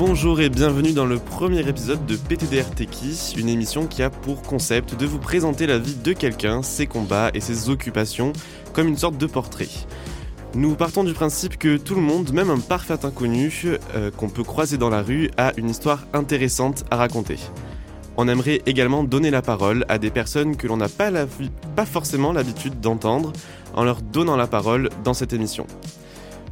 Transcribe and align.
Bonjour 0.00 0.40
et 0.40 0.48
bienvenue 0.48 0.92
dans 0.92 1.04
le 1.04 1.18
premier 1.18 1.60
épisode 1.68 2.06
de 2.06 2.16
PTDR 2.16 2.70
Techie, 2.70 3.34
une 3.36 3.50
émission 3.50 3.86
qui 3.86 4.02
a 4.02 4.08
pour 4.08 4.40
concept 4.40 4.98
de 4.98 5.04
vous 5.04 5.18
présenter 5.18 5.66
la 5.66 5.76
vie 5.76 5.94
de 5.94 6.14
quelqu'un, 6.14 6.62
ses 6.62 6.86
combats 6.86 7.30
et 7.34 7.40
ses 7.40 7.68
occupations, 7.68 8.32
comme 8.72 8.88
une 8.88 8.96
sorte 8.96 9.18
de 9.18 9.26
portrait. 9.26 9.68
Nous 10.54 10.74
partons 10.74 11.04
du 11.04 11.12
principe 11.12 11.58
que 11.58 11.76
tout 11.76 11.94
le 11.94 12.00
monde, 12.00 12.32
même 12.32 12.48
un 12.48 12.60
parfait 12.60 13.04
inconnu 13.04 13.52
euh, 13.94 14.10
qu'on 14.10 14.30
peut 14.30 14.42
croiser 14.42 14.78
dans 14.78 14.88
la 14.88 15.02
rue, 15.02 15.30
a 15.36 15.52
une 15.58 15.68
histoire 15.68 16.06
intéressante 16.14 16.82
à 16.90 16.96
raconter. 16.96 17.36
On 18.16 18.26
aimerait 18.26 18.62
également 18.64 19.04
donner 19.04 19.30
la 19.30 19.42
parole 19.42 19.84
à 19.90 19.98
des 19.98 20.10
personnes 20.10 20.56
que 20.56 20.66
l'on 20.66 20.78
n'a 20.78 20.88
pas, 20.88 21.10
pas 21.76 21.84
forcément 21.84 22.32
l'habitude 22.32 22.80
d'entendre 22.80 23.34
en 23.74 23.84
leur 23.84 24.00
donnant 24.00 24.36
la 24.36 24.46
parole 24.46 24.88
dans 25.04 25.12
cette 25.12 25.34
émission. 25.34 25.66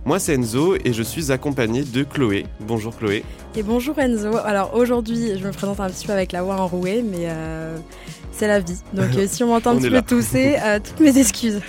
Moi, 0.08 0.18
c'est 0.18 0.32
Enzo 0.32 0.74
et 0.74 0.94
je 0.94 1.02
suis 1.02 1.32
accompagné 1.32 1.82
de 1.82 2.02
Chloé. 2.02 2.46
Bonjour 2.60 2.96
Chloé. 2.96 3.24
Et 3.54 3.62
bonjour 3.62 3.98
Enzo. 3.98 4.38
Alors 4.38 4.72
aujourd'hui, 4.72 5.38
je 5.38 5.46
me 5.46 5.52
présente 5.52 5.80
un 5.80 5.90
petit 5.90 6.06
peu 6.06 6.14
avec 6.14 6.32
la 6.32 6.42
voix 6.42 6.56
enrouée, 6.56 7.02
mais 7.02 7.24
euh, 7.28 7.76
c'est 8.32 8.48
la 8.48 8.58
vie. 8.58 8.78
Donc 8.94 9.10
euh, 9.18 9.26
si 9.28 9.44
on 9.44 9.48
m'entend 9.48 9.72
un 9.72 9.76
petit 9.76 9.90
peu 9.90 10.00
tousser, 10.00 10.56
euh, 10.62 10.80
toutes 10.82 11.00
mes 11.00 11.18
excuses. 11.18 11.60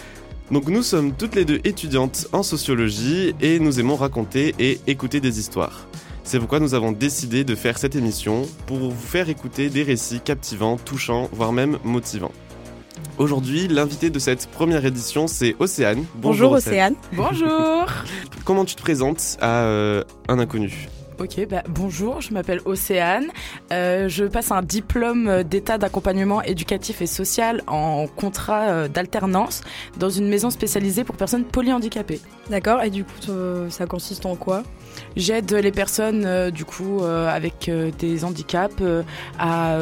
Donc 0.50 0.66
nous 0.66 0.82
sommes 0.82 1.12
toutes 1.12 1.36
les 1.36 1.44
deux 1.44 1.60
étudiantes 1.62 2.26
en 2.32 2.42
sociologie 2.42 3.32
et 3.40 3.60
nous 3.60 3.78
aimons 3.78 3.94
raconter 3.94 4.56
et 4.58 4.80
écouter 4.88 5.20
des 5.20 5.38
histoires. 5.38 5.86
C'est 6.24 6.40
pourquoi 6.40 6.58
nous 6.58 6.74
avons 6.74 6.90
décidé 6.90 7.44
de 7.44 7.54
faire 7.54 7.78
cette 7.78 7.94
émission 7.94 8.42
pour 8.66 8.78
vous 8.78 8.90
faire 8.90 9.28
écouter 9.28 9.70
des 9.70 9.84
récits 9.84 10.18
captivants, 10.18 10.78
touchants, 10.78 11.28
voire 11.32 11.52
même 11.52 11.78
motivants. 11.84 12.32
Aujourd'hui, 13.16 13.68
l'invité 13.68 14.10
de 14.10 14.18
cette 14.18 14.48
première 14.48 14.84
édition, 14.84 15.28
c'est 15.28 15.54
Océane. 15.60 16.04
Bonjour, 16.16 16.50
Océane. 16.50 16.96
Bonjour. 17.12 17.86
Comment 18.44 18.64
tu 18.64 18.74
te 18.74 18.82
présentes 18.82 19.36
à 19.40 19.62
euh, 19.66 20.02
un 20.26 20.40
inconnu 20.40 20.88
Ok, 21.20 21.46
bah, 21.48 21.62
bonjour, 21.68 22.20
je 22.20 22.34
m'appelle 22.34 22.60
Océane. 22.64 23.26
Euh, 23.72 24.08
je 24.08 24.24
passe 24.24 24.50
un 24.50 24.62
diplôme 24.62 25.44
d'état 25.44 25.78
d'accompagnement 25.78 26.42
éducatif 26.42 27.02
et 27.02 27.06
social 27.06 27.62
en 27.68 28.08
contrat 28.08 28.62
euh, 28.62 28.88
d'alternance 28.88 29.60
dans 29.96 30.10
une 30.10 30.26
maison 30.28 30.50
spécialisée 30.50 31.04
pour 31.04 31.16
personnes 31.16 31.44
polyhandicapées. 31.44 32.20
D'accord, 32.50 32.82
et 32.82 32.90
du 32.90 33.04
coup, 33.04 33.12
ça 33.70 33.86
consiste 33.86 34.26
en 34.26 34.34
quoi? 34.34 34.64
J'aide 35.16 35.52
les 35.52 35.70
personnes 35.70 36.24
euh, 36.26 36.50
du 36.50 36.64
coup 36.64 37.00
euh, 37.00 37.28
avec 37.28 37.68
euh, 37.68 37.90
des 37.98 38.24
handicaps 38.24 38.82
à, 39.38 39.78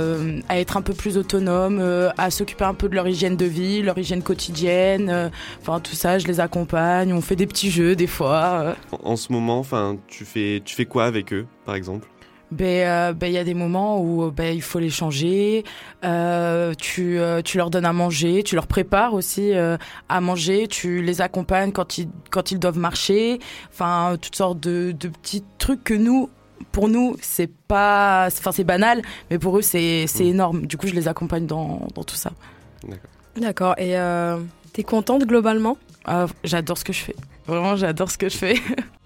à, 0.49 0.59
être 0.59 0.77
un 0.77 0.83
peu 0.83 0.95
plus 0.95 1.17
autonomes, 1.17 1.81
à 2.17 2.31
s'occuper 2.31 2.65
un 2.65 2.75
peu 2.75 2.89
de 2.89 2.95
leur 2.95 3.09
hygiène 3.09 3.37
de 3.37 3.47
vie, 3.47 3.83
leur 3.83 3.99
hygiène 3.99 4.23
quotidienne. 4.23 5.31
Enfin 5.61 5.81
tout 5.81 5.95
ça, 5.95 6.19
je 6.19 6.27
les 6.27 6.41
accompagne. 6.41 7.13
On 7.13 7.21
fait 7.21 7.37
des 7.37 7.47
petits 7.47 7.71
jeux 7.71 7.97
des 7.97 8.07
fois. 8.07 8.77
En 9.03 9.17
ce 9.17 9.33
moment, 9.33 9.65
tu 10.07 10.25
fais 10.25 10.63
tu 10.65 10.75
fais 10.75 10.87
quoi 10.87 11.05
avec 11.05 11.33
eux 11.33 11.47
par 11.65 11.75
exemple? 11.75 12.12
Ben 12.53 12.67
il 12.67 12.83
euh, 12.83 13.13
ben, 13.15 13.33
y 13.33 13.39
a 13.39 13.45
des 13.45 13.55
moments 13.55 14.01
où 14.01 14.31
ben, 14.31 14.55
il 14.55 14.63
faut 14.63 14.79
les 14.79 14.91
changer. 14.91 15.65
Euh, 16.05 16.75
tu, 16.75 17.19
euh, 17.19 17.43
tu 17.43 17.57
leur 17.57 17.71
donnes 17.71 17.85
à 17.85 17.93
manger, 17.93 18.43
tu 18.43 18.55
leur 18.55 18.67
prépares 18.67 19.15
aussi 19.15 19.53
euh, 19.55 19.77
à 20.09 20.21
manger, 20.21 20.69
tu 20.69 21.03
les 21.03 21.21
accompagnes 21.21 21.73
quand 21.73 21.99
ils, 21.99 22.09
quand 22.31 22.53
ils 22.53 22.59
doivent 22.59 22.79
marcher. 22.79 23.41
Enfin, 23.73 24.17
toutes 24.21 24.37
sortes 24.37 24.61
de, 24.61 24.93
de 24.93 25.09
petits 25.09 25.45
trucs 25.59 25.83
que 25.83 25.95
nous, 25.95 26.29
pour 26.73 26.89
nous, 26.89 27.17
c'est 27.21 27.51
pas, 27.51 28.29
enfin 28.29 28.53
c'est 28.53 28.65
banal, 28.65 29.03
mais 29.31 29.39
pour 29.39 29.59
eux 29.59 29.63
c'est 29.63 30.07
c'est 30.07 30.25
mmh. 30.25 30.29
énorme. 30.29 30.67
Du 30.67 30.77
coup, 30.77 30.87
je 30.87 30.95
les 30.95 31.09
accompagne 31.09 31.47
dans, 31.47 31.89
dans 31.95 32.05
tout 32.05 32.17
ça. 32.17 32.33
D'accord. 32.87 33.11
D'accord. 33.37 33.75
Et 33.79 33.97
t'es 34.73 34.83
contente 34.83 35.25
globalement? 35.25 35.79
Ah, 36.05 36.27
J'adore 36.45 36.79
ce 36.79 36.85
que 36.85 36.93
je 36.93 37.01
fais. 37.01 37.17
Vraiment, 37.47 37.77
j'adore 37.77 38.11
ce 38.11 38.19
que 38.19 38.29
je 38.29 38.37
fais. 38.37 38.55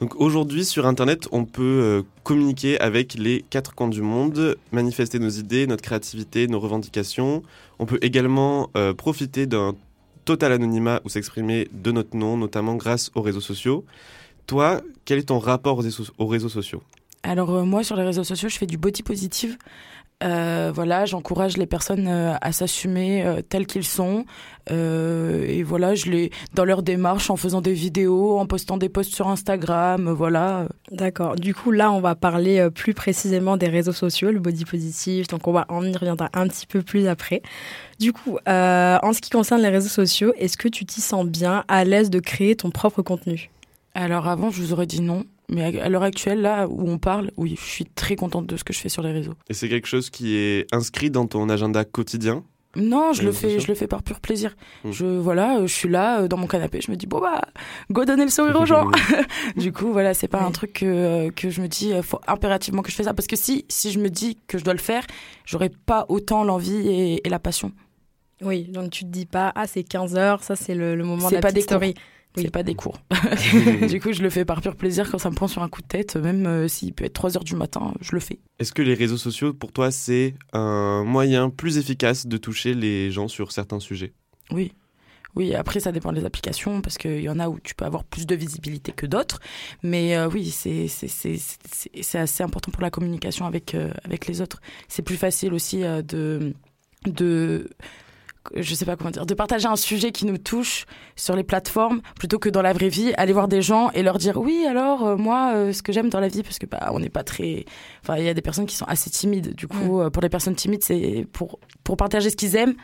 Donc 0.00 0.14
aujourd'hui 0.16 0.66
sur 0.66 0.86
Internet, 0.86 1.26
on 1.32 1.46
peut 1.46 1.62
euh, 1.62 2.02
communiquer 2.22 2.78
avec 2.80 3.14
les 3.14 3.42
quatre 3.48 3.74
coins 3.74 3.88
du 3.88 4.02
monde, 4.02 4.56
manifester 4.70 5.18
nos 5.18 5.30
idées, 5.30 5.66
notre 5.66 5.82
créativité, 5.82 6.48
nos 6.48 6.60
revendications. 6.60 7.42
On 7.78 7.86
peut 7.86 7.98
également 8.02 8.68
euh, 8.76 8.92
profiter 8.92 9.46
d'un 9.46 9.74
total 10.26 10.52
anonymat 10.52 11.00
ou 11.04 11.08
s'exprimer 11.08 11.68
de 11.72 11.92
notre 11.92 12.14
nom, 12.14 12.36
notamment 12.36 12.74
grâce 12.74 13.10
aux 13.14 13.22
réseaux 13.22 13.40
sociaux. 13.40 13.84
Toi, 14.46 14.82
quel 15.06 15.18
est 15.18 15.28
ton 15.28 15.38
rapport 15.38 15.78
aux, 16.18 16.26
réseaux 16.26 16.48
sociaux? 16.50 16.82
Alors 17.22 17.54
euh, 17.54 17.64
moi 17.64 17.82
sur 17.82 17.96
les 17.96 18.04
réseaux 18.04 18.22
sociaux 18.22 18.48
je 18.50 18.58
fais 18.58 18.66
du 18.66 18.76
body 18.76 19.02
positive 19.02 19.56
euh, 20.24 20.72
voilà, 20.74 21.04
j'encourage 21.04 21.58
les 21.58 21.66
personnes 21.66 22.08
euh, 22.08 22.34
à 22.40 22.50
s'assumer 22.50 23.22
euh, 23.26 23.42
tels 23.42 23.66
qu'ils 23.66 23.84
sont. 23.84 24.24
et 24.70 25.62
voilà, 25.62 25.94
je 25.94 26.06
les 26.10 26.30
dans 26.54 26.64
leur 26.64 26.82
démarche 26.82 27.28
en 27.30 27.36
faisant 27.36 27.60
des 27.60 27.74
vidéos, 27.74 28.38
en 28.38 28.46
postant 28.46 28.78
des 28.78 28.88
posts 28.88 29.14
sur 29.14 29.28
Instagram, 29.28 30.10
voilà. 30.10 30.68
D'accord. 30.90 31.36
Du 31.36 31.54
coup, 31.54 31.70
là, 31.70 31.92
on 31.92 32.00
va 32.00 32.14
parler 32.14 32.68
plus 32.74 32.94
précisément 32.94 33.56
des 33.56 33.68
réseaux 33.68 33.92
sociaux, 33.92 34.30
le 34.30 34.40
body 34.40 34.64
positive. 34.64 35.28
Donc, 35.28 35.46
on 35.46 35.52
va 35.52 35.66
en 35.68 35.84
y 35.84 35.96
reviendra 35.96 36.30
un 36.32 36.48
petit 36.48 36.66
peu 36.66 36.82
plus 36.82 37.06
après. 37.06 37.42
Du 38.00 38.12
coup, 38.12 38.38
en 38.46 39.12
ce 39.12 39.20
qui 39.20 39.30
concerne 39.30 39.60
les 39.60 39.68
réseaux 39.68 39.88
sociaux, 39.88 40.32
est-ce 40.38 40.56
que 40.56 40.68
tu 40.68 40.84
t'y 40.86 41.00
sens 41.00 41.26
bien, 41.26 41.64
à 41.68 41.84
l'aise 41.84 42.10
de 42.10 42.18
créer 42.18 42.56
ton 42.56 42.70
propre 42.70 43.02
contenu? 43.02 43.50
Alors 43.94 44.26
avant, 44.26 44.50
je 44.50 44.62
vous 44.62 44.72
aurais 44.72 44.86
dit 44.86 45.00
non. 45.00 45.24
Mais 45.48 45.78
à 45.80 45.88
l'heure 45.88 46.02
actuelle, 46.02 46.40
là 46.40 46.66
où 46.68 46.88
on 46.88 46.98
parle, 46.98 47.30
oui, 47.36 47.56
je 47.56 47.64
suis 47.64 47.84
très 47.84 48.16
contente 48.16 48.46
de 48.46 48.56
ce 48.56 48.64
que 48.64 48.72
je 48.72 48.78
fais 48.78 48.88
sur 48.88 49.02
les 49.02 49.12
réseaux. 49.12 49.34
Et 49.48 49.54
c'est 49.54 49.68
quelque 49.68 49.86
chose 49.86 50.10
qui 50.10 50.36
est 50.36 50.66
inscrit 50.74 51.10
dans 51.10 51.26
ton 51.26 51.48
agenda 51.48 51.84
quotidien? 51.84 52.44
Non, 52.76 53.14
je 53.14 53.22
le 53.22 53.32
fais, 53.32 53.58
je 53.58 53.68
le 53.68 53.74
fais 53.74 53.86
par 53.86 54.02
pur 54.02 54.20
plaisir. 54.20 54.54
Hmm. 54.84 54.92
Je 54.92 55.06
voilà, 55.06 55.60
je 55.62 55.72
suis 55.72 55.88
là 55.88 56.20
euh, 56.20 56.28
dans 56.28 56.36
mon 56.36 56.46
canapé, 56.46 56.80
je 56.80 56.90
me 56.90 56.96
dis 56.96 57.06
bon 57.06 57.20
bah 57.20 57.40
go 57.90 58.04
donner 58.04 58.24
le 58.24 58.30
sourire 58.30 58.60
aux 58.60 58.66
gens. 58.66 58.90
du 59.56 59.72
coup 59.72 59.92
voilà, 59.92 60.14
c'est 60.14 60.28
pas 60.28 60.42
un 60.42 60.50
truc 60.50 60.74
que, 60.74 60.86
euh, 60.86 61.30
que 61.30 61.48
je 61.48 61.62
me 61.62 61.68
dis 61.68 61.92
euh, 61.92 62.02
faut 62.02 62.20
impérativement 62.26 62.82
que 62.82 62.90
je 62.90 62.96
fais 62.96 63.04
ça 63.04 63.14
parce 63.14 63.26
que 63.26 63.36
si 63.36 63.64
si 63.68 63.90
je 63.90 63.98
me 63.98 64.10
dis 64.10 64.38
que 64.46 64.58
je 64.58 64.64
dois 64.64 64.74
le 64.74 64.78
faire, 64.78 65.04
j'aurais 65.46 65.70
pas 65.70 66.04
autant 66.08 66.44
l'envie 66.44 66.86
et, 67.24 67.28
la 67.28 67.38
passion. 67.38 67.72
Oui, 68.42 68.64
donc 68.64 68.90
tu 68.90 69.04
te 69.04 69.10
dis 69.10 69.26
pas 69.26 69.52
ah 69.54 69.66
c'est 69.66 69.82
15 69.82 70.16
heures, 70.16 70.42
ça 70.42 70.54
c'est 70.54 70.74
le, 70.74 70.96
moment 70.96 71.30
de 71.30 71.34
la 71.34 71.40
pas 71.40 71.52
des 71.52 71.62
story. 71.62 71.94
C'est 72.36 72.50
pas 72.50 72.62
des 72.62 72.74
cours. 72.74 72.98
du 73.88 74.00
coup, 74.00 74.12
je 74.12 74.22
le 74.22 74.30
fais 74.30 74.44
par 74.44 74.60
pur 74.60 74.76
plaisir 74.76 75.10
quand 75.10 75.18
ça 75.18 75.30
me 75.30 75.34
prend 75.34 75.48
sur 75.48 75.62
un 75.62 75.68
coup 75.68 75.82
de 75.82 75.86
tête. 75.86 76.16
Même 76.16 76.46
euh, 76.46 76.68
s'il 76.68 76.92
peut 76.92 77.04
être 77.04 77.14
3 77.14 77.36
heures 77.36 77.44
du 77.44 77.56
matin, 77.56 77.94
je 78.00 78.12
le 78.12 78.20
fais. 78.20 78.38
Est-ce 78.58 78.72
que 78.72 78.82
les 78.82 78.94
réseaux 78.94 79.16
sociaux, 79.16 79.54
pour 79.54 79.72
toi, 79.72 79.90
c'est 79.90 80.34
un 80.52 81.02
moyen 81.04 81.50
plus 81.50 81.78
efficace 81.78 82.26
de 82.26 82.36
toucher 82.36 82.74
les 82.74 83.10
gens 83.10 83.28
sur 83.28 83.52
certains 83.52 83.80
sujets? 83.80 84.12
Oui. 84.50 84.72
Oui, 85.34 85.54
après, 85.54 85.80
ça 85.80 85.92
dépend 85.92 86.14
des 86.14 86.24
applications, 86.24 86.80
parce 86.80 86.96
qu'il 86.96 87.20
y 87.20 87.28
en 87.28 87.38
a 87.38 87.48
où 87.48 87.60
tu 87.60 87.74
peux 87.74 87.84
avoir 87.84 88.04
plus 88.04 88.26
de 88.26 88.34
visibilité 88.34 88.92
que 88.92 89.04
d'autres. 89.04 89.40
Mais 89.82 90.16
euh, 90.16 90.28
oui, 90.28 90.50
c'est 90.50 90.88
assez 92.18 92.42
important 92.42 92.70
pour 92.70 92.82
la 92.82 92.90
communication 92.90 93.44
avec, 93.44 93.74
euh, 93.74 93.92
avec 94.04 94.26
les 94.26 94.40
autres. 94.40 94.62
C'est 94.88 95.02
plus 95.02 95.16
facile 95.16 95.52
aussi 95.52 95.80
de, 95.80 96.54
de 97.04 97.68
je 98.54 98.74
sais 98.74 98.84
pas 98.84 98.96
comment 98.96 99.10
dire, 99.10 99.26
de 99.26 99.34
partager 99.34 99.66
un 99.66 99.76
sujet 99.76 100.12
qui 100.12 100.26
nous 100.26 100.38
touche 100.38 100.86
sur 101.16 101.36
les 101.36 101.44
plateformes 101.44 102.00
plutôt 102.18 102.38
que 102.38 102.48
dans 102.48 102.62
la 102.62 102.72
vraie 102.72 102.88
vie, 102.88 103.12
aller 103.16 103.32
voir 103.32 103.48
des 103.48 103.62
gens 103.62 103.90
et 103.90 104.02
leur 104.02 104.18
dire 104.18 104.36
oui 104.36 104.64
alors 104.68 105.06
euh, 105.06 105.16
moi 105.16 105.52
euh, 105.54 105.72
ce 105.72 105.82
que 105.82 105.92
j'aime 105.92 106.08
dans 106.08 106.20
la 106.20 106.28
vie 106.28 106.42
parce 106.42 106.58
que 106.58 106.66
bah 106.66 106.90
on 106.92 107.00
n'est 107.00 107.08
pas 107.08 107.24
très, 107.24 107.64
enfin 108.02 108.16
il 108.18 108.24
y 108.24 108.28
a 108.28 108.34
des 108.34 108.42
personnes 108.42 108.66
qui 108.66 108.76
sont 108.76 108.86
assez 108.86 109.10
timides. 109.10 109.54
Du 109.54 109.68
coup 109.68 110.00
euh, 110.00 110.10
pour 110.10 110.22
les 110.22 110.28
personnes 110.28 110.54
timides 110.54 110.82
c'est 110.82 111.26
pour 111.32 111.58
pour 111.84 111.96
partager 111.96 112.30
ce 112.30 112.36
qu'ils 112.36 112.56
aiment. 112.56 112.74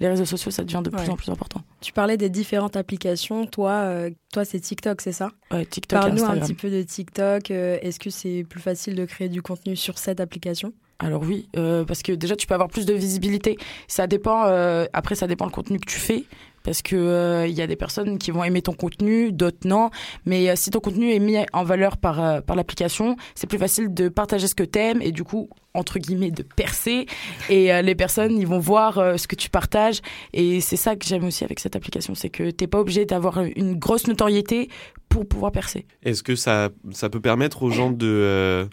Les 0.00 0.08
réseaux 0.08 0.24
sociaux, 0.24 0.50
ça 0.50 0.64
devient 0.64 0.80
de 0.82 0.90
plus 0.90 1.08
en 1.10 1.16
plus 1.16 1.28
important. 1.28 1.60
Tu 1.80 1.92
parlais 1.92 2.16
des 2.16 2.28
différentes 2.28 2.76
applications. 2.76 3.46
Toi, 3.46 4.08
toi, 4.32 4.44
c'est 4.44 4.58
TikTok, 4.58 5.00
c'est 5.00 5.12
ça? 5.12 5.30
Ouais, 5.52 5.64
TikTok. 5.64 6.00
Parle-nous 6.00 6.24
un 6.24 6.38
petit 6.38 6.54
peu 6.54 6.70
de 6.70 6.82
TikTok. 6.82 7.52
Est-ce 7.52 8.00
que 8.00 8.10
c'est 8.10 8.44
plus 8.48 8.60
facile 8.60 8.96
de 8.96 9.04
créer 9.04 9.28
du 9.28 9.42
contenu 9.42 9.76
sur 9.76 9.98
cette 9.98 10.18
application? 10.18 10.72
Alors 11.02 11.22
oui, 11.22 11.48
euh, 11.56 11.84
parce 11.84 12.02
que 12.02 12.12
déjà 12.12 12.36
tu 12.36 12.46
peux 12.46 12.54
avoir 12.54 12.68
plus 12.68 12.86
de 12.86 12.94
visibilité. 12.94 13.58
Ça 13.88 14.06
dépend. 14.06 14.44
Euh, 14.46 14.86
après, 14.92 15.14
ça 15.16 15.26
dépend 15.26 15.44
le 15.46 15.50
contenu 15.50 15.80
que 15.80 15.90
tu 15.90 15.98
fais, 15.98 16.24
parce 16.62 16.80
que 16.80 16.94
euh, 16.94 17.46
il 17.48 17.54
y 17.54 17.60
a 17.60 17.66
des 17.66 17.74
personnes 17.74 18.18
qui 18.18 18.30
vont 18.30 18.44
aimer 18.44 18.62
ton 18.62 18.72
contenu, 18.72 19.32
d'autres 19.32 19.66
non. 19.66 19.90
Mais 20.26 20.54
si 20.54 20.70
ton 20.70 20.78
contenu 20.78 21.12
est 21.12 21.18
mis 21.18 21.38
en 21.52 21.64
valeur 21.64 21.96
par 21.96 22.42
par 22.44 22.54
l'application, 22.54 23.16
c'est 23.34 23.48
plus 23.48 23.58
facile 23.58 23.92
de 23.92 24.08
partager 24.08 24.46
ce 24.46 24.54
que 24.54 24.62
t'aimes 24.62 25.02
et 25.02 25.10
du 25.10 25.24
coup 25.24 25.48
entre 25.74 25.98
guillemets 25.98 26.30
de 26.30 26.44
percer. 26.44 27.06
Et 27.48 27.82
les 27.82 27.94
personnes 27.96 28.38
ils 28.38 28.46
vont 28.46 28.60
voir 28.60 29.18
ce 29.18 29.26
que 29.26 29.34
tu 29.34 29.50
partages. 29.50 30.00
Et 30.32 30.60
c'est 30.60 30.76
ça 30.76 30.94
que 30.94 31.04
j'aime 31.04 31.24
aussi 31.24 31.42
avec 31.42 31.58
cette 31.58 31.74
application, 31.74 32.14
c'est 32.14 32.30
que 32.30 32.50
t'es 32.50 32.68
pas 32.68 32.78
obligé 32.78 33.06
d'avoir 33.06 33.40
une 33.40 33.74
grosse 33.74 34.06
notoriété 34.06 34.68
pour 35.08 35.26
pouvoir 35.26 35.50
percer. 35.50 35.84
Est-ce 36.04 36.22
que 36.22 36.36
ça 36.36 36.70
ça 36.92 37.10
peut 37.10 37.20
permettre 37.20 37.64
aux 37.64 37.70
gens 37.70 37.90
de 37.90 38.68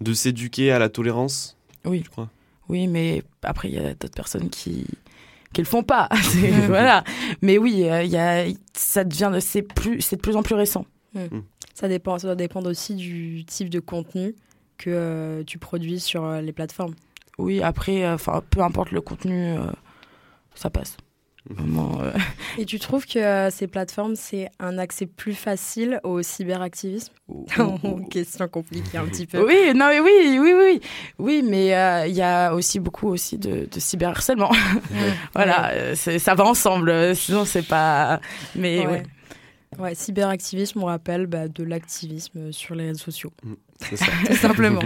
de 0.00 0.14
s'éduquer 0.14 0.72
à 0.72 0.78
la 0.78 0.88
tolérance? 0.88 1.55
Oui. 1.86 2.02
Je 2.04 2.10
crois. 2.10 2.30
Oui, 2.68 2.88
mais 2.88 3.22
après, 3.42 3.68
il 3.68 3.74
y 3.74 3.78
a 3.78 3.94
d'autres 3.94 4.14
personnes 4.14 4.50
qui 4.50 4.86
qui 5.52 5.62
le 5.62 5.66
font 5.66 5.82
pas. 5.82 6.08
voilà. 6.66 7.02
Mais 7.40 7.56
oui, 7.56 7.84
euh, 7.84 8.02
il 8.02 8.10
y 8.10 8.18
a, 8.18 8.44
ça 8.74 9.04
devient, 9.04 9.32
c'est 9.40 9.62
plus, 9.62 10.02
c'est 10.02 10.16
de 10.16 10.20
plus 10.20 10.36
en 10.36 10.42
plus 10.42 10.54
récent. 10.54 10.84
Hmm. 11.14 11.40
Ça 11.72 11.88
dépend, 11.88 12.18
ça 12.18 12.28
doit 12.28 12.36
dépendre 12.36 12.68
aussi 12.68 12.94
du 12.94 13.44
type 13.46 13.70
de 13.70 13.80
contenu 13.80 14.34
que 14.76 14.90
euh, 14.90 15.44
tu 15.44 15.58
produis 15.58 15.98
sur 16.00 16.24
euh, 16.24 16.42
les 16.42 16.52
plateformes. 16.52 16.94
Oui, 17.38 17.62
après, 17.62 18.06
enfin, 18.10 18.42
peu 18.50 18.60
importe 18.60 18.90
le 18.90 19.00
contenu, 19.00 19.56
ça 20.54 20.70
passe. 20.70 20.96
Euh, 21.50 22.12
Et 22.58 22.64
tu 22.64 22.78
trouves 22.78 23.06
que 23.06 23.18
euh, 23.18 23.50
ces 23.50 23.66
plateformes, 23.66 24.16
c'est 24.16 24.48
un 24.58 24.78
accès 24.78 25.06
plus 25.06 25.34
facile 25.34 26.00
au 26.02 26.22
cyberactivisme 26.22 27.12
Question 28.10 28.48
compliquée 28.48 28.98
un 28.98 29.04
petit 29.06 29.26
peu. 29.26 29.44
Oui, 29.46 29.72
non, 29.74 29.88
mais 29.88 30.00
oui, 30.00 30.38
oui, 30.40 30.52
oui, 30.56 30.80
oui, 31.18 31.42
mais 31.48 31.74
euh, 31.76 32.06
il 32.06 32.14
y 32.14 32.22
a 32.22 32.52
aussi 32.54 32.80
beaucoup 32.80 33.08
aussi 33.08 33.38
de, 33.38 33.68
de 33.70 33.80
cyberharcèlement. 33.80 34.50
voilà, 35.34 35.94
ça 35.94 36.34
va 36.34 36.44
ensemble. 36.44 37.14
Sinon, 37.14 37.44
c'est 37.44 37.66
pas. 37.66 38.20
Mais 38.54 38.78
Ouais. 38.80 38.86
ouais. 38.86 39.02
Ouais, 39.78 39.94
cyberactivisme, 39.94 40.82
on 40.82 40.86
rappelle 40.86 41.26
bah, 41.26 41.48
de 41.48 41.62
l'activisme 41.62 42.50
sur 42.50 42.74
les 42.74 42.86
réseaux 42.86 43.04
sociaux. 43.04 43.32
C'est 43.80 43.96
ça. 43.96 44.06
Tout 44.26 44.34
simplement. 44.34 44.80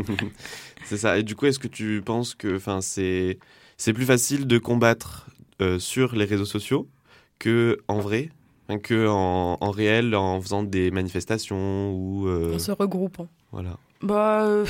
c'est 0.84 0.96
ça. 0.96 1.18
Et 1.18 1.22
du 1.22 1.36
coup, 1.36 1.46
est-ce 1.46 1.58
que 1.60 1.68
tu 1.68 2.02
penses 2.04 2.34
que 2.34 2.56
enfin, 2.56 2.80
c'est 2.80 3.38
c'est 3.76 3.92
plus 3.92 4.04
facile 4.04 4.46
de 4.46 4.58
combattre 4.58 5.29
euh, 5.60 5.78
sur 5.78 6.14
les 6.14 6.24
réseaux 6.24 6.44
sociaux 6.44 6.88
que 7.38 7.78
en 7.88 7.98
vrai 8.00 8.30
Enfin, 8.68 8.78
que 8.78 9.08
en, 9.08 9.56
en 9.60 9.70
réel 9.72 10.14
en 10.14 10.40
faisant 10.40 10.62
des 10.62 10.92
manifestations 10.92 11.92
ou 11.92 12.28
euh, 12.28 12.54
En 12.54 12.58
se 12.60 12.70
regroupant. 12.70 13.26
voilà 13.50 13.76
Bah, 14.00 14.44
euh, 14.44 14.64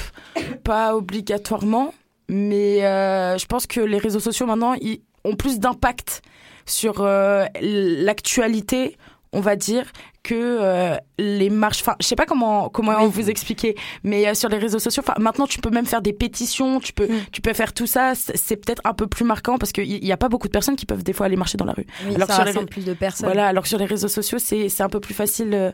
pas 0.65 0.97
obligatoirement, 0.97 1.93
mais 2.29 2.87
euh, 2.87 3.37
je 3.37 3.45
pense 3.45 3.67
que 3.67 3.81
les 3.81 3.99
réseaux 3.99 4.21
sociaux 4.21 4.47
maintenant 4.47 4.73
ils 4.81 5.01
ont 5.25 5.37
plus 5.37 5.59
d'impact 5.59 6.23
sur 6.65 7.03
euh, 7.03 7.45
l'actualité, 7.61 8.97
on 9.33 9.41
va 9.41 9.55
dire, 9.57 9.85
que 10.23 10.35
euh, 10.35 10.97
les 11.19 11.51
marches. 11.51 11.81
Enfin, 11.83 11.95
je 12.01 12.07
sais 12.07 12.17
pas 12.17 12.27
comment 12.27 12.69
comment 12.69 13.03
Oui. 13.05 13.11
vous 13.11 13.31
expliquer, 13.31 13.75
mais 14.03 14.27
euh, 14.29 14.35
sur 14.35 14.49
les 14.49 14.59
réseaux 14.59 14.79
sociaux, 14.81 15.03
maintenant 15.19 15.47
tu 15.47 15.61
peux 15.61 15.71
même 15.71 15.87
faire 15.87 16.03
des 16.03 16.13
pétitions, 16.13 16.81
tu 16.81 16.93
peux 16.93 17.07
Mm. 17.07 17.21
tu 17.33 17.41
peux 17.41 17.53
faire 17.53 17.73
tout 17.73 17.87
ça. 17.87 18.13
C'est 18.15 18.57
peut-être 18.57 18.83
un 18.85 18.93
peu 18.93 19.07
plus 19.07 19.25
marquant 19.25 19.57
parce 19.57 19.73
qu'il 19.73 19.87
y 20.05 20.13
a 20.13 20.17
pas 20.17 20.29
beaucoup 20.29 20.49
de 20.49 20.53
personnes 20.53 20.77
qui 20.77 20.85
peuvent 20.87 21.03
des 21.05 21.13
fois 21.13 21.27
aller 21.27 21.37
marcher 21.37 21.57
dans 21.59 21.65
la 21.65 21.73
rue. 21.73 21.87
Oui, 22.07 22.15
Alors 22.17 22.29
ça 22.29 22.45
sur 22.51 22.61
les 22.61 22.67
plus 22.67 22.85
de 22.85 22.93
personnes. 22.95 23.27
Voilà, 23.27 23.47
alors 23.47 23.63
que 23.63 23.69
sur 23.69 23.79
les 23.79 23.87
réseaux 23.87 24.09
sociaux, 24.09 24.39
c'est 24.39 24.69
c'est 24.69 24.83
un 24.83 24.89
peu 24.89 25.01
plus 25.01 25.15
facile, 25.15 25.55
euh, 25.55 25.73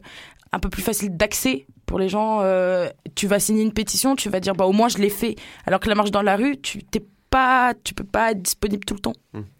un 0.53 0.59
peu 0.61 0.69
plus 0.69 0.83
facile 0.83 1.17
d'accès 1.17 1.67
pour 1.87 1.99
les 1.99 2.09
gens. 2.09 2.41
euh, 2.43 2.89
tu 3.15 3.27
vas 3.27 3.39
signer 3.41 3.63
une 3.63 3.73
pétition, 3.73 4.17
tu 4.17 4.29
vas 4.29 4.41
dire 4.41 4.55
bah 4.55 4.67
au 4.67 4.73
moins 4.73 4.89
je 4.89 4.99
l'ai 4.99 5.11
fait. 5.11 5.35
Alors 5.67 5.81
que 5.81 5.89
la 5.89 5.95
marche 5.95 6.11
dans 6.11 6.23
la 6.23 6.37
rue, 6.37 6.61
tu 6.61 6.85
t'es 6.85 7.03
pas, 7.31 7.73
tu 7.85 7.95
peux 7.95 8.05
pas 8.05 8.31
être 8.33 8.43
disponible 8.43 8.85
tout 8.85 8.95
le 8.95 9.01
temps. 9.01 9.15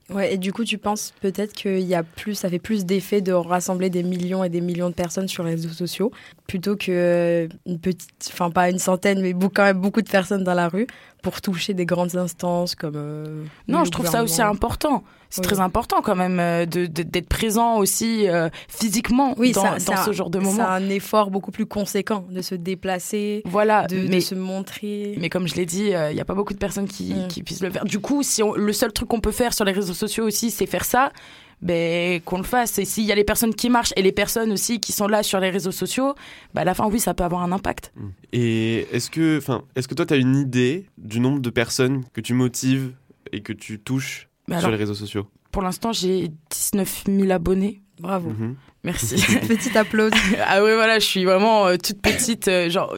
Ouais, 0.09 0.35
et 0.35 0.39
du 0.39 0.53
coup, 0.53 0.63
tu 0.65 0.79
penses 0.79 1.13
peut-être 1.21 1.53
qu'il 1.53 1.81
y 1.81 1.95
a 1.97 2.05
plus, 2.05 2.35
ça 2.35 2.49
fait 2.49 2.61
plus 2.61 2.85
d'effet 2.85 3.21
de 3.21 3.33
rassembler 3.33 3.91
des 3.91 4.05
millions 4.05 4.45
et 4.45 4.49
des 4.49 4.61
millions 4.61 4.89
de 4.89 4.95
personnes 4.95 5.27
sur 5.27 5.43
les 5.43 5.51
réseaux 5.53 5.69
sociaux 5.71 6.13
plutôt 6.47 6.77
que 6.77 7.49
une 7.67 7.81
petite, 7.81 8.11
enfin 8.33 8.51
pas 8.51 8.71
une 8.71 8.79
centaine, 8.79 9.21
mais 9.21 9.33
beaucoup- 9.33 9.55
quand 9.57 9.65
même 9.65 9.81
beaucoup 9.81 10.03
de 10.03 10.09
personnes 10.09 10.45
dans 10.45 10.55
la 10.55 10.69
rue 10.69 10.87
pour 11.23 11.41
toucher 11.41 11.75
des 11.75 11.87
grandes 11.87 12.15
instances 12.17 12.77
comme. 12.77 12.95
euh, 12.97 13.43
Non, 13.67 13.85
je 13.85 13.91
trouve 13.91 14.07
ça 14.07 14.23
aussi 14.23 14.41
important. 14.43 15.03
C'est 15.31 15.41
Oui. 15.41 15.47
très 15.47 15.61
important 15.61 16.01
quand 16.03 16.15
même 16.17 16.39
euh, 16.41 16.67
de- 16.67 16.87
de- 16.87 17.03
d'être 17.03 17.29
présent 17.29 17.79
aussi 17.79 18.29
euh, 18.29 18.49
physiquement 18.69 19.35
Oui, 19.39 19.53
dans, 19.53 19.63
ça- 19.63 19.71
dans 19.73 19.97
ça- 19.97 20.05
ce 20.05 20.13
genre 20.13 20.31
de 20.31 20.39
C'est 20.39 20.45
moment. 20.47 20.69
un 20.69 20.89
effort 20.89 21.31
beaucoup 21.31 21.51
plus 21.51 21.67
conséquent 21.67 22.25
de 22.31 22.43
se 22.43 22.55
déplacer, 22.55 23.43
Voilà, 23.45 23.87
de, 23.87 24.21
se 24.21 24.35
montrer. 24.35 25.15
Mais 25.19 25.29
comme 25.29 25.47
je 25.49 25.55
l'ai 25.55 25.67
dit, 25.67 25.91
il 25.91 26.15
n'y 26.15 26.21
a 26.21 26.25
pas 26.25 26.35
beaucoup 26.35 26.53
de 26.55 26.59
personnes 26.59 26.87
qui, 26.89 27.13
Mm. 27.15 27.29
qui 27.29 27.43
puissent 27.43 27.63
le 27.63 27.71
faire. 27.71 27.85
Du 27.85 27.99
coup, 27.99 28.23
si 28.23 28.43
on- 28.43 28.55
le 28.55 28.73
seul 28.73 28.93
truc 28.93 29.09
qu'on 29.09 29.21
peut 29.21 29.33
faire 29.33 29.53
sur 29.53 29.65
les 29.65 29.73
réseaux 29.73 29.95
sociaux 29.95 30.25
aussi, 30.27 30.51
c'est 30.51 30.67
faire 30.67 30.85
ça, 30.85 31.13
ben, 31.63 32.21
qu'on 32.21 32.37
le 32.39 32.45
fasse. 32.45 32.79
Et 32.79 32.85
s'il 32.85 33.05
y 33.05 33.13
a 33.13 33.15
les 33.15 33.25
personnes 33.25 33.55
qui 33.55 33.71
marchent 33.71 33.93
et 33.97 34.03
les 34.03 34.13
personnes 34.13 34.53
aussi 34.53 34.79
qui 34.81 34.93
sont 34.93 35.07
là 35.09 35.23
sur 35.23 35.41
les 35.41 35.51
réseaux 35.51 35.73
sociaux, 35.73 36.15
ben, 36.55 36.63
à 36.63 36.65
la 36.65 36.75
fin, 36.75 36.87
oui, 36.89 37.01
ça 37.01 37.15
peut 37.15 37.25
avoir 37.25 37.43
un 37.43 37.53
impact. 37.53 37.93
Et 38.33 38.87
est-ce 38.93 39.11
que, 39.11 39.39
enfin, 39.39 39.63
est-ce 39.75 39.89
que 39.89 39.95
toi, 39.95 40.07
tu 40.07 40.15
as 40.15 40.19
une 40.19 40.37
idée 40.37 40.87
du 40.99 41.19
nombre 41.21 41.41
de 41.41 41.51
personnes 41.51 42.05
que 42.13 42.21
tu 42.21 42.35
motives 42.35 42.93
et 43.33 43.41
que 43.43 43.53
tu 43.53 43.79
touches 43.81 44.29
Mais 44.49 44.55
sur 44.57 44.67
alors, 44.67 44.71
les 44.71 44.77
réseaux 44.77 44.95
sociaux 44.95 45.27
pour 45.57 45.63
l'instant, 45.63 45.91
j'ai 45.91 46.31
19 46.51 47.05
000 47.07 47.31
abonnés. 47.31 47.81
Bravo. 47.99 48.29
Mhm. 48.29 48.57
Merci. 48.85 49.15
Petit 49.49 49.79
applaudissement. 49.79 50.37
ah 50.47 50.63
ouais, 50.63 50.75
voilà, 50.75 50.99
je 50.99 51.07
suis 51.07 51.25
vraiment 51.25 51.67
euh, 51.67 51.77
toute 51.79 52.03
petite. 52.03 52.49
euh, 52.49 52.69
genre, 52.69 52.95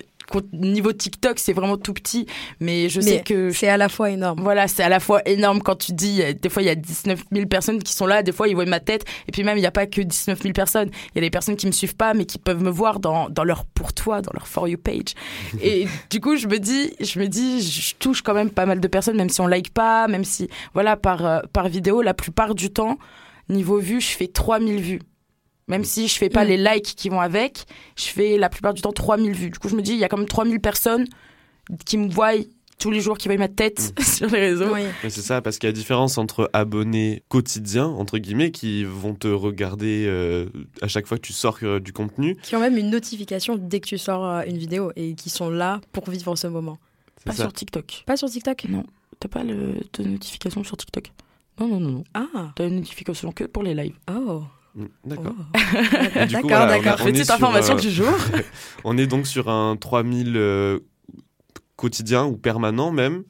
niveau 0.52 0.92
TikTok, 0.92 1.38
c'est 1.38 1.52
vraiment 1.52 1.76
tout 1.76 1.94
petit. 1.94 2.26
Mais 2.60 2.88
je 2.88 3.00
Mais 3.00 3.06
sais 3.06 3.20
que 3.22 3.50
C'est 3.50 3.68
à 3.68 3.76
la 3.76 3.88
fois 3.88 4.10
énorme. 4.10 4.40
Voilà, 4.42 4.68
c'est 4.68 4.82
à 4.82 4.88
la 4.88 5.00
fois 5.00 5.22
énorme 5.26 5.62
quand 5.62 5.76
tu 5.76 5.92
dis, 5.92 6.22
euh, 6.22 6.32
des 6.32 6.48
fois 6.48 6.62
il 6.62 6.66
y 6.66 6.70
a 6.70 6.74
19 6.74 7.24
000 7.32 7.46
personnes 7.46 7.82
qui 7.82 7.92
sont 7.92 8.06
là, 8.06 8.22
des 8.22 8.32
fois 8.32 8.48
ils 8.48 8.54
voient 8.54 8.66
ma 8.66 8.80
tête, 8.80 9.04
et 9.26 9.32
puis 9.32 9.44
même 9.44 9.56
il 9.56 9.60
n'y 9.60 9.66
a 9.66 9.70
pas 9.70 9.86
que 9.86 10.00
19 10.00 10.40
000 10.42 10.52
personnes, 10.52 10.90
il 11.12 11.16
y 11.16 11.18
a 11.18 11.22
des 11.22 11.30
personnes 11.30 11.56
qui 11.56 11.66
me 11.66 11.72
suivent 11.72 11.96
pas, 11.96 12.14
mais 12.14 12.24
qui 12.24 12.38
peuvent 12.38 12.62
me 12.62 12.70
voir 12.70 13.00
dans, 13.00 13.28
dans 13.28 13.44
leur 13.44 13.64
pour 13.64 13.92
toi, 13.92 14.22
dans 14.22 14.32
leur 14.34 14.46
for 14.46 14.68
you 14.68 14.78
page. 14.78 15.14
Et 15.62 15.86
du 16.10 16.20
coup, 16.20 16.36
je 16.36 16.46
me 16.46 16.58
dis, 16.58 16.92
je 17.00 17.18
me 17.18 17.26
dis, 17.26 17.62
je 17.62 17.94
touche 17.96 18.22
quand 18.22 18.34
même 18.34 18.50
pas 18.50 18.66
mal 18.66 18.80
de 18.80 18.88
personnes, 18.88 19.16
même 19.16 19.30
si 19.30 19.40
on 19.40 19.46
like 19.46 19.72
pas, 19.72 20.08
même 20.08 20.24
si, 20.24 20.48
voilà, 20.74 20.96
par, 20.96 21.24
euh, 21.24 21.40
par 21.52 21.68
vidéo, 21.68 22.02
la 22.02 22.14
plupart 22.14 22.54
du 22.54 22.70
temps, 22.70 22.98
niveau 23.48 23.78
vue, 23.78 24.00
je 24.00 24.10
fais 24.10 24.26
3000 24.26 24.80
vues. 24.80 25.00
Même 25.68 25.84
si 25.84 26.08
je 26.08 26.16
fais 26.16 26.28
pas 26.30 26.44
Mm. 26.44 26.48
les 26.48 26.56
likes 26.56 26.94
qui 26.96 27.08
vont 27.08 27.20
avec, 27.20 27.64
je 27.96 28.06
fais 28.06 28.38
la 28.38 28.48
plupart 28.48 28.74
du 28.74 28.80
temps 28.82 28.92
3000 28.92 29.32
vues. 29.32 29.50
Du 29.50 29.58
coup, 29.58 29.68
je 29.68 29.76
me 29.76 29.82
dis, 29.82 29.92
il 29.92 29.98
y 29.98 30.04
a 30.04 30.08
quand 30.08 30.16
même 30.16 30.26
3000 30.28 30.60
personnes 30.60 31.06
qui 31.84 31.98
me 31.98 32.08
voient 32.08 32.32
tous 32.78 32.90
les 32.92 33.00
jours, 33.00 33.18
qui 33.18 33.26
voient 33.28 33.36
ma 33.36 33.48
tête 33.48 33.92
sur 34.00 34.28
les 34.30 34.38
réseaux. 34.38 34.72
Oui. 34.72 34.82
C'est 35.02 35.20
ça, 35.20 35.42
parce 35.42 35.58
qu'il 35.58 35.66
y 35.66 35.70
a 35.70 35.72
différence 35.72 36.16
entre 36.16 36.48
abonnés 36.52 37.22
quotidiens, 37.28 37.86
entre 37.86 38.18
guillemets, 38.18 38.50
qui 38.52 38.84
vont 38.84 39.14
te 39.14 39.26
regarder 39.28 40.04
euh, 40.06 40.46
à 40.80 40.88
chaque 40.88 41.06
fois 41.06 41.18
que 41.18 41.22
tu 41.26 41.32
sors 41.32 41.58
euh, 41.64 41.80
du 41.80 41.92
contenu. 41.92 42.36
Qui 42.36 42.54
ont 42.56 42.60
même 42.60 42.76
une 42.78 42.88
notification 42.90 43.56
dès 43.58 43.80
que 43.80 43.88
tu 43.88 43.98
sors 43.98 44.24
euh, 44.24 44.42
une 44.46 44.56
vidéo 44.58 44.92
et 44.96 45.14
qui 45.14 45.28
sont 45.28 45.50
là 45.50 45.80
pour 45.92 46.08
vivre 46.08 46.34
ce 46.36 46.46
moment. 46.46 46.78
Pas 47.24 47.32
ça. 47.32 47.42
sur 47.42 47.52
TikTok. 47.52 48.04
Pas 48.06 48.16
sur 48.16 48.30
TikTok? 48.30 48.64
Non. 48.68 48.84
T'as 49.20 49.28
pas 49.28 49.42
le, 49.42 49.74
de 49.98 50.04
notification 50.04 50.62
sur 50.62 50.76
TikTok? 50.76 51.10
Non, 51.58 51.66
non, 51.66 51.80
non, 51.80 51.90
non. 51.90 52.04
Ah, 52.14 52.52
T'as 52.54 52.68
une 52.68 52.76
notification 52.76 53.32
que 53.32 53.42
pour 53.44 53.64
les 53.64 53.74
lives. 53.74 53.96
oh. 54.08 54.44
Mm, 54.78 54.86
D'accord. 55.04 55.34
Oh. 55.36 55.58
D'accord, 56.14 56.40
voilà, 56.48 56.66
d'accord. 56.66 56.96
Petite 57.04 57.30
information 57.30 57.74
euh, 57.74 57.80
du 57.80 57.90
jour. 57.90 58.08
On 58.84 58.96
est 58.96 59.06
donc 59.06 59.26
sur 59.26 59.48
un 59.48 59.76
3000 59.76 60.34
euh, 60.36 60.78
quotidien 61.76 62.24
ou 62.26 62.36
permanent 62.36 62.92
même. 62.92 63.24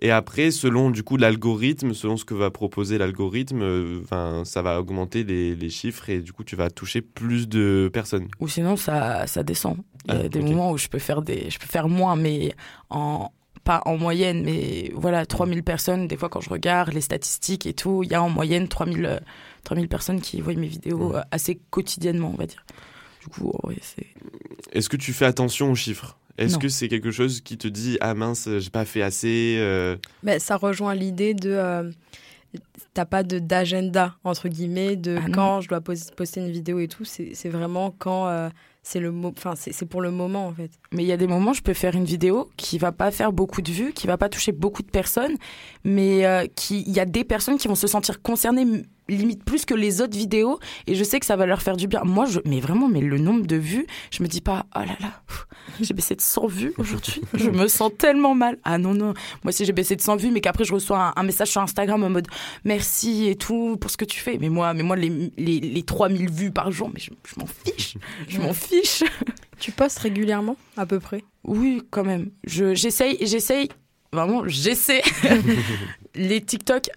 Et 0.00 0.10
après, 0.10 0.50
selon 0.50 0.90
du 0.90 1.04
coup 1.04 1.16
l'algorithme, 1.16 1.94
selon 1.94 2.16
ce 2.16 2.24
que 2.24 2.34
va 2.34 2.50
proposer 2.50 2.98
l'algorithme, 2.98 3.62
euh, 3.62 4.44
ça 4.44 4.60
va 4.62 4.80
augmenter 4.80 5.22
les, 5.22 5.54
les 5.54 5.70
chiffres 5.70 6.08
et 6.10 6.18
du 6.20 6.32
coup 6.32 6.42
tu 6.42 6.56
vas 6.56 6.70
toucher 6.70 7.02
plus 7.02 7.48
de 7.48 7.88
personnes. 7.92 8.26
Ou 8.40 8.48
sinon, 8.48 8.76
ça, 8.76 9.26
ça 9.28 9.42
descend. 9.44 9.76
Il 10.06 10.14
y 10.14 10.16
a 10.16 10.20
Ah, 10.24 10.28
des 10.28 10.40
moments 10.40 10.72
où 10.72 10.78
je 10.78 10.88
peux 10.88 10.98
faire 10.98 11.22
des, 11.22 11.50
je 11.50 11.58
peux 11.60 11.68
faire 11.68 11.88
moins, 11.88 12.16
mais 12.16 12.52
en 12.90 13.30
pas 13.64 13.80
en 13.84 13.96
moyenne, 13.96 14.42
mais 14.44 14.90
voilà, 14.94 15.24
3000 15.24 15.62
personnes. 15.62 16.08
Des 16.08 16.16
fois, 16.16 16.28
quand 16.28 16.40
je 16.40 16.50
regarde 16.50 16.92
les 16.92 17.00
statistiques 17.00 17.64
et 17.64 17.74
tout, 17.74 18.02
il 18.02 18.10
y 18.10 18.14
a 18.16 18.20
en 18.20 18.28
moyenne 18.28 18.66
3000, 18.66 19.04
euh, 19.06 19.18
3000 19.64 19.88
personnes 19.88 20.20
qui 20.20 20.40
voient 20.40 20.54
mes 20.54 20.66
vidéos 20.66 21.10
Ouais. 21.12 21.16
euh, 21.18 21.22
assez 21.30 21.60
quotidiennement, 21.70 22.30
on 22.34 22.36
va 22.36 22.46
dire. 22.46 22.64
Du 23.20 23.28
coup, 23.28 23.52
ouais, 23.64 23.76
c'est. 23.80 24.06
Est-ce 24.72 24.88
que 24.88 24.96
tu 24.96 25.12
fais 25.12 25.26
attention 25.26 25.70
aux 25.70 25.74
chiffres? 25.76 26.18
Est-ce 26.38 26.56
que 26.58 26.68
c'est 26.68 26.88
quelque 26.88 27.10
chose 27.10 27.40
qui 27.42 27.58
te 27.58 27.68
dit 27.68 27.98
ah 28.00 28.14
mince 28.14 28.48
j'ai 28.58 28.70
pas 28.70 28.86
fait 28.86 29.02
assez 29.02 29.56
euh, 29.58 29.96
Mais 30.22 30.38
ça 30.38 30.56
rejoint 30.56 30.94
l'idée 30.94 31.34
de. 31.34 31.50
euh, 31.50 31.90
T'as 32.94 33.06
pas 33.06 33.22
de 33.22 33.38
d'agenda, 33.38 34.16
entre 34.24 34.48
guillemets, 34.48 34.96
de 34.96 35.16
Ah 35.18 35.28
non. 35.28 35.34
quand 35.34 35.60
je 35.62 35.68
dois 35.68 35.80
pos- 35.80 36.10
poster 36.14 36.40
une 36.40 36.50
vidéo 36.50 36.78
et 36.80 36.88
tout. 36.88 37.04
C'est 37.04 37.30
c'est 37.34 37.48
vraiment 37.48 37.94
quand. 37.98 38.26
euh, 38.28 38.48
c'est 38.82 38.98
le 39.00 39.10
mo- 39.12 39.32
enfin 39.36 39.54
c'est 39.56 39.72
c'est 39.72 39.86
pour 39.86 40.02
le 40.02 40.10
moment 40.10 40.48
en 40.48 40.52
fait 40.52 40.70
Mais 40.90 41.04
il 41.04 41.06
y 41.06 41.12
a 41.12 41.16
des 41.16 41.28
moments, 41.28 41.52
je 41.52 41.62
peux 41.62 41.72
faire 41.72 41.94
une 41.94 42.04
vidéo 42.04 42.50
qui 42.56 42.78
va 42.78 42.90
pas 42.92 43.10
faire 43.12 43.32
beaucoup 43.32 43.62
de 43.62 43.70
vues, 43.70 43.92
qui 43.92 44.06
va 44.08 44.18
pas 44.18 44.28
toucher 44.28 44.50
beaucoup 44.52 44.82
de 44.82 44.90
personnes, 44.90 45.36
mais 45.84 46.26
euh, 46.26 46.46
qui, 46.56 46.82
il 46.86 46.92
y 46.92 46.98
a 47.00 47.04
des 47.06 47.22
personnes 47.24 47.58
qui 47.58 47.68
vont 47.68 47.74
se 47.76 47.86
sentir 47.86 48.20
concernées 48.22 48.66
limite 49.08 49.44
plus 49.44 49.64
que 49.64 49.74
les 49.74 50.00
autres 50.00 50.16
vidéos, 50.16 50.58
et 50.86 50.94
je 50.94 51.04
sais 51.04 51.20
que 51.20 51.26
ça 51.26 51.36
va 51.36 51.46
leur 51.46 51.62
faire 51.62 51.76
du 51.76 51.86
bien. 51.86 52.02
Moi, 52.04 52.26
je, 52.26 52.40
mais 52.44 52.60
vraiment, 52.60 52.88
mais 52.88 53.00
le 53.00 53.18
nombre 53.18 53.46
de 53.46 53.56
vues, 53.56 53.86
je 54.10 54.22
me 54.22 54.28
dis 54.28 54.40
pas, 54.40 54.66
oh 54.76 54.80
là 54.80 54.96
là, 55.00 55.22
j'ai 55.80 55.94
baissé 55.94 56.14
de 56.14 56.20
100 56.20 56.46
vues 56.46 56.74
aujourd'hui, 56.78 57.22
je 57.34 57.50
me 57.50 57.68
sens 57.68 57.92
tellement 57.96 58.34
mal. 58.34 58.58
Ah 58.64 58.78
non 58.78 58.94
non, 58.94 59.14
moi 59.44 59.52
si 59.52 59.64
j'ai 59.64 59.72
baissé 59.72 59.96
de 59.96 60.00
100 60.00 60.16
vues, 60.16 60.30
mais 60.30 60.40
qu'après 60.40 60.64
je 60.64 60.72
reçois 60.72 60.98
un, 60.98 61.12
un 61.20 61.22
message 61.22 61.48
sur 61.48 61.60
Instagram 61.60 62.02
en 62.04 62.10
mode 62.10 62.26
merci 62.64 63.28
et 63.28 63.36
tout 63.36 63.76
pour 63.80 63.90
ce 63.90 63.96
que 63.96 64.04
tu 64.04 64.20
fais, 64.20 64.38
mais 64.38 64.48
moi, 64.48 64.74
mais 64.74 64.82
moi 64.82 64.96
les 64.96 65.32
les, 65.36 65.60
les 65.60 65.82
3000 65.82 66.30
vues 66.30 66.50
par 66.50 66.70
jour, 66.70 66.90
mais 66.92 67.00
je, 67.00 67.10
je 67.26 67.40
m'en 67.40 67.46
fiche, 67.46 67.96
je 68.28 68.40
m'en 68.40 68.52
fiche. 68.52 69.04
tu 69.58 69.72
postes 69.72 69.98
régulièrement 69.98 70.56
à 70.76 70.86
peu 70.86 71.00
près? 71.00 71.22
Oui, 71.44 71.82
quand 71.90 72.04
même. 72.04 72.30
Je, 72.44 72.74
j'essaye, 72.74 73.16
j'essaye, 73.20 73.68
vraiment, 74.12 74.46
j'essaie. 74.46 75.02
les 76.14 76.40
TikTok, 76.40 76.90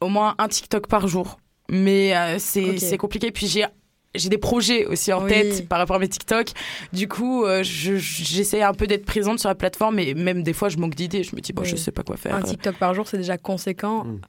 au 0.00 0.08
moins 0.08 0.34
un 0.38 0.48
TikTok 0.48 0.86
par 0.86 1.06
jour. 1.08 1.38
Mais 1.70 2.16
euh, 2.16 2.36
c'est, 2.38 2.96
compliqué. 2.98 3.30
Puis 3.30 3.46
j'ai, 3.46 3.64
j'ai 4.14 4.28
des 4.28 4.38
projets 4.38 4.86
aussi 4.86 5.12
en 5.12 5.22
Oui. 5.24 5.28
tête 5.30 5.68
par 5.68 5.78
rapport 5.78 5.96
à 5.96 5.98
mes 5.98 6.08
TikTok. 6.08 6.48
Du 6.92 7.06
coup, 7.08 7.44
euh, 7.44 7.62
je, 7.62 7.96
j'essaie 7.96 8.62
un 8.62 8.74
peu 8.74 8.86
d'être 8.86 9.04
présente 9.06 9.38
sur 9.38 9.48
la 9.48 9.54
plateforme. 9.54 9.98
Et 9.98 10.14
même 10.14 10.42
des 10.42 10.52
fois, 10.52 10.68
je 10.68 10.76
manque 10.78 10.94
d'idées. 10.94 11.22
Je 11.22 11.34
me 11.36 11.40
dis, 11.40 11.52
bon, 11.52 11.62
Oui. 11.62 11.68
je 11.68 11.76
sais 11.76 11.92
pas 11.92 12.02
quoi 12.02 12.16
faire. 12.16 12.34
un 12.34 12.42
TikTok 12.42 12.76
par 12.76 12.92
jour 12.94 13.06
c'est 13.06 13.18
déjà 13.18 13.38
conséquent 13.38 14.04
Mm. 14.04 14.20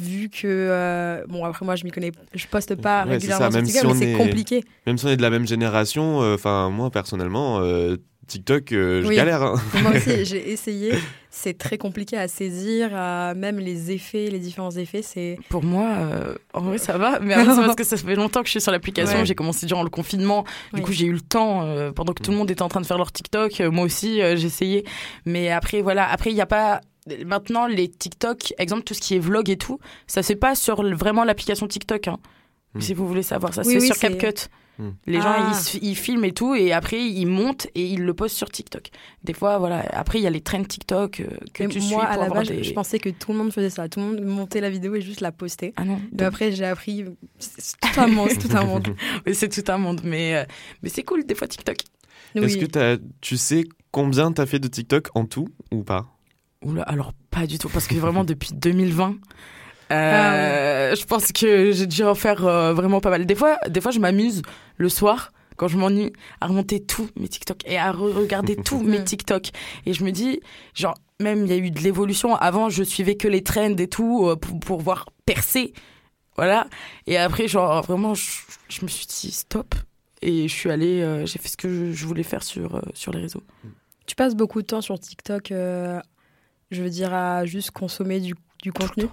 vu 0.00 0.28
que 0.28 0.46
euh, 0.46 1.24
bon 1.28 1.44
après 1.46 1.64
moi 1.64 1.74
je 1.74 1.84
m'y 1.84 1.90
connais 1.90 2.12
je 2.34 2.46
poste 2.46 2.74
pas 2.74 3.04
Ouais, 3.06 3.12
régulièrement 3.12 3.46
ça, 3.46 3.50
sur 3.50 3.58
même 3.58 3.66
TikTok 3.66 3.80
si 3.82 3.86
mais 3.86 3.92
on 3.94 3.98
c'est 3.98 4.10
est- 4.12 4.16
compliqué 4.18 4.64
Même 4.86 4.98
si 4.98 5.06
on 5.06 5.08
est 5.08 5.16
de 5.16 5.22
la 5.22 5.30
même 5.30 5.46
génération, 5.46 6.20
euh, 6.22 6.34
enfin 6.34 6.68
moi 6.68 6.90
personnellement, 6.90 7.60
euh, 7.60 7.96
TikTok, 8.28 8.70
euh, 8.72 9.02
je 9.02 9.08
Oui. 9.08 9.16
galère. 9.16 9.42
hein. 9.42 9.54
Moi 9.82 9.92
aussi, 9.96 10.24
j'ai 10.24 10.52
essayé. 10.52 10.92
C'est 11.30 11.56
très 11.58 11.78
compliqué 11.78 12.16
à 12.16 12.26
saisir, 12.28 12.90
à- 12.94 13.34
même 13.34 13.58
les 13.58 13.90
effets, 13.92 14.28
les 14.30 14.38
différents 14.38 14.70
effets. 14.70 15.02
C'est 15.02 15.38
Pour 15.48 15.62
moi, 15.64 15.88
euh, 15.98 16.34
en 16.54 16.60
vrai, 16.60 16.78
ça 16.78 16.96
va. 16.98 17.18
Mais 17.20 17.34
c'est 17.38 17.44
parce 17.44 17.74
que 17.74 17.84
ça 17.84 17.96
fait 17.96 18.14
longtemps 18.14 18.40
que 18.40 18.46
je 18.46 18.52
suis 18.52 18.60
sur 18.60 18.72
l'application. 18.72 19.18
Ouais. 19.18 19.26
J'ai 19.26 19.34
commencé 19.34 19.66
durant 19.66 19.82
le 19.82 19.90
confinement. 19.90 20.44
Du 20.72 20.80
Oui. 20.80 20.82
coup, 20.82 20.92
j'ai 20.92 21.06
eu 21.06 21.12
le 21.12 21.20
temps, 21.20 21.62
euh, 21.64 21.90
pendant 21.92 22.12
que 22.12 22.22
tout 22.22 22.30
le 22.30 22.36
monde 22.36 22.50
était 22.50 22.62
en 22.62 22.68
train 22.68 22.80
de 22.80 22.86
faire 22.86 22.98
leur 22.98 23.12
TikTok, 23.12 23.60
euh, 23.60 23.70
moi 23.70 23.84
aussi, 23.84 24.20
euh, 24.22 24.36
j'ai 24.36 24.46
essayé. 24.46 24.84
Mais 25.26 25.50
après, 25.50 25.80
voilà. 25.82 26.08
Après, 26.10 26.30
il 26.30 26.34
n'y 26.34 26.40
a 26.40 26.46
pas. 26.46 26.80
Maintenant, 27.24 27.66
les 27.66 27.88
TikTok, 27.88 28.52
exemple, 28.58 28.82
tout 28.84 28.92
ce 28.94 29.00
qui 29.00 29.14
est 29.16 29.18
vlog 29.18 29.48
et 29.48 29.56
tout, 29.56 29.78
ça 30.06 30.22
c'est 30.22 30.36
pas 30.36 30.54
sur 30.54 30.82
vraiment 30.94 31.24
l'application 31.24 31.66
TikTok. 31.66 32.08
hein. 32.08 32.18
Mm. 32.74 32.80
Si 32.82 32.92
vous 32.92 33.08
voulez 33.08 33.22
savoir, 33.22 33.54
ça 33.54 33.62
Oui, 33.64 33.72
c'est 33.74 33.80
oui, 33.80 33.86
sur 33.86 33.96
c'est- 33.96 34.08
CapCut. 34.18 34.48
Les 35.06 35.20
gens, 35.20 35.34
Ah. 35.36 35.52
ils, 35.82 35.96
filment 35.96 36.24
et 36.24 36.32
tout, 36.32 36.54
et 36.54 36.72
après, 36.72 37.00
ils 37.04 37.26
montent 37.26 37.66
et 37.74 37.84
ils 37.84 38.02
le 38.04 38.14
postent 38.14 38.36
sur 38.36 38.48
TikTok. 38.48 38.90
Des 39.24 39.32
fois, 39.32 39.58
voilà. 39.58 39.80
Après, 39.92 40.18
il 40.18 40.22
y 40.22 40.26
a 40.26 40.30
les 40.30 40.40
trends 40.40 40.62
TikTok 40.62 41.20
euh, 41.20 41.26
que 41.52 41.64
Et 41.64 41.68
tu 41.68 41.78
moi, 41.80 41.86
suis 41.86 41.94
à 41.96 41.98
pour 41.98 42.06
la 42.06 42.12
avoir 42.26 42.30
base, 42.44 42.48
des... 42.48 42.62
je 42.62 42.72
pensais 42.72 42.98
que 42.98 43.08
tout 43.08 43.32
le 43.32 43.38
monde 43.38 43.52
faisait 43.52 43.70
ça. 43.70 43.88
Tout 43.88 43.98
le 44.00 44.06
monde 44.06 44.20
montait 44.22 44.60
la 44.60 44.70
vidéo 44.70 44.94
et 44.94 45.00
juste 45.00 45.20
la 45.20 45.32
postait. 45.32 45.72
Ah 45.76 45.84
non, 45.84 46.00
Mais 46.16 46.24
après, 46.24 46.52
j'ai 46.52 46.64
appris. 46.64 47.04
C'est 47.38 47.76
tout 47.80 48.00
un 48.00 48.06
monde, 48.06 48.28
c'est 48.30 48.48
tout 48.48 48.56
un 48.56 48.64
monde. 48.64 48.94
Mais 49.26 49.34
c'est 49.34 49.48
tout 49.48 49.72
un 49.72 49.78
monde. 49.78 50.00
Mais, 50.04 50.36
euh, 50.36 50.44
mais 50.82 50.88
c'est 50.88 51.02
cool, 51.02 51.24
des 51.26 51.34
fois, 51.34 51.48
TikTok. 51.48 51.78
Est-ce 52.34 52.44
Oui. 52.54 52.58
que 52.60 52.66
t'as- 52.66 52.98
tu 53.20 53.36
sais 53.36 53.64
combien 53.90 54.30
t'as 54.32 54.46
fait 54.46 54.58
de 54.60 54.68
TikTok 54.68 55.08
en 55.14 55.24
tout 55.26 55.48
ou 55.72 55.82
pas? 55.82 56.06
Oula, 56.62 56.82
alors 56.82 57.12
pas 57.30 57.46
du 57.46 57.58
tout, 57.58 57.68
parce 57.68 57.86
que 57.86 57.94
vraiment 57.94 58.24
depuis 58.24 58.50
2020, 58.52 59.16
Ah 59.90 60.34
euh, 60.34 60.94
je 60.94 61.04
pense 61.04 61.32
que 61.32 61.72
j'ai 61.72 61.86
dû 61.86 62.02
en 62.02 62.14
faire 62.14 62.46
euh, 62.46 62.72
vraiment 62.74 63.00
pas 63.00 63.10
mal. 63.10 63.26
Des 63.26 63.34
fois, 63.34 63.58
des 63.68 63.80
fois, 63.80 63.90
je 63.90 63.98
m'amuse 63.98 64.42
le 64.76 64.88
soir 64.88 65.32
quand 65.56 65.68
je 65.68 65.76
m'ennuie 65.76 66.12
à 66.40 66.46
remonter 66.46 66.84
tous 66.84 67.08
mes 67.16 67.28
TikTok 67.28 67.58
et 67.66 67.78
à 67.78 67.90
re-regarder 67.92 68.56
tous 68.64 68.80
mes. 68.80 69.02
TikTok. 69.02 69.48
Et 69.86 69.92
je 69.92 70.04
me 70.04 70.10
dis, 70.10 70.40
genre, 70.74 70.94
même 71.20 71.44
il 71.46 71.50
y 71.50 71.54
a 71.54 71.56
eu 71.56 71.70
de 71.70 71.80
l'évolution. 71.80 72.36
Avant, 72.36 72.68
je 72.68 72.82
suivais 72.82 73.16
que 73.16 73.28
les 73.28 73.42
trends 73.42 73.76
et 73.76 73.88
tout 73.88 74.28
euh, 74.28 74.36
pour, 74.36 74.60
pour 74.60 74.80
voir 74.80 75.06
percer. 75.26 75.72
Voilà. 76.36 76.68
Et 77.06 77.18
après, 77.18 77.48
genre, 77.48 77.82
vraiment, 77.82 78.14
je, 78.14 78.30
je 78.68 78.82
me 78.82 78.88
suis 78.88 79.06
dit 79.06 79.32
stop. 79.32 79.74
Et 80.22 80.48
je 80.48 80.54
suis 80.54 80.70
allée, 80.70 81.00
euh, 81.02 81.26
j'ai 81.26 81.38
fait 81.38 81.48
ce 81.48 81.56
que 81.56 81.68
je, 81.68 81.92
je 81.92 82.06
voulais 82.06 82.22
faire 82.22 82.42
sur, 82.42 82.76
euh, 82.76 82.80
sur 82.94 83.12
les 83.12 83.20
réseaux. 83.20 83.42
Tu 84.06 84.16
passes 84.16 84.34
beaucoup 84.34 84.60
de 84.62 84.66
temps 84.66 84.80
sur 84.80 84.98
TikTok, 84.98 85.52
euh, 85.52 86.00
je 86.70 86.82
veux 86.82 86.90
dire, 86.90 87.12
à 87.14 87.44
juste 87.44 87.70
consommer 87.70 88.20
du, 88.20 88.34
du 88.62 88.72
contenu? 88.72 89.04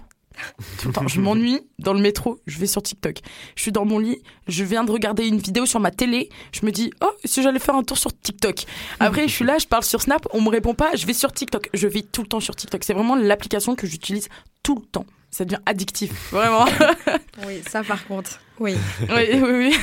Tout 0.80 0.88
le 0.88 0.94
temps. 0.94 1.08
Je 1.08 1.20
m'ennuie 1.20 1.60
dans 1.78 1.92
le 1.92 2.00
métro, 2.00 2.40
je 2.46 2.58
vais 2.58 2.66
sur 2.66 2.82
TikTok. 2.82 3.18
Je 3.54 3.62
suis 3.62 3.72
dans 3.72 3.84
mon 3.84 3.98
lit, 3.98 4.18
je 4.48 4.64
viens 4.64 4.84
de 4.84 4.90
regarder 4.90 5.26
une 5.26 5.38
vidéo 5.38 5.66
sur 5.66 5.80
ma 5.80 5.90
télé, 5.90 6.28
je 6.52 6.64
me 6.64 6.72
dis 6.72 6.92
oh 7.02 7.10
si 7.24 7.42
j'allais 7.42 7.58
faire 7.58 7.76
un 7.76 7.82
tour 7.82 7.98
sur 7.98 8.18
TikTok? 8.18 8.64
Après 9.00 9.28
je 9.28 9.32
suis 9.32 9.44
là, 9.44 9.58
je 9.58 9.66
parle 9.66 9.84
sur 9.84 10.02
Snap, 10.02 10.26
on 10.32 10.40
me 10.40 10.48
répond 10.48 10.74
pas, 10.74 10.94
je 10.94 11.06
vais 11.06 11.14
sur 11.14 11.32
TikTok. 11.32 11.68
Je 11.74 11.86
vais 11.86 12.02
tout 12.02 12.22
le 12.22 12.28
temps 12.28 12.40
sur 12.40 12.54
TikTok. 12.56 12.84
C'est 12.84 12.94
vraiment 12.94 13.16
l'application 13.16 13.74
que 13.74 13.86
j'utilise 13.86 14.28
tout 14.62 14.76
le 14.76 14.86
temps. 14.86 15.06
Ça 15.30 15.44
devient 15.44 15.60
addictif, 15.66 16.30
vraiment. 16.32 16.64
Oui, 17.46 17.60
ça 17.68 17.82
par 17.82 18.06
contre. 18.06 18.40
Oui. 18.58 18.74
oui, 19.02 19.24
oui, 19.34 19.40
oui. 19.42 19.76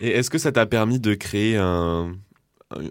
Et 0.00 0.08
est-ce 0.08 0.30
que 0.30 0.38
ça 0.38 0.50
t'a 0.50 0.64
permis 0.64 0.98
de 0.98 1.14
créer 1.14 1.56
un, 1.56 2.14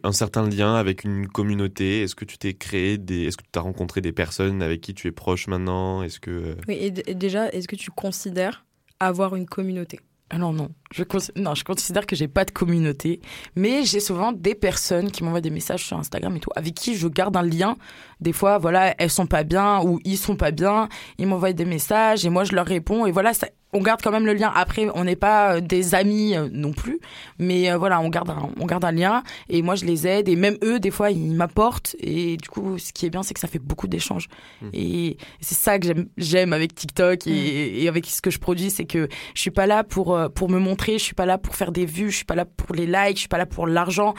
un 0.04 0.12
certain 0.12 0.48
lien 0.48 0.76
avec 0.76 1.04
une 1.04 1.28
communauté 1.28 2.02
Est-ce 2.02 2.16
que 2.16 2.26
tu 2.26 2.38
t'es 2.38 2.54
créé 2.54 2.98
des. 2.98 3.26
Est-ce 3.26 3.38
que 3.38 3.44
tu 3.52 3.60
as 3.60 3.62
rencontré 3.62 4.02
des 4.02 4.12
personnes 4.12 4.62
avec 4.62 4.82
qui 4.82 4.94
tu 4.94 5.08
es 5.08 5.12
proche 5.12 5.48
maintenant? 5.48 6.02
Est-ce 6.04 6.20
que. 6.20 6.32
euh, 6.32 6.56
oui 6.68 6.78
et, 6.80 6.92
déjà, 7.16 7.50
est-ce 7.50 7.68
que 7.68 7.76
tu 7.76 7.92
considères 7.92 8.66
avoir 9.00 9.36
une 9.36 9.46
communauté? 9.46 10.00
Ah 10.30 10.38
non, 10.38 10.52
non. 10.52 10.70
Je, 10.92 11.04
non, 11.38 11.56
je 11.56 11.64
considère 11.64 12.06
que 12.06 12.14
j'ai 12.16 12.28
pas 12.28 12.44
de 12.44 12.52
communauté, 12.52 13.22
mais 13.56 13.84
j'ai 13.86 14.02
souvent 14.02 14.34
des 14.34 14.56
personnes 14.56 15.10
qui 15.10 15.24
m'envoient 15.24 15.40
des 15.40 15.50
messages 15.52 15.86
sur 15.86 15.98
Instagram 15.98 16.36
et 16.36 16.40
tout, 16.42 16.50
avec 16.56 16.74
qui 16.74 16.98
je 16.98 17.08
garde 17.08 17.38
un 17.38 17.44
lien. 17.44 17.78
Des 18.20 18.34
fois, 18.34 18.58
voilà, 18.58 18.94
elles 18.98 19.10
sont 19.10 19.26
pas 19.28 19.44
bien 19.44 19.82
ou 19.86 20.00
ils 20.04 20.18
sont 20.18 20.36
pas 20.36 20.52
bien. 20.52 20.90
Ils 21.18 21.28
m'envoient 21.28 21.54
des 21.54 21.64
messages 21.64 22.26
et 22.26 22.30
moi 22.30 22.44
je 22.44 22.54
leur 22.54 22.66
réponds. 22.66 23.06
Et 23.06 23.12
voilà, 23.12 23.34
ça- 23.34 23.48
on 23.78 23.82
garde 23.82 24.02
quand 24.02 24.12
même 24.12 24.26
le 24.26 24.34
lien. 24.34 24.52
Après, 24.56 24.88
on 24.96 25.04
n'est 25.04 25.16
pas 25.16 25.56
euh, 25.56 25.62
des 25.62 25.96
amis 25.96 26.36
euh, 26.36 26.50
non 26.52 26.74
plus, 26.74 27.00
mais 27.40 27.72
euh, 27.72 27.78
voilà, 27.78 28.00
on 28.02 28.10
garde, 28.10 28.30
un, 28.30 28.50
on 28.60 28.66
garde 28.66 28.84
un 28.86 28.92
lien. 28.92 29.24
Et 29.50 29.62
moi, 29.62 29.76
je 29.76 29.86
les 29.86 30.08
aide. 30.08 30.28
Et 30.30 30.36
même 30.36 30.58
eux, 30.64 30.80
des 30.80 30.92
fois, 30.92 31.12
ils 31.12 31.34
m'apportent. 31.34 31.96
Et 32.00 32.38
du 32.38 32.50
coup, 32.50 32.78
ce 32.78 32.92
qui 32.92 33.06
est 33.06 33.10
bien, 33.10 33.24
c'est 33.24 33.34
que 33.34 33.40
ça 33.40 33.48
fait 33.48 33.60
beaucoup 33.60 33.88
d'échanges. 33.88 34.28
Mm. 34.62 34.70
Et 34.74 35.18
c'est 35.42 35.56
ça 35.58 35.80
que 35.80 35.88
j'aime- 36.18 36.54
avec 36.54 36.74
TikTok 36.76 37.28
et, 37.28 37.84
et 37.84 37.88
avec 37.88 38.06
ce 38.06 38.22
que 38.22 38.32
je 38.32 38.40
produis, 38.40 38.70
c'est 38.70 38.86
que 38.86 39.08
je 39.36 39.42
suis 39.42 39.52
pas 39.52 39.68
là 39.68 39.84
pour 39.84 40.18
pour 40.34 40.50
me 40.50 40.60
montrer, 40.60 40.94
je 40.94 41.04
suis 41.04 41.14
pas 41.14 41.26
là 41.26 41.38
pour 41.38 41.56
faire 41.56 41.72
des 41.72 41.86
vues, 41.86 42.10
je 42.10 42.18
suis 42.18 42.26
pas 42.26 42.36
là 42.36 42.46
pour 42.46 42.74
les 42.76 42.86
likes, 42.86 43.16
je 43.16 43.20
suis 43.20 43.28
pas 43.28 43.38
là 43.38 43.46
pour 43.46 43.68
l'argent. 43.68 44.14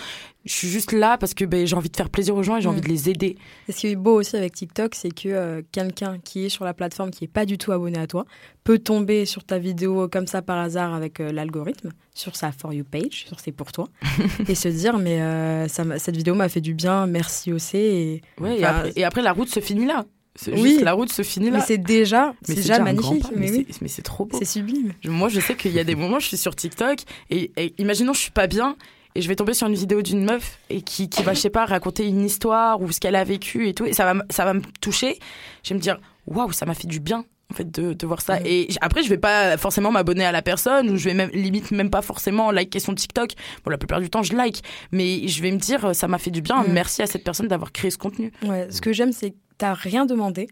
Je 0.49 0.53
suis 0.55 0.69
juste 0.69 0.93
là 0.93 1.19
parce 1.19 1.35
que 1.35 1.45
ben, 1.45 1.67
j'ai 1.67 1.77
envie 1.77 1.91
de 1.91 1.97
faire 1.97 2.09
plaisir 2.11 2.35
aux 2.35 2.43
gens 2.43 2.57
et 2.57 2.61
j'ai 2.61 2.69
Mm. 2.69 2.73
envie 2.73 2.81
de 2.81 2.89
les 2.89 3.11
aider. 3.11 3.37
Et 3.69 3.73
ce 3.73 3.79
qui 3.81 3.87
est 3.89 3.97
beau 3.97 4.19
aussi 4.19 4.35
avec 4.37 4.55
TikTok, 4.55 4.95
c'est 4.95 5.11
que 5.11 5.29
euh, 5.29 5.63
quelqu'un 5.73 6.19
qui 6.19 6.47
est 6.47 6.49
sur 6.49 6.65
la 6.65 6.73
plateforme, 6.75 7.11
qui 7.11 7.25
est 7.25 7.29
pas 7.29 7.45
du 7.47 7.59
tout 7.59 7.71
abonné 7.73 7.99
à 7.99 8.07
toi, 8.07 8.25
peut 8.65 8.79
tomber 8.79 9.27
sur 9.27 9.45
ta 9.45 9.59
vidéo 9.59 10.09
comme 10.09 10.27
ça 10.27 10.41
par 10.43 10.59
hasard 10.59 10.95
avec 10.95 11.21
euh, 11.21 11.31
l'algorithme, 11.33 11.91
sur 12.15 12.35
sa 12.35 12.51
For 12.53 12.73
You 12.73 12.85
page, 12.91 13.27
sur 13.29 13.39
C'est 13.41 13.53
pour 13.53 13.73
toi, 13.73 13.89
et 14.49 14.55
se 14.55 14.69
dire, 14.69 14.99
mais 14.99 15.21
euh, 15.21 15.69
ça 15.69 15.85
cette 15.99 16.17
vidéo 16.17 16.35
m'a 16.35 16.49
fait 16.49 16.61
du 16.63 16.75
bien, 16.75 17.07
merci 17.07 17.53
OC. 17.53 17.75
Et... 17.75 18.23
Ouais, 18.41 18.59
et, 18.59 18.65
après, 18.65 18.93
et 18.97 19.05
après, 19.05 19.23
la 19.23 19.33
route 19.33 19.49
se 19.49 19.61
finit 19.61 19.87
là. 19.87 20.05
Oui. 20.47 20.63
juste 20.71 20.83
la 20.83 20.93
route 20.93 21.11
se 21.13 21.23
finit 21.23 21.51
là. 21.51 21.59
Mais 21.59 21.65
c'est 21.67 21.79
déjà, 21.79 22.33
c'est 22.43 22.55
déjà 22.55 22.79
magnifique. 22.79 23.23
pas, 23.25 23.31
mais 23.35 23.51
mais 23.51 23.67
oui, 23.83 23.89
c'est- 23.89 24.03
trop 24.03 24.25
beau. 24.25 24.39
c'est 24.39 24.45
sublime. 24.45 24.93
Moi, 25.05 25.29
je 25.29 25.41
sais 25.41 25.57
qu'il 25.57 25.73
y 25.73 25.81
a 25.81 25.85
des 25.85 25.97
moments, 25.97 26.21
je 26.21 26.29
suis 26.29 26.37
sur 26.37 26.55
TikTok 26.55 27.01
et, 27.31 27.51
et 27.57 27.75
imaginons, 27.79 28.13
je 28.13 28.21
suis 28.21 28.31
pas 28.31 28.47
bien 28.47 28.77
et 29.19 29.21
je 29.21 29.27
vais 29.27 29.35
tomber 29.35 29.53
sur 29.53 29.67
une 29.67 29.75
vidéo 29.75 30.01
d'une 30.01 30.25
meuf 30.25 30.61
et 30.71 30.81
qui, 30.81 31.09
qui 31.09 31.25
va, 31.25 31.35
je 31.35 31.41
sais 31.41 31.51
pas, 31.51 31.67
raconter 31.67 32.07
une 32.07 32.25
histoire 32.25 32.81
ou 32.81 32.93
ce 32.93 33.01
qu'elle 33.01 33.17
a 33.17 33.25
vécu 33.25 33.69
et 33.69 33.75
tout, 33.75 33.85
et 33.85 33.93
ça 33.93 34.05
va, 34.13 34.23
ça 34.31 34.45
va 34.45 34.55
me 34.55 34.63
toucher. 34.81 35.19
Je 35.65 35.71
vais 35.71 35.75
me 35.75 35.81
dire, 35.81 35.99
waouh, 36.29 36.53
ça 36.53 36.67
m'a 36.67 36.75
fait 36.75 36.87
du 36.87 37.01
bien. 37.01 37.25
En 37.51 37.55
fait, 37.57 37.69
de, 37.69 37.95
de 37.95 38.07
voir 38.07 38.21
ça. 38.21 38.39
Mhm. 38.39 38.47
Et 38.47 38.69
après, 38.81 39.03
je 39.03 39.09
vais 39.09 39.19
pas 39.19 39.57
forcément 39.57 39.91
m'abonner 39.91 40.25
à 40.25 40.31
la 40.31 40.43
personne 40.43 40.89
ou 40.91 40.97
je 40.97 41.05
vais 41.07 41.15
même, 41.15 41.31
limite, 41.31 41.73
même 41.73 41.91
pas 41.91 42.03
forcément 42.03 42.53
liker 42.53 42.79
son 42.79 42.95
TikTok. 42.95 43.33
Bon, 43.65 43.71
la 43.71 43.79
plupart 43.79 44.01
du 44.01 44.09
temps, 44.09 44.23
je 44.23 44.35
like. 44.35 44.63
Mais 44.93 45.27
je 45.27 45.43
vais 45.43 45.51
me 45.51 45.57
dire, 45.57 45.97
ça 45.97 46.07
m'a 46.07 46.19
fait 46.19 46.31
du 46.31 46.43
bien. 46.43 46.63
Mhm. 46.63 46.73
Merci 46.75 47.03
à 47.03 47.07
cette 47.07 47.25
personne 47.25 47.49
d'avoir 47.49 47.73
créé 47.73 47.91
ce 47.91 47.99
contenu. 47.99 48.31
Ouais, 48.43 48.69
ce 48.71 48.81
que 48.81 48.93
j'aime, 48.93 49.13
c'est 49.13 49.31
que 49.31 49.37
t'as 49.57 49.73
rien 49.73 50.05
demandé, 50.07 50.47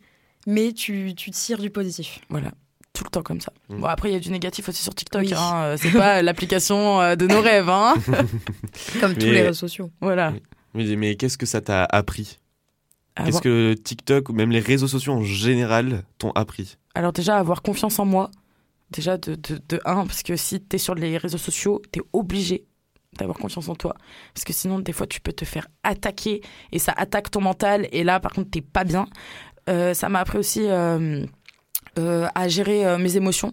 mais 0.47 0.73
tu, 0.73 1.15
tu 1.15 1.31
tires 1.31 1.59
du 1.59 1.71
positif. 1.71 2.19
Voilà. 2.31 2.51
Tout 2.97 3.05
le 3.05 3.11
temps 3.11 3.23
comme 3.23 3.43
ça. 3.43 3.53
Mhm. 3.69 3.81
Bon, 3.81 3.87
après, 3.89 4.09
il 4.09 4.15
y 4.15 4.17
a 4.17 4.21
du 4.21 4.31
négatif 4.31 4.69
aussi 4.71 4.83
sur 4.83 4.95
TikTok. 4.95 5.23
Oui. 5.23 5.35
hein. 5.37 5.53
Euh, 5.65 5.77
C'est 5.79 5.91
pas 5.93 6.23
l'application 6.23 6.99
euh, 7.01 7.15
de 7.15 7.27
nos 7.27 7.43
rêves. 7.43 7.69
Hein. 7.69 7.95
Comme 9.01 9.13
tous 9.15 9.27
les 9.27 9.43
réseaux 9.43 9.53
sociaux. 9.53 9.91
Voilà. 10.01 10.33
Mais, 10.73 10.97
mais 10.97 11.15
qu'est-ce 11.17 11.37
que 11.37 11.45
ça 11.47 11.61
t'a 11.61 11.85
appris? 11.85 12.39
Qu'est-ce 13.17 13.29
Avoir- 13.29 13.43
que 13.43 13.75
TikTok 13.75 14.29
ou 14.31 14.33
même 14.33 14.51
les 14.51 14.61
réseaux 14.61 14.89
sociaux 14.89 15.13
en 15.13 15.23
général 15.23 16.05
t'ont 16.19 16.31
appris? 16.33 16.77
Alors 16.95 17.13
déjà, 17.13 17.37
avoir 17.37 17.61
confiance 17.63 17.99
en 17.99 18.07
moi. 18.07 18.31
Déjà, 18.91 19.19
de, 19.19 19.35
de, 19.35 19.61
de 19.69 19.81
un, 19.85 20.07
parce 20.07 20.23
que 20.23 20.37
si 20.37 20.61
tu 20.61 20.77
es 20.77 20.79
sur 20.79 20.95
les 20.95 21.19
réseaux 21.19 21.39
sociaux, 21.39 21.83
tu 21.93 21.99
es 22.01 22.03
obligé 22.15 22.65
d'avoir 23.19 23.37
confiance 23.39 23.69
en 23.69 23.75
toi. 23.75 23.95
Parce 24.33 24.45
que 24.45 24.53
sinon, 24.53 24.79
des 24.79 24.93
fois, 24.93 25.07
tu 25.07 25.21
peux 25.21 25.33
te 25.33 25.45
faire 25.45 25.67
attaquer 25.83 26.41
et 26.73 26.79
ça 26.79 26.93
attaque 26.97 27.31
ton 27.31 27.41
mental. 27.41 27.89
Et 27.93 28.05
là, 28.05 28.21
par 28.21 28.33
contre, 28.33 28.51
t'es 28.51 28.61
pas 28.63 28.85
bien. 28.85 29.07
Euh, 29.69 29.93
ça 29.95 30.09
m'a 30.09 30.21
appris 30.21 30.39
aussi 30.39 30.61
euh, 30.65 31.25
à 31.97 32.49
gérer 32.49 32.87
euh, 32.87 32.99
mes 32.99 33.17
émotions. 33.17 33.53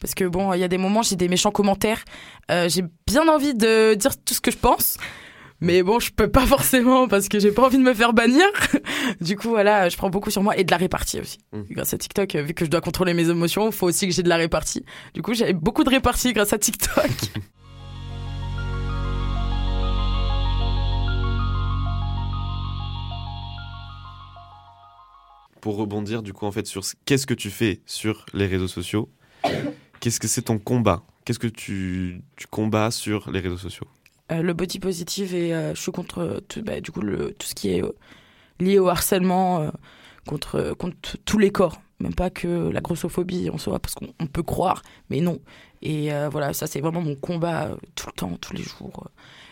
Parce 0.00 0.14
que 0.14 0.24
bon, 0.24 0.52
il 0.52 0.58
y 0.58 0.64
a 0.64 0.68
des 0.68 0.78
moments, 0.78 1.02
j'ai 1.02 1.14
des 1.14 1.28
méchants 1.28 1.52
commentaires. 1.52 2.04
Euh, 2.50 2.68
j'ai 2.68 2.82
bien 3.06 3.28
envie 3.28 3.54
de 3.54 3.94
dire 3.94 4.10
tout 4.24 4.34
ce 4.34 4.40
que 4.40 4.50
je 4.50 4.58
pense. 4.58 4.96
Mais 5.60 5.84
bon, 5.84 6.00
je 6.00 6.10
peux 6.10 6.28
pas 6.28 6.44
forcément 6.46 7.06
parce 7.06 7.28
que 7.28 7.38
j'ai 7.38 7.52
pas 7.52 7.64
envie 7.64 7.78
de 7.78 7.84
me 7.84 7.94
faire 7.94 8.12
bannir. 8.12 8.46
du 9.20 9.36
coup, 9.36 9.50
voilà, 9.50 9.88
je 9.88 9.96
prends 9.96 10.10
beaucoup 10.10 10.30
sur 10.30 10.42
moi 10.42 10.56
et 10.58 10.64
de 10.64 10.70
la 10.72 10.76
répartie 10.76 11.20
aussi. 11.20 11.38
Mm. 11.52 11.62
Grâce 11.70 11.94
à 11.94 11.98
TikTok, 11.98 12.34
euh, 12.34 12.42
vu 12.42 12.52
que 12.52 12.64
je 12.64 12.70
dois 12.70 12.80
contrôler 12.80 13.14
mes 13.14 13.28
émotions, 13.28 13.66
il 13.66 13.72
faut 13.72 13.86
aussi 13.86 14.08
que 14.08 14.12
j'ai 14.12 14.24
de 14.24 14.28
la 14.28 14.36
répartie. 14.36 14.84
Du 15.14 15.22
coup, 15.22 15.34
j'ai 15.34 15.52
beaucoup 15.52 15.84
de 15.84 15.90
répartie 15.90 16.32
grâce 16.32 16.52
à 16.52 16.58
TikTok. 16.58 17.06
Pour 25.62 25.76
rebondir 25.76 26.22
du 26.22 26.32
coup 26.32 26.44
en 26.44 26.50
fait 26.52 26.66
sur 26.66 26.84
ce- 26.84 26.94
qu'est-ce 27.06 27.24
que 27.26 27.34
tu 27.34 27.48
fais 27.48 27.80
sur 27.86 28.26
les 28.34 28.46
réseaux 28.46 28.68
sociaux? 28.68 29.08
Qu'est-ce 30.00 30.18
que 30.18 30.26
c'est 30.26 30.42
ton 30.42 30.58
combat? 30.58 31.04
Qu'est-ce 31.24 31.38
que 31.38 31.46
tu, 31.46 32.20
combats 32.50 32.90
sur 32.90 33.30
les 33.30 33.38
réseaux 33.38 33.56
sociaux? 33.56 33.86
Euh, 34.32 34.42
le 34.42 34.54
body 34.54 34.80
positive 34.80 35.34
et 35.36 35.54
euh, 35.54 35.72
je 35.74 35.80
suis 35.80 35.92
contre 35.92 36.18
euh, 36.18 36.40
tout, 36.48 36.62
bah, 36.64 36.80
du 36.80 36.90
coup 36.90 37.00
tout 37.00 37.46
ce 37.46 37.54
qui 37.54 37.70
est 37.70 37.82
lié 38.58 38.80
au 38.80 38.88
harcèlement 38.88 39.70
contre 40.26 40.74
contre 40.76 41.16
tous 41.24 41.38
les 41.38 41.50
corps. 41.52 41.80
Même 42.00 42.14
pas 42.14 42.30
que 42.30 42.68
la 42.70 42.80
grossophobie 42.80 43.48
en 43.48 43.58
soi 43.58 43.78
parce 43.78 43.94
qu'on 43.94 44.12
on 44.18 44.26
peut 44.26 44.42
croire 44.42 44.82
mais 45.10 45.20
non. 45.20 45.38
Et 45.80 46.10
voilà 46.32 46.52
ça 46.54 46.66
c'est 46.66 46.80
vraiment 46.80 47.02
mon 47.02 47.14
combat 47.14 47.76
tout 47.94 48.06
le 48.08 48.12
temps 48.12 48.36
tous 48.40 48.52
les 48.54 48.64
jours 48.64 49.08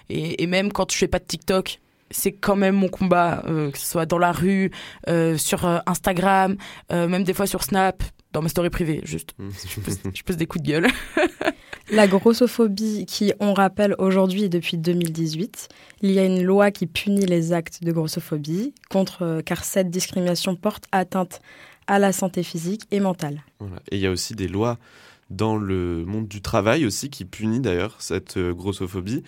et, 0.08 0.42
et 0.42 0.46
même 0.48 0.72
quand 0.72 0.90
je 0.90 0.96
fais 0.96 1.06
pas 1.08 1.20
de 1.20 1.24
TikTok 1.24 1.80
c'est 2.10 2.32
quand 2.32 2.56
même 2.56 2.74
mon 2.74 2.88
combat 2.88 3.42
euh, 3.46 3.70
que 3.70 3.78
ce 3.78 3.86
soit 3.86 4.06
dans 4.06 4.18
la 4.18 4.32
rue 4.32 4.70
euh, 5.08 5.36
sur 5.36 5.64
euh, 5.64 5.78
Instagram 5.86 6.56
euh, 6.92 7.08
même 7.08 7.24
des 7.24 7.34
fois 7.34 7.46
sur 7.46 7.62
Snap 7.62 8.02
dans 8.32 8.42
mes 8.42 8.48
stories 8.48 8.70
privées 8.70 9.00
juste 9.04 9.34
Mm. 9.38 9.48
je 9.66 9.80
pose, 9.80 9.98
je 10.14 10.22
pose 10.22 10.36
des 10.36 10.46
coups 10.46 10.64
de 10.64 10.68
gueule 10.70 10.88
La 11.92 12.06
grossophobie, 12.06 13.04
qui, 13.06 13.32
on 13.40 13.52
rappelle 13.52 13.96
aujourd'hui 13.98 14.44
et 14.44 14.48
depuis 14.48 14.76
2018, 14.76 15.68
il 16.02 16.12
y 16.12 16.20
a 16.20 16.24
une 16.24 16.42
loi 16.42 16.70
qui 16.70 16.86
punit 16.86 17.26
les 17.26 17.52
actes 17.52 17.82
de 17.82 17.90
grossophobie, 17.90 18.74
contre, 18.90 19.22
euh, 19.22 19.42
car 19.42 19.64
cette 19.64 19.90
discrimination 19.90 20.54
porte 20.54 20.84
atteinte 20.92 21.40
à 21.88 21.98
la 21.98 22.12
santé 22.12 22.44
physique 22.44 22.82
et 22.92 23.00
mentale. 23.00 23.42
Et 23.90 23.96
il 23.96 24.00
y 24.00 24.06
a 24.06 24.10
aussi 24.12 24.34
des 24.34 24.46
lois 24.46 24.78
dans 25.30 25.56
le 25.56 26.04
monde 26.04 26.28
du 26.28 26.42
travail 26.42 26.86
aussi 26.86 27.10
qui 27.10 27.24
punit 27.24 27.60
d'ailleurs 27.60 27.96
cette 27.98 28.36
euh, 28.36 28.54
grossophobie. 28.54 29.24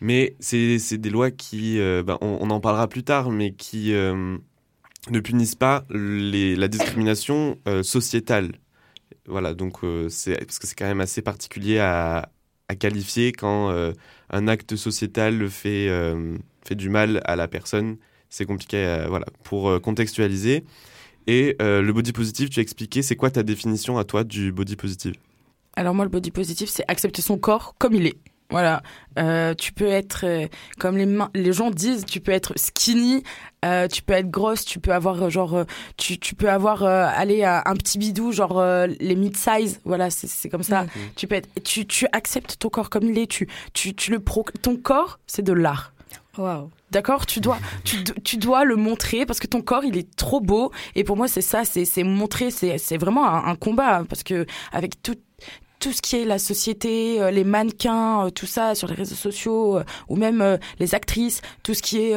Mais 0.00 0.36
c'est 0.40 0.98
des 0.98 1.10
lois 1.10 1.30
qui, 1.30 1.78
euh, 1.78 2.02
bah, 2.02 2.18
on, 2.20 2.48
en 2.50 2.60
parlera 2.60 2.88
plus 2.88 3.04
tard, 3.04 3.30
mais 3.30 3.52
qui 3.52 3.92
ne 3.92 5.20
punissent 5.22 5.54
pas 5.54 5.84
les, 5.90 6.56
la 6.56 6.68
discrimination 6.68 7.58
sociétale 7.82 8.52
voilà, 9.30 9.54
donc 9.54 9.84
euh, 9.84 10.08
c'est 10.08 10.36
parce 10.44 10.58
que 10.58 10.66
c'est 10.66 10.74
quand 10.74 10.86
même 10.86 11.00
assez 11.00 11.22
particulier 11.22 11.78
à, 11.78 12.28
qualifier 12.78 13.32
quand 13.32 13.70
euh, 13.70 13.92
un 14.30 14.46
acte 14.46 14.76
sociétal 14.76 15.48
fait, 15.48 15.88
euh, 15.88 16.36
fait 16.64 16.76
du 16.76 16.88
mal 16.88 17.20
à 17.24 17.34
la 17.34 17.48
personne. 17.48 17.96
C'est 18.28 18.44
compliqué 18.44 19.04
voilà, 19.08 19.26
pour 19.42 19.80
contextualiser. 19.80 20.64
Et 21.26 21.56
le 21.58 21.90
body 21.90 22.12
positive, 22.12 22.48
tu 22.48 22.60
as 22.60 22.62
expliqué, 22.62 23.02
c'est 23.02 23.16
quoi 23.16 23.28
ta 23.32 23.42
définition 23.42 23.98
à 23.98 24.04
toi 24.04 24.22
du 24.22 24.52
body 24.52 24.76
positive? 24.76 25.14
Alors 25.74 25.96
moi, 25.96 26.04
le 26.04 26.10
body 26.10 26.30
positive, 26.30 26.68
c'est 26.68 26.84
accepter 26.86 27.22
son 27.22 27.38
corps 27.38 27.74
comme 27.76 27.94
il 27.94 28.06
est. 28.06 28.18
Voilà, 28.50 28.82
euh, 29.18 29.54
tu 29.54 29.72
peux 29.72 29.86
être 29.86 30.24
euh, 30.24 30.46
comme 30.78 30.96
les 30.96 31.06
les 31.34 31.52
gens 31.52 31.70
disent, 31.70 32.04
tu 32.04 32.20
peux 32.20 32.32
être 32.32 32.52
skinny, 32.56 33.22
euh, 33.64 33.86
tu 33.86 34.02
peux 34.02 34.14
être 34.14 34.28
grosse, 34.28 34.64
tu 34.64 34.80
peux 34.80 34.92
avoir 34.92 35.30
genre, 35.30 35.64
tu, 35.96 36.18
tu 36.18 36.34
peux 36.34 36.50
avoir 36.50 36.82
aller 36.82 37.44
à 37.44 37.62
un 37.66 37.74
petit 37.74 37.98
bidou 37.98 38.32
genre 38.32 38.62
les 38.86 39.14
mid 39.14 39.36
size, 39.36 39.80
voilà 39.84 40.10
c'est 40.10 40.48
comme 40.48 40.62
ça. 40.64 40.86
Tu 41.16 41.26
peux 41.26 41.36
être, 41.36 41.48
tu, 41.62 41.86
tu 41.86 42.06
acceptes 42.12 42.58
ton 42.58 42.70
corps 42.70 42.90
comme 42.90 43.04
il 43.04 43.18
est, 43.18 43.26
tu 43.26 43.48
tu, 43.72 43.94
tu 43.94 44.10
le 44.10 44.18
pro, 44.20 44.44
ton 44.62 44.76
corps 44.76 45.20
c'est 45.26 45.42
de 45.42 45.52
l'art. 45.52 45.92
Wow. 46.38 46.70
D'accord, 46.90 47.26
tu 47.26 47.40
dois, 47.40 47.58
tu, 47.84 48.02
tu, 48.24 48.36
dois 48.36 48.64
le 48.64 48.74
montrer 48.74 49.24
parce 49.26 49.38
que 49.38 49.46
ton 49.46 49.62
corps 49.62 49.84
il 49.84 49.96
est 49.96 50.16
trop 50.16 50.40
beau 50.40 50.72
et 50.96 51.04
pour 51.04 51.16
moi 51.16 51.28
c'est 51.28 51.40
ça, 51.42 51.62
c'est 51.64 52.02
montrer, 52.02 52.50
c'est 52.50 52.96
vraiment 52.96 53.28
un, 53.28 53.52
un, 53.52 53.54
combat 53.54 54.04
parce 54.08 54.24
que 54.24 54.46
avec 54.72 55.00
tout, 55.02 55.16
tout 55.80 55.92
ce 55.92 56.02
qui 56.02 56.16
est 56.16 56.24
la 56.24 56.38
société, 56.38 57.20
euh, 57.20 57.30
les 57.30 57.42
mannequins, 57.42 58.26
euh, 58.26 58.30
tout 58.30 58.46
ça 58.46 58.74
sur 58.74 58.86
les 58.86 58.94
réseaux 58.94 59.16
sociaux, 59.16 59.78
euh, 59.78 59.84
ou 60.08 60.16
même 60.16 60.58
les 60.78 60.94
actrices, 60.94 61.40
tout 61.62 61.74
ce 61.74 61.82
qui 61.82 61.98
est 61.98 62.14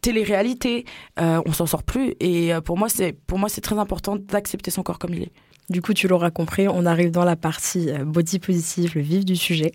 télé-réalité, 0.00 0.84
on 1.16 1.52
s'en 1.52 1.66
sort 1.66 1.84
plus. 1.84 2.14
Et 2.20 2.52
pour 2.64 2.76
moi, 2.76 2.88
c'est 2.88 3.12
pour 3.12 3.38
moi 3.38 3.48
c'est 3.48 3.60
très 3.60 3.78
important 3.78 4.16
d'accepter 4.16 4.70
son 4.70 4.82
corps 4.82 4.98
comme 4.98 5.14
il 5.14 5.22
est. 5.22 5.32
Du 5.70 5.80
coup, 5.82 5.94
tu 5.94 6.08
l'auras 6.08 6.30
compris, 6.30 6.66
on 6.66 6.84
arrive 6.86 7.10
dans 7.10 7.24
la 7.24 7.36
partie 7.36 7.88
body 8.04 8.38
positive, 8.38 8.92
le 8.94 9.02
vif 9.02 9.24
du 9.24 9.36
sujet. 9.36 9.72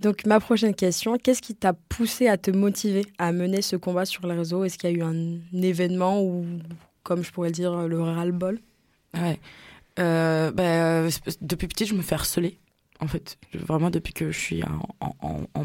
Donc 0.00 0.26
ma 0.26 0.40
prochaine 0.40 0.74
question, 0.74 1.16
qu'est-ce 1.16 1.42
qui 1.42 1.54
t'a 1.54 1.72
poussé 1.72 2.28
à 2.28 2.36
te 2.36 2.50
motiver 2.50 3.06
à 3.18 3.32
mener 3.32 3.62
ce 3.62 3.76
combat 3.76 4.04
sur 4.04 4.26
les 4.26 4.34
réseaux? 4.34 4.64
Est-ce 4.64 4.78
qu'il 4.78 4.90
y 4.90 4.94
a 4.94 4.96
eu 4.96 5.02
un 5.02 5.38
événement 5.62 6.22
ou, 6.22 6.44
comme 7.02 7.22
je 7.22 7.30
pourrais 7.30 7.52
dire, 7.52 7.88
le 7.88 8.00
ras-le-bol? 8.00 8.58
Ouais 9.14 9.38
euh, 9.98 10.50
bah, 10.50 11.08
Depuis 11.40 11.68
petit, 11.68 11.86
je 11.86 11.94
me 11.94 12.02
fais 12.02 12.14
harceler, 12.14 12.58
en 13.00 13.06
fait. 13.06 13.38
Vraiment 13.54 13.90
depuis 13.90 14.12
que 14.12 14.30
je 14.30 14.38
suis 14.38 14.62
en, 14.64 15.14
en, 15.20 15.64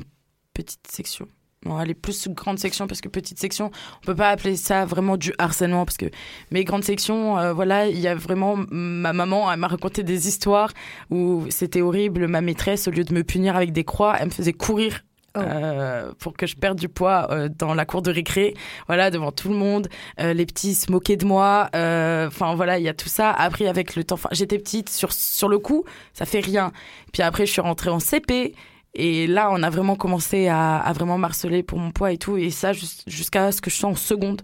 petite 0.53 0.87
section. 0.87 1.27
Bon, 1.63 1.79
elle 1.79 1.89
est 1.89 1.95
plus 1.95 2.27
grande 2.29 2.59
section 2.59 2.87
parce 2.87 2.99
que 2.99 3.07
petite 3.07 3.39
section, 3.39 3.71
on 4.01 4.05
peut 4.05 4.15
pas 4.15 4.29
appeler 4.29 4.57
ça 4.57 4.85
vraiment 4.85 5.15
du 5.15 5.33
harcèlement 5.37 5.85
parce 5.85 5.97
que 5.97 6.07
mes 6.51 6.63
grandes 6.65 6.83
sections, 6.83 7.39
euh, 7.39 7.53
voilà, 7.53 7.87
il 7.87 7.99
y 7.99 8.07
a 8.07 8.15
vraiment 8.15 8.57
ma 8.69 9.13
maman, 9.13 9.51
elle 9.51 9.59
m'a 9.59 9.67
raconté 9.67 10.03
des 10.03 10.27
histoires 10.27 10.73
où 11.09 11.45
c'était 11.49 11.81
horrible. 11.81 12.27
Ma 12.27 12.41
maîtresse, 12.41 12.87
au 12.87 12.91
lieu 12.91 13.05
de 13.05 13.13
me 13.13 13.23
punir 13.23 13.55
avec 13.55 13.71
des 13.71 13.85
croix, 13.85 14.15
elle 14.19 14.27
me 14.27 14.31
faisait 14.31 14.53
courir 14.53 15.03
Oh. 15.35 15.39
Euh, 15.39 16.11
pour 16.19 16.33
que 16.33 16.45
je 16.45 16.55
perde 16.55 16.77
du 16.77 16.87
poids 16.87 17.27
euh, 17.31 17.49
dans 17.49 17.73
la 17.73 17.85
cour 17.85 18.03
de 18.03 18.11
récré, 18.11 18.53
voilà, 18.85 19.09
devant 19.09 19.31
tout 19.31 19.49
le 19.49 19.55
monde. 19.55 19.87
Euh, 20.19 20.33
les 20.33 20.45
petits 20.45 20.75
se 20.75 20.91
moquaient 20.91 21.17
de 21.17 21.25
moi. 21.25 21.69
Enfin 21.73 22.53
voilà, 22.55 22.77
il 22.77 22.83
y 22.83 22.89
a 22.89 22.93
tout 22.93 23.09
ça. 23.09 23.31
Après, 23.31 23.65
avec 23.65 23.96
le 23.96 24.03
temps, 24.03 24.19
j'étais 24.31 24.59
petite 24.59 24.89
sur 24.89 25.11
sur 25.11 25.50
le 25.50 25.57
coup, 25.57 25.85
ça 26.13 26.25
fait 26.25 26.39
rien. 26.39 26.72
Puis 27.13 27.24
après, 27.24 27.48
je 27.48 27.51
suis 27.51 27.61
rentrée 27.61 27.89
en 27.89 28.00
CP. 28.00 28.53
Et 28.96 29.25
là, 29.25 29.50
on 29.51 29.63
a 29.63 29.72
vraiment 29.72 29.96
commencé 29.96 30.48
à, 30.50 30.77
à 30.77 30.93
vraiment 30.93 31.17
marceler 31.17 31.63
pour 31.63 31.79
mon 31.79 31.89
poids 31.89 32.11
et 32.11 32.19
tout. 32.19 32.37
Et 32.37 32.51
ça, 32.51 32.72
jusqu'à 32.74 33.51
ce 33.51 33.59
que 33.59 33.72
je 33.72 33.75
sois 33.75 33.89
en 33.89 33.96
seconde. 33.96 34.43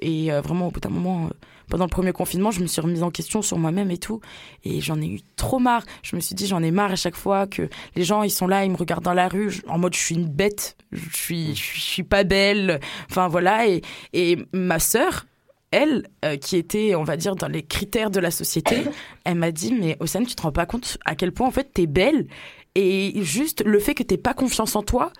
Et 0.00 0.30
vraiment, 0.30 0.66
au 0.66 0.70
bout 0.72 0.80
d'un 0.80 0.88
moment, 0.90 1.30
pendant 1.68 1.84
le 1.84 1.90
premier 1.90 2.12
confinement, 2.12 2.50
je 2.50 2.60
me 2.60 2.66
suis 2.66 2.80
remise 2.80 3.02
en 3.02 3.10
question 3.10 3.42
sur 3.42 3.58
moi-même 3.58 3.90
et 3.90 3.98
tout. 3.98 4.20
Et 4.64 4.80
j'en 4.80 5.00
ai 5.00 5.06
eu 5.06 5.20
trop 5.36 5.58
marre. 5.58 5.84
Je 6.02 6.16
me 6.16 6.20
suis 6.20 6.34
dit, 6.34 6.46
j'en 6.46 6.62
ai 6.62 6.70
marre 6.70 6.92
à 6.92 6.96
chaque 6.96 7.16
fois 7.16 7.46
que 7.46 7.68
les 7.96 8.04
gens, 8.04 8.22
ils 8.22 8.30
sont 8.30 8.46
là, 8.46 8.64
ils 8.64 8.70
me 8.70 8.76
regardent 8.76 9.04
dans 9.04 9.14
la 9.14 9.28
rue, 9.28 9.62
en 9.68 9.78
mode, 9.78 9.94
je 9.94 10.00
suis 10.00 10.14
une 10.14 10.28
bête, 10.28 10.76
je 10.92 11.16
suis, 11.16 11.54
je 11.54 11.80
suis 11.80 12.02
pas 12.02 12.24
belle. 12.24 12.80
Enfin, 13.10 13.28
voilà. 13.28 13.66
Et, 13.66 13.82
et 14.12 14.38
ma 14.52 14.78
sœur, 14.78 15.26
elle, 15.70 16.06
euh, 16.24 16.36
qui 16.36 16.56
était, 16.56 16.94
on 16.94 17.04
va 17.04 17.16
dire, 17.16 17.34
dans 17.34 17.48
les 17.48 17.62
critères 17.62 18.10
de 18.10 18.20
la 18.20 18.30
société, 18.30 18.84
elle 19.24 19.34
m'a 19.34 19.50
dit, 19.50 19.74
mais 19.74 19.96
Océane, 20.00 20.26
tu 20.26 20.36
te 20.36 20.42
rends 20.42 20.52
pas 20.52 20.66
compte 20.66 20.98
à 21.04 21.16
quel 21.16 21.32
point, 21.32 21.48
en 21.48 21.50
fait, 21.50 21.72
t'es 21.74 21.86
belle. 21.86 22.28
Et 22.76 23.22
juste 23.22 23.62
le 23.64 23.78
fait 23.78 23.94
que 23.94 24.02
t'aies 24.02 24.16
pas 24.16 24.34
confiance 24.34 24.76
en 24.76 24.82
toi, 24.82 25.12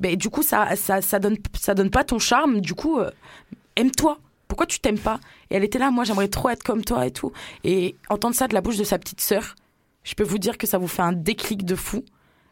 ben, 0.00 0.16
du 0.16 0.28
coup, 0.28 0.42
ça, 0.42 0.76
ça, 0.76 1.00
ça, 1.00 1.18
donne, 1.18 1.36
ça 1.58 1.74
donne 1.74 1.90
pas 1.90 2.04
ton 2.04 2.18
charme. 2.18 2.60
Du 2.60 2.74
coup, 2.74 2.98
euh, 2.98 3.10
aime-toi 3.76 4.18
pourquoi 4.48 4.66
tu 4.66 4.80
t'aimes 4.80 4.98
pas? 4.98 5.20
Et 5.50 5.56
elle 5.56 5.64
était 5.64 5.78
là, 5.78 5.90
moi 5.90 6.04
j'aimerais 6.04 6.28
trop 6.28 6.48
être 6.48 6.62
comme 6.62 6.84
toi 6.84 7.06
et 7.06 7.10
tout. 7.10 7.32
Et 7.64 7.96
entendre 8.08 8.34
ça 8.34 8.48
de 8.48 8.54
la 8.54 8.60
bouche 8.60 8.76
de 8.76 8.84
sa 8.84 8.98
petite 8.98 9.20
sœur, 9.20 9.54
je 10.04 10.14
peux 10.14 10.24
vous 10.24 10.38
dire 10.38 10.58
que 10.58 10.66
ça 10.66 10.78
vous 10.78 10.88
fait 10.88 11.02
un 11.02 11.12
déclic 11.12 11.64
de 11.64 11.74
fou. 11.74 12.04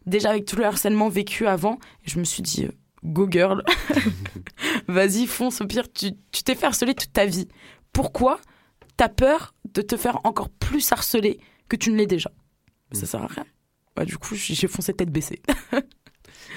Déjà 0.07 0.30
avec 0.30 0.44
tout 0.44 0.57
le 0.57 0.64
harcèlement 0.64 1.09
vécu 1.09 1.46
avant, 1.46 1.78
je 2.04 2.18
me 2.18 2.24
suis 2.24 2.42
dit, 2.42 2.64
euh, 2.64 2.72
go 3.04 3.26
girl, 3.30 3.62
vas-y 4.88 5.26
fonce, 5.26 5.61
au 5.61 5.66
pire 5.66 5.90
tu 5.92 6.12
t'es 6.44 6.54
fait 6.54 6.66
harceler 6.66 6.94
toute 6.94 7.12
ta 7.12 7.24
vie. 7.26 7.48
Pourquoi 7.92 8.40
t'as 8.96 9.09
peur 9.09 9.54
de 9.72 9.83
te 9.83 9.96
faire 9.96 10.20
encore 10.24 10.50
plus 10.50 10.92
harceler 10.92 11.38
que 11.68 11.76
tu 11.76 11.90
ne 11.90 11.96
l'es 11.96 12.07
déjà? 12.07 12.30
Ça 12.92 13.07
sert 13.07 13.22
à 13.22 13.26
rien. 13.26 13.46
Bah, 13.96 14.04
du 14.04 14.18
coup, 14.18 14.35
j'ai 14.35 14.68
foncé 14.68 14.92
tête 14.92 15.11
baissée. 15.11 15.40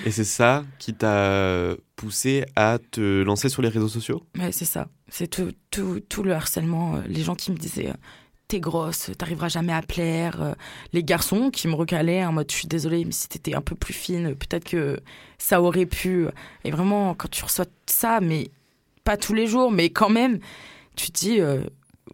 Et 0.06 0.12
c'est 0.12 0.24
ça 0.24 0.64
qui 0.80 0.94
t'a 0.94 1.76
poussé 1.96 2.46
à 2.56 2.78
te 2.80 3.24
lancer 3.24 3.50
sur 3.50 3.62
les 3.62 3.70
réseaux 3.70 3.90
sociaux? 3.90 4.24
Ouais, 4.38 4.52
c'est 4.52 4.66
ça. 4.66 4.88
C'est 5.10 5.28
tout, 5.28 5.52
tout, 5.72 6.00
tout, 6.00 6.24
le 6.24 6.34
harcèlement. 6.34 6.96
Euh, 6.96 7.02
les 7.08 7.24
gens 7.24 7.36
qui 7.36 7.52
me 7.52 7.58
disaient 7.58 7.90
euh, 7.90 7.94
T'es 8.48 8.62
grosse, 8.62 9.12
t'arriveras 9.18 9.50
jamais 9.50 9.74
à 9.74 9.82
plaire. 9.82 10.42
Euh, 10.42 10.54
les 10.94 11.04
garçons 11.04 11.50
qui 11.50 11.68
me 11.68 11.74
recalaient 11.74 12.24
en 12.24 12.32
mode 12.32 12.50
Je 12.50 12.56
suis 12.56 12.68
désolée, 12.68 13.04
mais 13.04 13.12
si 13.12 13.28
t'étais 13.28 13.56
un 13.56 13.62
peu 13.62 13.76
plus 13.76 13.94
fine, 13.94 14.36
peut-être 14.36 14.64
que 14.64 15.00
ça 15.38 15.62
aurait 15.62 15.86
pu. 15.86 16.28
Et 16.64 16.72
vraiment, 16.72 17.14
quand 17.14 17.30
tu 17.30 17.44
reçois 17.44 17.66
ça, 17.88 18.22
mais 18.22 18.50
pas 19.04 19.18
tous 19.18 19.34
les 19.34 19.48
jours, 19.48 19.72
mais 19.72 19.90
quand 19.90 20.10
même, 20.10 20.40
tu 20.96 21.12
te 21.12 21.20
dis 21.20 21.40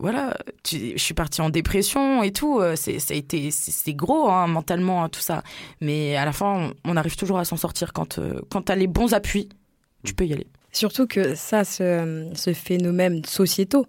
voilà, 0.04 0.36
je 0.70 0.98
suis 0.98 1.13
partie 1.13 1.39
en 1.39 1.50
dépression 1.50 2.24
et 2.24 2.34
tout. 2.34 2.60
Euh, 2.60 2.76
c'est, 2.76 3.00
ça 3.00 3.13
a 3.13 3.18
été, 3.18 3.52
c'est 3.52 3.94
gros 3.94 4.28
hein, 4.28 4.48
mentalement 4.48 5.02
hein, 5.02 5.08
tout 5.08 5.22
ça. 5.22 5.44
Mais 5.80 6.18
à 6.18 6.26
la 6.26 6.34
fin, 6.34 6.74
on, 6.84 6.98
arrive 6.98 7.16
toujours 7.16 7.39
à 7.39 7.46
s'en 7.46 7.56
sortir 7.56 7.94
quand, 7.94 8.20
euh, 8.20 8.42
quand 8.52 8.63
t'as 8.63 8.76
les 8.76 8.88
bons 8.88 9.13
appuis, 9.13 9.48
tu 10.04 10.13
peux 10.13 10.26
y 10.26 10.34
aller. 10.34 10.46
Surtout 10.74 11.08
que 11.08 11.36
ça, 11.36 11.63
ce, 11.63 12.30
ce 12.36 12.52
phénomène 12.52 13.24
sociétaux, 13.24 13.86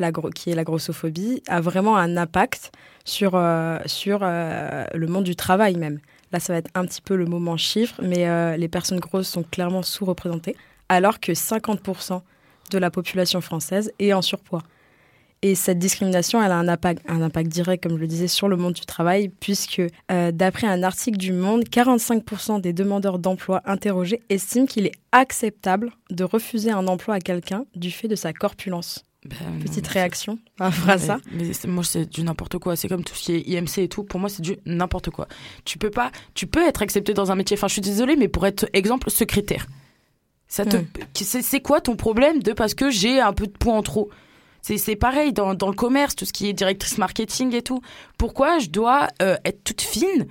la, 0.00 0.10
qui 0.34 0.50
est 0.50 0.56
la 0.56 0.64
grossophobie, 0.64 1.44
a 1.46 1.60
vraiment 1.60 1.96
un 1.96 2.16
impact 2.16 2.72
sur, 3.04 3.36
euh, 3.36 3.78
sur 3.86 4.22
le 4.22 5.06
monde 5.06 5.22
du 5.22 5.36
travail 5.36 5.76
même. 5.76 6.00
Là, 6.32 6.40
ça 6.40 6.54
va 6.54 6.58
être 6.58 6.72
un 6.74 6.84
petit 6.86 7.02
peu 7.02 7.14
le 7.14 7.26
moment 7.26 7.56
chiffre, 7.56 8.00
mais 8.02 8.58
les 8.58 8.68
personnes 8.68 8.98
grosses 8.98 9.28
sont 9.28 9.44
clairement 9.44 9.82
sous-représentées, 9.82 10.56
alors 10.88 11.20
que 11.20 11.30
50% 11.30 12.20
de 12.72 12.78
la 12.78 12.90
population 12.90 13.40
française 13.40 13.92
est 14.00 14.12
en 14.12 14.22
surpoids. 14.22 14.64
Et 15.44 15.56
cette 15.56 15.80
discrimination, 15.80 16.40
elle 16.40 16.52
a 16.52 16.56
un 16.56 16.68
impact, 16.68 17.02
un 17.08 17.20
impact 17.20 17.50
direct, 17.50 17.82
comme 17.82 17.96
je 17.96 18.00
le 18.00 18.06
disais, 18.06 18.28
sur 18.28 18.48
le 18.48 18.56
monde 18.56 18.74
du 18.74 18.86
travail, 18.86 19.28
puisque 19.28 19.82
euh, 20.12 20.30
d'après 20.30 20.68
un 20.68 20.84
article 20.84 21.18
du 21.18 21.32
Monde, 21.32 21.64
45% 21.64 22.60
des 22.60 22.72
demandeurs 22.72 23.18
d'emploi 23.18 23.60
interrogés 23.64 24.22
estiment 24.28 24.66
qu'il 24.66 24.86
est 24.86 24.92
acceptable 25.10 25.90
de 26.10 26.22
refuser 26.22 26.70
un 26.70 26.86
emploi 26.86 27.16
à 27.16 27.18
quelqu'un 27.20 27.64
du 27.74 27.90
fait 27.90 28.06
de 28.06 28.14
sa 28.14 28.32
corpulence. 28.32 29.04
Ben, 29.24 29.36
Petite 29.60 29.86
réaction 29.86 30.38
par 30.56 30.72
rapport 30.72 30.90
à 30.90 30.98
ça. 30.98 31.18
Mais 31.32 31.50
moi, 31.68 31.84
c'est 31.84 32.06
du 32.08 32.22
n'importe 32.22 32.58
quoi. 32.58 32.74
C'est 32.74 32.88
comme 32.88 33.04
tout 33.04 33.14
ce 33.14 33.24
qui 33.24 33.32
est 33.34 33.48
IMC 33.48 33.78
et 33.78 33.88
tout. 33.88 34.02
Pour 34.02 34.18
moi, 34.18 34.28
c'est 34.28 34.42
du 34.42 34.56
n'importe 34.66 35.10
quoi. 35.10 35.28
Tu 35.64 35.78
peux 35.78 35.90
pas, 35.90 36.10
tu 36.34 36.46
peux 36.48 36.66
être 36.66 36.82
accepté 36.82 37.14
dans 37.14 37.30
un 37.30 37.36
métier. 37.36 37.56
Enfin, 37.56 37.68
je 37.68 37.74
suis 37.74 37.82
désolée, 37.82 38.16
mais 38.16 38.26
pour 38.28 38.46
être 38.46 38.68
exemple 38.72 39.10
secrétaire, 39.10 39.66
ça 40.48 40.66
te, 40.66 40.76
c'est 41.14 41.60
quoi 41.60 41.80
ton 41.80 41.96
problème 41.96 42.42
de 42.42 42.52
parce 42.52 42.74
que 42.74 42.90
j'ai 42.90 43.20
un 43.20 43.32
peu 43.32 43.46
de 43.46 43.52
poids 43.52 43.74
en 43.74 43.82
trop? 43.82 44.10
C'est 44.62 44.96
pareil 44.96 45.32
dans, 45.32 45.54
dans, 45.54 45.68
le 45.68 45.74
commerce, 45.74 46.14
tout 46.14 46.24
ce 46.24 46.32
qui 46.32 46.48
est 46.48 46.52
directrice 46.52 46.96
marketing 46.98 47.54
et 47.54 47.62
tout. 47.62 47.80
Pourquoi 48.16 48.58
je 48.58 48.70
dois 48.70 49.08
euh, 49.20 49.36
être 49.44 49.64
toute 49.64 49.82
fine 49.82 50.26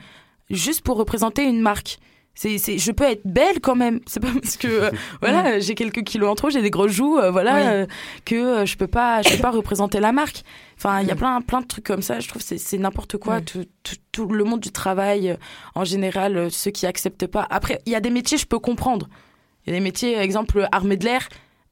juste 0.49 0.81
pour 0.81 0.97
représenter 0.97 1.43
une 1.43 1.61
marque? 1.61 1.97
C'est, 2.33 2.57
c'est, 2.57 2.77
je 2.77 2.91
peux 2.93 3.03
être 3.03 3.23
belle 3.25 3.59
quand 3.59 3.75
même. 3.75 3.99
C'est 4.07 4.21
pas 4.21 4.29
parce 4.33 4.55
que 4.55 4.67
euh, 4.67 4.91
voilà, 5.19 5.59
j'ai 5.59 5.75
quelques 5.75 6.03
kilos 6.03 6.29
en 6.29 6.35
trop, 6.35 6.49
j'ai 6.49 6.61
des 6.61 6.69
grosses 6.69 6.93
joues, 6.93 7.19
euh, 7.19 7.29
voilà, 7.29 7.81
Oui. 7.81 7.87
que 8.23 8.65
je 8.65 8.77
peux 8.77 8.87
pas, 8.87 9.21
je 9.21 9.31
peux 9.31 9.41
pas 9.41 9.51
représenter 9.51 9.99
la 9.99 10.13
marque. 10.13 10.43
Enfin, 10.77 11.01
il 11.01 11.07
y 11.07 11.11
a 11.11 11.15
plein, 11.15 11.41
plein 11.41 11.59
de 11.59 11.67
trucs 11.67 11.85
comme 11.85 12.01
ça. 12.01 12.21
Je 12.21 12.29
trouve 12.29 12.41
que 12.41 12.47
c'est, 12.47 12.57
c'est 12.57 12.77
n'importe 12.77 13.17
quoi. 13.17 13.37
Oui. 13.37 13.43
Tout, 13.43 13.65
tout, 13.83 13.95
tout 14.13 14.27
le 14.27 14.45
monde 14.45 14.61
du 14.61 14.71
travail, 14.71 15.37
en 15.75 15.83
général, 15.83 16.49
ceux 16.49 16.71
qui 16.71 16.85
acceptent 16.85 17.27
pas. 17.27 17.45
Après, 17.49 17.81
il 17.85 17.91
y 17.91 17.95
a 17.95 17.99
des 17.99 18.09
métiers, 18.09 18.37
je 18.37 18.47
peux 18.47 18.59
comprendre. 18.59 19.09
Il 19.65 19.73
y 19.73 19.75
a 19.75 19.77
des 19.77 19.83
métiers, 19.83 20.17
exemple, 20.17 20.67
armée 20.71 20.97
de 20.97 21.03
l'air. 21.03 21.27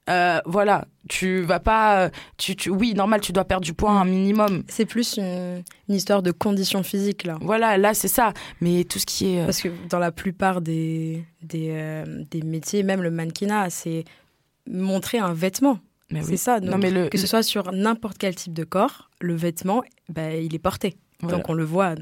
Euh, 0.10 0.40
voilà, 0.46 0.86
tu 1.08 1.42
vas 1.42 1.60
pas, 1.60 2.06
euh, 2.06 2.10
tu, 2.38 2.56
tu, 2.56 2.70
oui, 2.70 2.94
normal, 2.96 3.22
tu 3.22 3.32
dois 3.32 3.46
perdre 3.46 3.64
du 3.64 3.74
poids 3.74 3.92
un 3.92 4.06
minimum. 4.06 4.64
C'est 4.68 4.86
plus 4.86 5.18
une, 5.18 5.64
une 5.88 5.96
histoire 5.96 6.24
de 6.24 6.32
conditions 6.32 6.82
physiques 6.84 7.26
là. 7.26 7.38
Voilà, 7.42 7.78
là 7.78 7.94
c'est 7.94 8.08
ça. 8.08 8.34
Mais 8.62 8.84
tout 8.86 8.98
ce 9.00 9.06
qui 9.06 9.36
est, 9.36 9.42
euh, 9.42 9.46
Parce 9.46 9.62
que 9.62 9.70
dans 9.90 10.00
la 10.00 10.12
plupart 10.12 10.62
des, 10.62 11.24
des, 11.44 11.70
euh, 11.72 12.24
des 12.32 12.42
métiers, 12.42 12.82
même 12.84 13.04
le 13.04 13.12
mannequinat, 13.12 13.70
c'est 13.70 14.04
montrer 14.68 15.20
un 15.20 15.34
vêtement. 15.34 15.80
mais 16.12 16.22
C'est 16.24 16.32
oui. 16.32 16.38
ça. 16.38 16.60
donc, 16.60 16.72
Non 16.72 16.78
mais 16.78 16.90
le, 16.92 17.08
que 17.10 17.18
ce 17.18 17.28
soit 17.28 17.44
sur 17.44 17.72
n'importe 17.72 18.18
quel 18.18 18.36
type 18.36 18.54
de 18.54 18.64
corps, 18.64 19.10
le 19.22 19.36
vêtement, 19.36 19.84
bah, 20.10 20.34
il 20.36 20.54
est 20.56 20.60
porté. 20.60 20.98
voilà. 21.22 21.38
Donc 21.38 21.50
on 21.50 21.54
le 21.54 21.64
voit. 21.64 21.94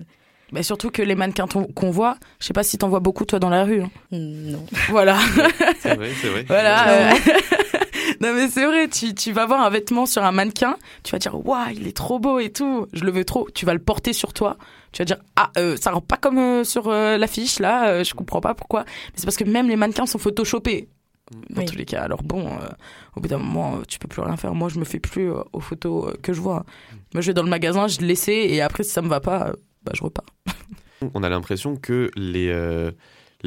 Bah, 0.54 0.64
surtout 0.64 0.92
que 0.92 1.02
les 1.02 1.16
mannequins 1.16 1.46
qu'on 1.48 1.90
voit, 1.92 2.16
je 2.40 2.46
sais 2.46 2.54
pas 2.54 2.64
si 2.64 2.78
t'en 2.78 2.88
vois 2.88 3.02
beaucoup 3.02 3.26
toi 3.26 3.38
dans 3.38 3.50
la 3.50 3.66
rue. 3.66 3.82
hein. 3.82 3.90
Non. 4.12 4.66
Voilà, 4.88 5.18
C'est 5.82 5.96
vrai, 5.96 6.10
c'est 6.22 6.30
vrai. 6.30 6.46
voilà. 6.48 6.90
euh, 6.90 7.14
non 8.22 8.34
mais 8.34 8.48
c'est 8.50 8.66
vrai, 8.66 8.88
tu, 8.88 9.14
tu 9.14 9.32
vas 9.32 9.46
voir 9.46 9.62
un 9.62 9.70
vêtement 9.70 10.06
sur 10.06 10.24
un 10.24 10.32
mannequin, 10.32 10.78
tu 11.04 11.12
vas 11.12 11.20
dire 11.20 11.36
waouh 11.46 11.70
il 11.76 11.88
est 11.88 11.96
trop 11.96 12.20
beau 12.20 12.40
et 12.40 12.52
tout, 12.52 12.88
je 12.94 13.04
le 13.04 13.12
veux 13.12 13.26
trop. 13.26 13.48
Tu 13.54 13.66
vas 13.66 13.74
le 13.74 13.80
porter 13.80 14.14
sur 14.14 14.34
toi, 14.34 14.58
tu 14.92 15.02
vas 15.02 15.06
dire 15.06 15.18
ah 15.36 15.52
euh, 15.58 15.76
ça 15.78 15.92
rend 15.92 16.02
pas 16.02 16.18
comme 16.18 16.38
euh, 16.38 16.64
sur 16.64 16.88
euh, 16.90 17.18
l'affiche 17.18 17.60
là, 17.60 17.90
euh, 17.90 18.04
je 18.04 18.14
comprends 18.14 18.42
pas 18.42 18.54
pourquoi. 18.54 18.84
Mais 18.86 19.14
c'est 19.16 19.26
parce 19.26 19.38
que 19.38 19.44
même 19.44 19.68
les 19.70 19.76
mannequins 19.76 20.06
sont 20.06 20.18
photoshopés. 20.20 20.90
Dans 21.50 21.60
Oui. 21.62 21.66
tous 21.66 21.76
les 21.76 21.84
cas, 21.84 22.04
alors 22.04 22.24
bon, 22.24 22.48
euh, 22.48 22.68
au 23.18 23.20
bout 23.20 23.28
d'un 23.28 23.38
moment, 23.38 23.76
euh, 23.76 23.82
tu 23.86 24.00
peux 24.00 24.08
plus 24.08 24.22
rien 24.22 24.38
faire. 24.38 24.56
Moi, 24.56 24.70
je 24.70 24.80
me 24.80 24.86
fais 24.86 25.00
plus 25.00 25.30
euh, 25.30 25.42
aux 25.52 25.60
photos 25.60 26.08
euh, 26.12 26.14
que 26.24 26.32
je 26.32 26.40
vois. 26.40 26.64
Moi, 27.14 27.20
je 27.22 27.28
vais 27.28 27.34
dans 27.34 27.44
le 27.44 27.50
magasin, 27.50 27.88
je 27.90 28.00
l'essaie 28.00 28.48
et 28.48 28.62
après, 28.62 28.84
si 28.84 28.92
ça 28.92 29.02
me 29.02 29.10
va 29.10 29.20
pas, 29.20 29.50
euh, 29.50 29.54
bah, 29.84 29.92
je 29.94 30.04
repars. 30.04 30.24
On 31.14 31.24
a 31.24 31.28
l'impression 31.30 31.76
que 31.76 32.10
les, 32.16 32.48
euh, 32.48 32.92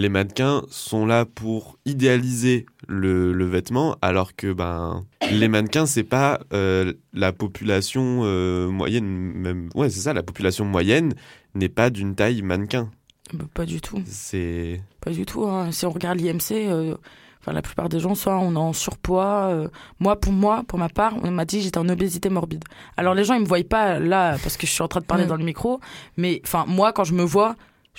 les 0.00 0.08
mannequins 0.08 0.62
sont 0.70 1.04
là 1.04 1.26
pour 1.26 1.76
idéaliser 1.84 2.64
le, 2.88 3.32
le 3.32 3.44
vêtement, 3.44 3.96
alors 4.00 4.34
que 4.34 4.52
ben, 4.52 5.04
les 5.30 5.46
mannequins, 5.48 5.84
c'est 5.84 6.04
pas 6.04 6.40
euh, 6.54 6.94
la 7.12 7.32
population 7.32 8.22
euh, 8.24 8.68
moyenne, 8.68 9.04
même. 9.06 9.68
Ouais, 9.74 9.90
c'est 9.90 10.00
ça, 10.00 10.14
la 10.14 10.22
population 10.22 10.64
moyenne 10.64 11.12
n'est 11.54 11.68
pas 11.68 11.90
d'une 11.90 12.14
taille 12.14 12.40
mannequin. 12.40 12.90
Bah, 13.34 13.44
pas 13.52 13.66
du 13.66 13.80
tout. 13.82 14.02
C'est. 14.06 14.80
Pas 15.02 15.10
du 15.10 15.26
tout. 15.26 15.44
hein. 15.44 15.70
Si 15.70 15.84
on 15.84 15.90
regarde 15.90 16.18
l'IMC, 16.18 16.52
euh, 16.52 16.96
enfin, 17.42 17.52
la 17.52 17.60
plupart 17.62 17.90
des 17.90 18.00
gens, 18.00 18.14
soit 18.14 18.38
on 18.38 18.54
est 18.54 18.58
en 18.58 18.72
surpoids. 18.72 19.68
moi, 19.98 20.18
pour 20.18 20.32
moi, 20.32 20.62
pour 20.66 20.78
ma 20.78 20.88
part, 20.88 21.12
on 21.22 21.30
m'a 21.30 21.44
dit 21.44 21.60
j'étais 21.60 21.78
en 21.78 21.88
obésité 21.90 22.30
morbide. 22.30 22.64
Alors 22.96 23.14
les 23.14 23.24
gens, 23.24 23.34
ils 23.34 23.42
me 23.42 23.46
voient 23.46 23.62
pas 23.68 23.98
là 23.98 24.38
parce 24.42 24.56
que 24.56 24.66
je 24.66 24.72
suis 24.72 24.82
en 24.82 24.88
train 24.88 25.00
de 25.00 25.06
parler 25.06 25.26
dans 25.26 25.36
le 25.36 25.44
micro. 25.44 25.78
Mais 26.16 26.40
enfin, 26.44 26.64
moi, 26.66 26.92
quand 26.94 27.04
je 27.04 27.12
me 27.14 27.22
vois, 27.22 27.54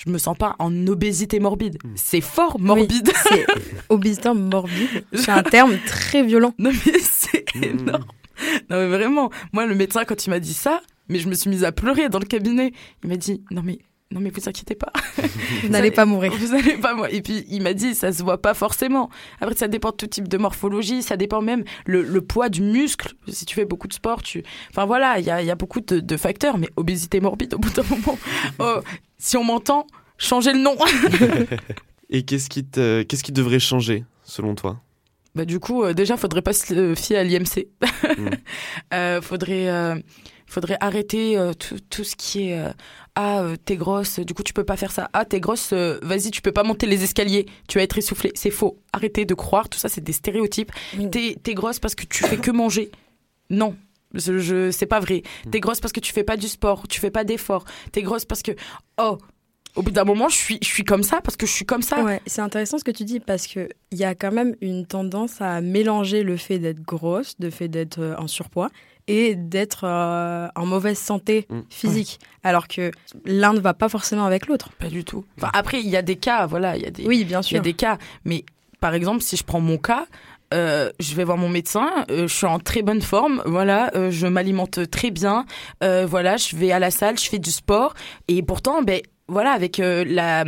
je 0.05 0.09
me 0.11 0.17
sens 0.17 0.37
pas 0.37 0.55
en 0.59 0.87
obésité 0.87 1.39
morbide. 1.39 1.77
Mm. 1.83 1.89
C'est 1.95 2.21
fort 2.21 2.59
morbide. 2.59 3.11
C'est 3.23 3.45
obésité 3.89 4.33
morbide. 4.33 5.03
C'est 5.13 5.29
un 5.31 5.43
terme 5.43 5.77
très 5.85 6.23
violent. 6.23 6.53
non 6.57 6.71
mais 6.85 6.93
c'est 7.01 7.45
Mm. 7.55 7.63
énorme. 7.63 8.05
Non 8.69 8.77
mais 8.77 8.87
vraiment, 8.87 9.29
moi 9.53 9.65
le 9.65 9.75
médecin 9.75 10.03
quand 10.05 10.25
il 10.25 10.29
m'a 10.31 10.39
dit 10.39 10.53
ça, 10.53 10.81
mais 11.09 11.19
je 11.19 11.27
me 11.29 11.33
suis 11.35 11.49
mise 11.49 11.63
à 11.63 11.71
pleurer 11.71 12.09
dans 12.09 12.17
le 12.19 12.25
cabinet. 12.25 12.71
Il 13.03 13.09
m'a 13.09 13.17
dit 13.17 13.43
non 13.51 13.61
mais 13.63 13.79
non 14.11 14.19
mais 14.19 14.29
vous 14.29 14.47
inquiétez 14.47 14.75
pas, 14.75 14.91
Vous 15.63 15.69
n'allez 15.69 15.91
pas 15.91 16.05
mourir. 16.05 16.33
vous 16.37 16.53
allez 16.53 16.77
pas 16.77 16.93
moi. 16.93 17.09
Et 17.11 17.21
puis 17.21 17.45
il 17.49 17.61
m'a 17.61 17.73
dit 17.73 17.95
ça 17.95 18.11
se 18.11 18.23
voit 18.23 18.41
pas 18.41 18.53
forcément. 18.53 19.09
Après 19.39 19.55
ça 19.55 19.67
dépend 19.67 19.91
de 19.91 19.95
tout 19.95 20.07
type 20.07 20.27
de 20.27 20.37
morphologie, 20.37 21.01
ça 21.01 21.17
dépend 21.17 21.41
même 21.41 21.63
le, 21.85 22.01
le 22.03 22.21
poids 22.21 22.49
du 22.49 22.61
muscle. 22.61 23.13
Si 23.27 23.45
tu 23.45 23.55
fais 23.55 23.65
beaucoup 23.65 23.87
de 23.87 23.93
sport, 23.93 24.21
tu, 24.21 24.43
enfin 24.69 24.85
voilà, 24.85 25.19
il 25.19 25.25
y 25.25 25.29
a, 25.29 25.41
il 25.41 25.47
y 25.47 25.51
a 25.51 25.55
beaucoup 25.55 25.81
de, 25.81 25.99
de 25.99 26.17
facteurs. 26.17 26.57
Mais 26.57 26.69
obésité 26.75 27.21
morbide 27.21 27.53
au 27.53 27.59
bout 27.59 27.71
d'un 27.71 27.83
moment, 27.83 28.17
oh, 28.59 28.79
si 29.17 29.37
on 29.37 29.43
m'entend, 29.43 29.87
changez 30.17 30.53
le 30.53 30.59
nom. 30.59 30.75
Et 32.09 32.23
qu'est-ce 32.23 32.49
qui, 32.49 32.65
te... 32.65 33.03
qu'est-ce 33.03 33.23
qui 33.23 33.31
devrait 33.31 33.59
changer, 33.59 34.03
selon 34.23 34.53
toi? 34.53 34.81
Bah 35.33 35.45
du 35.45 35.59
coup, 35.61 35.83
euh, 35.83 35.93
déjà, 35.93 36.17
faudrait 36.17 36.41
pas 36.41 36.51
se 36.51 36.93
fier 36.95 37.17
à 37.17 37.23
l'IMC. 37.23 37.67
Mm. 38.17 38.27
Euh, 38.93 39.21
faudrait, 39.21 39.69
euh, 39.69 39.95
faudrait 40.51 40.77
arrêter 40.81 41.37
euh, 41.37 41.53
tout, 41.53 41.77
tout 41.89 42.03
ce 42.03 42.15
qui 42.15 42.49
est 42.49 42.59
euh, 42.59 42.71
ah 43.15 43.41
euh, 43.41 43.55
t'es 43.63 43.75
grosse, 43.77 44.19
du 44.19 44.33
coup 44.33 44.43
tu 44.43 44.53
peux 44.53 44.63
pas 44.63 44.77
faire 44.77 44.91
ça. 44.91 45.09
Ah 45.13 45.25
t'es 45.25 45.39
grosse, 45.39 45.71
euh, 45.73 45.97
vas-y 46.03 46.29
tu 46.31 46.41
peux 46.41 46.51
pas 46.51 46.63
monter 46.63 46.85
les 46.87 47.03
escaliers, 47.03 47.45
tu 47.67 47.77
vas 47.77 47.83
être 47.83 47.97
essoufflé. 47.97 48.31
C'est 48.35 48.51
faux. 48.51 48.77
Arrêtez 48.93 49.25
de 49.25 49.33
croire, 49.33 49.69
tout 49.69 49.79
ça 49.79 49.89
c'est 49.89 50.01
des 50.01 50.13
stéréotypes. 50.13 50.71
T'es 51.11 51.37
t'es 51.41 51.53
grosse 51.53 51.79
parce 51.79 51.95
que 51.95 52.05
tu 52.05 52.23
fais 52.23 52.37
que 52.37 52.51
manger. 52.51 52.91
Non. 53.49 53.75
Je, 54.13 54.39
je- 54.39 54.71
c'est 54.71 54.87
pas 54.87 54.99
vrai. 54.99 55.23
T'es 55.51 55.61
grosse 55.61 55.79
parce 55.79 55.93
que 55.93 56.01
tu 56.01 56.11
fais 56.11 56.23
pas 56.25 56.35
du 56.35 56.49
sport, 56.49 56.85
tu 56.89 56.99
fais 56.99 57.11
pas 57.11 57.23
d'efforts. 57.23 57.63
T'es 57.93 58.01
grosse 58.01 58.25
parce 58.25 58.41
que 58.41 58.51
oh 58.99 59.17
au 59.77 59.83
bout 59.83 59.91
d'un 59.91 60.03
moment 60.03 60.27
je 60.27 60.35
suis 60.35 60.59
je 60.61 60.67
suis 60.67 60.83
comme 60.83 61.01
ça 61.03 61.21
parce 61.21 61.37
que 61.37 61.45
je 61.45 61.51
suis 61.53 61.65
comme 61.65 61.81
ça. 61.81 62.03
Ouais, 62.03 62.21
c'est 62.25 62.41
intéressant 62.41 62.77
ce 62.77 62.83
que 62.83 62.91
tu 62.91 63.05
dis 63.05 63.21
parce 63.21 63.47
que 63.47 63.69
il 63.91 63.97
y 63.97 64.03
a 64.03 64.15
quand 64.15 64.33
même 64.33 64.53
une 64.59 64.85
tendance 64.85 65.39
à 65.39 65.61
mélanger 65.61 66.23
le 66.23 66.35
fait 66.35 66.59
d'être 66.59 66.81
grosse, 66.81 67.35
le 67.39 67.49
fait 67.49 67.69
d'être 67.69 68.15
en 68.17 68.27
surpoids 68.27 68.69
et 69.07 69.35
d'être 69.35 69.81
euh, 69.85 70.47
en 70.55 70.65
mauvaise 70.65 70.97
santé 70.99 71.47
Mm. 71.49 71.59
physique, 71.69 72.19
alors 72.43 72.67
que 72.67 72.91
l'un 73.25 73.53
ne 73.53 73.59
va 73.59 73.73
pas 73.73 73.89
forcément 73.89 74.25
avec 74.25 74.47
l'autre. 74.47 74.69
Pas 74.79 74.87
du 74.89 75.03
tout. 75.03 75.25
Enfin, 75.37 75.49
après 75.53 75.79
il 75.79 75.89
y 75.89 75.97
a 75.97 76.01
des 76.01 76.15
cas, 76.17 76.45
voilà, 76.45 76.75
il 76.77 76.83
y 76.83 76.85
a 76.87 76.91
des 76.91 77.05
Oui, 77.05 77.23
bien 77.25 77.39
Il 77.41 77.53
y 77.53 77.55
a 77.55 77.57
sûr. 77.57 77.61
des 77.61 77.73
cas, 77.73 77.97
mais 78.25 78.43
par 78.79 78.93
exemple, 78.93 79.21
si 79.21 79.37
je 79.37 79.43
prends 79.43 79.59
mon 79.61 79.77
cas, 79.77 80.05
euh, 80.53 80.89
je 80.99 81.15
vais 81.15 81.23
voir 81.23 81.37
mon 81.37 81.47
médecin, 81.49 81.89
euh, 82.09 82.27
je 82.27 82.33
suis 82.35 82.45
en 82.45 82.59
très 82.59 82.81
bonne 82.81 83.01
forme, 83.01 83.41
voilà, 83.45 83.89
euh, 83.95 84.11
je 84.11 84.27
m'alimente 84.27 84.89
très 84.91 85.09
bien, 85.11 85.45
euh, 85.83 86.05
voilà, 86.05 86.35
je 86.37 86.55
vais 86.55 86.71
à 86.71 86.79
la 86.79 86.91
salle, 86.91 87.17
je 87.17 87.29
fais 87.29 87.39
du 87.39 87.51
sport, 87.51 87.93
et 88.27 88.41
pourtant, 88.43 88.81
ben 88.81 89.01
voilà, 89.27 89.51
avec 89.51 89.79
euh, 89.79 90.03
la 90.05 90.43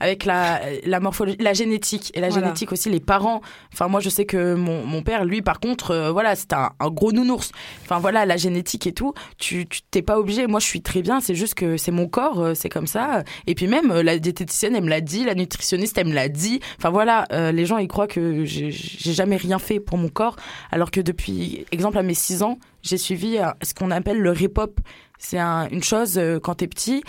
avec 0.00 0.24
la 0.24 0.60
la 0.84 1.00
morphologie, 1.00 1.36
la 1.40 1.52
génétique 1.54 2.10
et 2.14 2.20
la 2.20 2.28
Voilà. 2.28 2.44
génétique 2.46 2.72
aussi, 2.72 2.90
les 2.90 3.00
parents. 3.00 3.40
Enfin, 3.72 3.88
moi, 3.88 4.00
je 4.00 4.08
sais 4.08 4.24
que 4.26 4.54
mon, 4.54 4.84
mon 4.86 5.02
père, 5.02 5.24
lui, 5.24 5.42
par 5.42 5.60
contre, 5.60 5.90
euh, 5.92 6.12
voilà, 6.12 6.34
c'est 6.36 6.52
un, 6.52 6.70
un 6.80 6.88
gros 6.90 7.12
nounours. 7.12 7.52
Enfin, 7.82 7.98
voilà, 7.98 8.26
la 8.26 8.36
génétique 8.36 8.86
et 8.86 8.92
tout, 8.92 9.12
tu 9.38 9.66
tu 9.66 9.80
t'es 9.90 10.02
pas 10.02 10.18
obligé. 10.18 10.46
Moi, 10.46 10.60
je 10.60 10.66
suis 10.66 10.82
très 10.82 11.02
bien. 11.02 11.20
C'est 11.20 11.34
juste 11.34 11.54
que 11.54 11.76
c'est 11.76 11.92
mon 11.92 12.08
corps, 12.08 12.40
euh, 12.40 12.54
c'est 12.54 12.68
comme 12.68 12.86
ça. 12.86 13.22
Et 13.46 13.54
puis 13.54 13.66
même 13.68 13.90
euh, 13.90 14.02
la 14.02 14.18
diététicienne, 14.18 14.74
elle 14.76 14.84
me 14.84 14.90
l'a 14.90 15.00
dit, 15.00 15.24
la 15.24 15.34
nutritionniste, 15.34 15.96
elle 15.98 16.08
me 16.08 16.14
l'a 16.14 16.28
dit. 16.28 16.60
Enfin 16.78 16.90
voilà, 16.90 17.26
euh, 17.32 17.52
les 17.52 17.66
gens 17.66 17.78
ils 17.78 17.88
croient 17.88 18.06
que 18.06 18.44
j'ai 18.44 18.70
jamais 18.70 19.36
rien 19.36 19.58
fait 19.58 19.80
pour 19.80 19.98
mon 19.98 20.08
corps, 20.08 20.36
alors 20.70 20.90
que 20.90 21.00
depuis, 21.00 21.64
exemple 21.72 21.98
à 21.98 22.02
mes 22.02 22.14
6 22.14 22.42
ans, 22.42 22.58
j'ai 22.82 22.98
suivi 22.98 23.38
ce 23.62 23.74
qu'on 23.74 23.90
appelle 23.90 24.18
le 24.18 24.30
Repop. 24.32 24.78
C'est 25.18 25.38
un- 25.38 25.68
une 25.70 25.82
chose 25.82 26.20
quand 26.42 26.56
t'es 26.56 26.66
petit, 26.66 27.02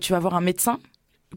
tu 0.00 0.12
vas 0.12 0.18
voir 0.18 0.34
un 0.34 0.40
médecin 0.40 0.78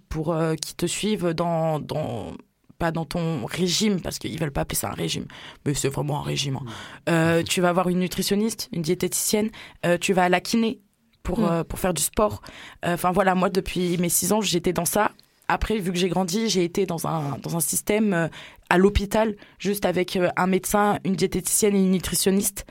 pour 0.10 0.34
euh, 0.34 0.56
qui 0.56 0.75
te 0.75 0.86
suive 0.86 1.29
dans 1.34 1.79
dans 1.79 2.34
pas 2.79 2.91
dans 2.91 3.06
ton 3.06 3.45
régime 3.45 4.01
parce 4.01 4.19
qu'ils 4.19 4.38
veulent 4.39 4.51
pas 4.51 4.62
appeler 4.62 4.75
ça 4.75 4.89
un 4.89 4.93
régime, 4.95 5.25
mais 5.65 5.73
c'est 5.73 5.89
vraiment 5.89 6.19
un 6.19 6.23
régime. 6.23 6.58
hein. 6.58 6.65
Euh, 7.10 7.43
tu 7.43 7.62
vas 7.62 7.69
avoir 7.69 7.88
une 7.88 7.99
nutritionniste, 7.99 8.67
une 8.73 8.82
diététicienne, 8.82 9.49
euh, 9.86 9.97
tu 9.97 10.12
vas 10.13 10.23
à 10.25 10.29
la 10.29 10.41
kiné 10.41 10.82
pour 11.21 11.49
euh, 11.49 11.63
pour 11.63 11.79
faire 11.79 11.93
du 11.93 12.01
sport. 12.01 12.41
Enfin 12.84 13.12
voilà, 13.12 13.36
moi 13.36 13.49
depuis 13.49 13.97
mes 13.99 14.10
6 14.10 14.34
ans, 14.34 14.41
j'étais 14.41 14.73
dans 14.73 14.86
ça. 14.86 15.12
Après, 15.47 15.77
vu 15.77 15.91
que 15.91 15.97
j'ai 15.97 16.10
grandi, 16.10 16.49
j'ai 16.49 16.63
été 16.65 16.86
dans 16.86 17.06
un 17.08 17.38
dans 17.38 17.56
un 17.56 17.62
système 17.62 18.29
à 18.69 18.77
l'hôpital, 18.77 19.36
juste 19.60 19.86
avec 19.86 20.17
un 20.36 20.47
médecin, 20.47 20.99
une 21.06 21.15
diététicienne 21.15 21.75
et 21.75 21.79
une 21.79 21.91
nutritionniste. 21.91 22.65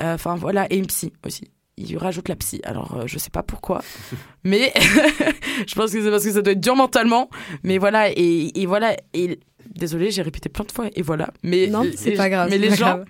Enfin 0.00 0.34
voilà, 0.34 0.66
et 0.72 0.78
une 0.78 0.86
psy 0.86 1.12
aussi. 1.24 1.51
Il 1.78 1.96
rajoute 1.96 2.28
la 2.28 2.36
psy. 2.36 2.60
Alors 2.64 2.96
euh, 2.96 3.02
je 3.06 3.18
sais 3.18 3.30
pas 3.30 3.42
pourquoi, 3.42 3.82
mais 4.44 4.72
je 5.66 5.74
pense 5.74 5.90
que 5.92 6.02
c'est 6.02 6.10
parce 6.10 6.24
que 6.24 6.32
ça 6.32 6.42
doit 6.42 6.52
être 6.52 6.60
dur 6.60 6.76
mentalement. 6.76 7.30
Mais 7.62 7.78
voilà 7.78 8.10
et, 8.10 8.52
et 8.60 8.66
voilà 8.66 8.96
et 9.14 9.40
désolé, 9.74 10.10
j'ai 10.10 10.22
répété 10.22 10.48
plein 10.48 10.64
de 10.64 10.72
fois 10.72 10.88
et 10.94 11.02
voilà. 11.02 11.30
Mais 11.42 11.68
Non, 11.68 11.84
c'est 11.96 12.12
pas 12.12 12.28
grave. 12.28 12.48
Mais 12.50 12.58
les 12.58 12.70
gens 12.70 12.86
grave. 12.86 13.04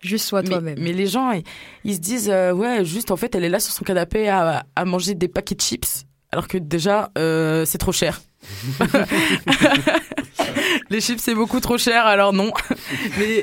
Juste 0.00 0.26
sois 0.26 0.44
toi-même. 0.44 0.78
mais 0.80 0.92
les 0.92 1.08
gens, 1.08 1.32
ils, 1.32 1.42
ils 1.82 1.94
se 1.94 1.98
disent, 2.00 2.30
euh, 2.30 2.52
ouais, 2.52 2.84
juste 2.84 3.10
en 3.10 3.16
fait, 3.16 3.34
elle 3.34 3.42
est 3.42 3.48
là 3.48 3.58
sur 3.58 3.72
son 3.72 3.84
canapé 3.84 4.28
à, 4.28 4.64
à 4.76 4.84
manger 4.84 5.14
des 5.14 5.26
paquets 5.26 5.56
de 5.56 5.60
chips, 5.60 6.04
alors 6.30 6.46
que 6.46 6.56
déjà, 6.56 7.10
euh, 7.18 7.64
c'est 7.64 7.78
trop 7.78 7.90
cher. 7.90 8.20
les 10.90 11.00
chips, 11.00 11.20
c'est 11.20 11.34
beaucoup 11.34 11.58
trop 11.60 11.78
cher, 11.78 12.06
alors 12.06 12.32
non. 12.32 12.52
mais 13.18 13.42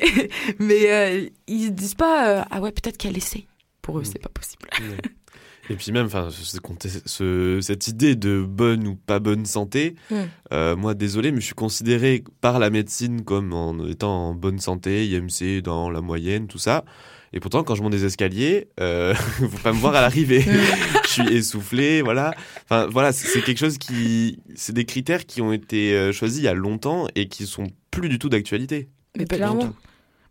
mais 0.59 0.91
euh, 0.91 1.29
ils 1.47 1.65
se 1.65 1.71
disent 1.71 1.95
pas, 1.95 2.29
euh, 2.29 2.41
ah 2.49 2.61
ouais, 2.61 2.71
peut-être 2.71 2.97
qu'elle 2.97 3.17
essaie. 3.17 3.45
Pour 3.85 3.99
eux, 3.99 4.01
Mm. 4.01 4.05
c'est 4.05 4.19
pas 4.19 4.29
possible. 4.29 4.67
Et 5.69 5.75
puis 5.75 5.91
même, 5.91 6.05
enfin, 6.05 6.29
ce- 6.31 6.59
ce- 7.05 7.59
cette 7.61 7.87
idée 7.87 8.15
de 8.15 8.43
bonne 8.47 8.87
ou 8.87 8.95
pas 8.95 9.19
bonne 9.19 9.45
santé, 9.45 9.95
Mm. 10.11 10.15
euh, 10.53 10.75
moi, 10.75 10.93
désolé, 10.93 11.31
mais 11.31 11.39
je 11.41 11.45
suis 11.47 11.55
considéré 11.55 12.23
par 12.41 12.59
la 12.59 12.69
médecine 12.69 13.23
comme 13.23 13.53
en 13.53 13.87
étant 13.87 14.29
en 14.29 14.33
bonne 14.35 14.59
santé, 14.59 15.07
IMC 15.07 15.61
dans 15.63 15.89
la 15.89 16.01
moyenne, 16.01 16.47
tout 16.47 16.57
ça. 16.59 16.83
Et 17.33 17.39
pourtant, 17.39 17.63
quand 17.63 17.75
je 17.75 17.81
monte 17.83 17.91
des 17.91 18.05
escaliers, 18.05 18.69
euh, 18.79 19.13
faut 19.51 19.57
pas 19.63 19.73
me 19.73 19.77
voir 19.79 19.95
à 19.95 20.01
l'arrivée. 20.01 20.41
je 21.03 21.09
suis 21.09 21.27
essoufflé, 21.35 22.01
voilà. 22.03 22.33
Enfin, 22.65 22.87
voilà, 22.87 23.11
c'est 23.11 23.41
quelque 23.41 23.57
chose 23.59 23.77
qui, 23.79 24.39
c'est 24.55 24.73
des 24.73 24.85
critères 24.85 25.25
qui 25.25 25.41
ont 25.41 25.51
été 25.51 25.93
euh, 25.93 26.11
choisis 26.11 26.39
il 26.39 26.45
y 26.45 26.47
a 26.47 26.53
longtemps 26.53 27.07
et 27.15 27.27
qui 27.27 27.45
sont 27.47 27.67
plus 27.91 28.07
du 28.09 28.19
tout 28.19 28.29
d'actualité. 28.29 28.87
Mais 29.17 29.25
pas 29.25 29.37
tout. 29.37 29.73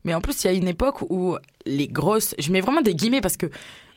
Mais 0.04 0.14
en 0.14 0.20
plus, 0.20 0.44
il 0.44 0.46
y 0.46 0.50
a 0.50 0.52
une 0.52 0.68
époque 0.68 1.02
où 1.10 1.36
les 1.66 1.88
grosses. 1.88 2.34
Je 2.38 2.52
mets 2.52 2.60
vraiment 2.60 2.82
des 2.82 2.94
guillemets 2.94 3.20
parce 3.20 3.36
que 3.36 3.46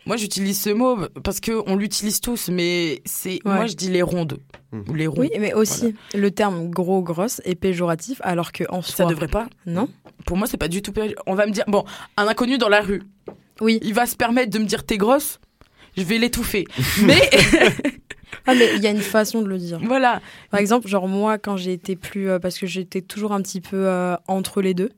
moi, 0.06 0.16
j'utilise 0.16 0.60
ce 0.62 0.70
mot 0.70 0.98
parce 1.24 1.42
qu'on 1.42 1.76
l'utilise 1.76 2.22
tous, 2.22 2.48
mais 2.50 3.02
c'est. 3.06 3.40
Ouais. 3.46 3.56
Moi, 3.56 3.66
je 3.68 3.74
dis 3.76 3.90
les 3.90 4.02
rondes. 4.02 4.40
Ou 4.88 4.94
les 4.94 5.08
ronds. 5.08 5.20
Oui, 5.22 5.30
mais 5.40 5.54
aussi, 5.54 5.96
le 6.14 6.32
terme 6.32 6.70
gros, 6.70 7.02
grosse 7.02 7.42
est 7.46 7.56
péjoratif, 7.56 8.20
alors 8.24 8.52
que 8.54 8.64
en 8.70 8.82
Ça 8.82 8.96
soi. 8.98 9.06
devrait 9.08 9.28
pas. 9.28 9.48
Non 9.66 9.90
Pour 10.26 10.38
moi, 10.38 10.48
c'est 10.48 10.58
pas 10.58 10.68
du 10.70 10.82
tout. 10.82 10.94
pé- 10.94 11.16
On 11.26 11.36
va 11.36 11.46
me 11.46 11.52
dire. 11.52 11.66
Bon, 11.68 11.84
un 12.16 12.28
inconnu 12.28 12.58
dans 12.58 12.70
la 12.70 12.80
rue, 12.82 13.04
Oui. 13.60 13.80
il 13.82 13.94
va 13.94 14.06
se 14.06 14.16
permettre 14.16 14.50
de 14.52 14.60
me 14.60 14.66
dire 14.66 14.86
t'es 14.86 14.98
grosse. 14.98 15.40
Je 15.98 16.04
vais 16.04 16.18
l'étouffer. 16.20 16.66
mais 17.04 17.30
Ah, 18.46 18.54
mais 18.56 18.76
il 18.76 18.82
y 18.84 18.88
a 18.88 18.92
une 18.92 19.02
façon 19.02 19.42
de 19.42 19.48
le 19.48 19.58
dire. 19.58 19.80
voilà. 19.84 20.22
Par 20.52 20.60
exemple, 20.62 20.88
genre 20.88 21.08
moi, 21.10 21.38
quand 21.38 21.58
j'ai 21.58 21.74
été 21.74 21.96
plus. 21.98 22.30
euh, 22.30 22.40
parce 22.40 22.58
que 22.58 22.66
j'étais 22.68 23.02
toujours 23.02 23.34
un 23.34 23.42
petit 23.42 23.60
peu 23.62 23.88
euh, 23.88 24.16
entre 24.28 24.62
les 24.62 24.74
deux. 24.74 24.92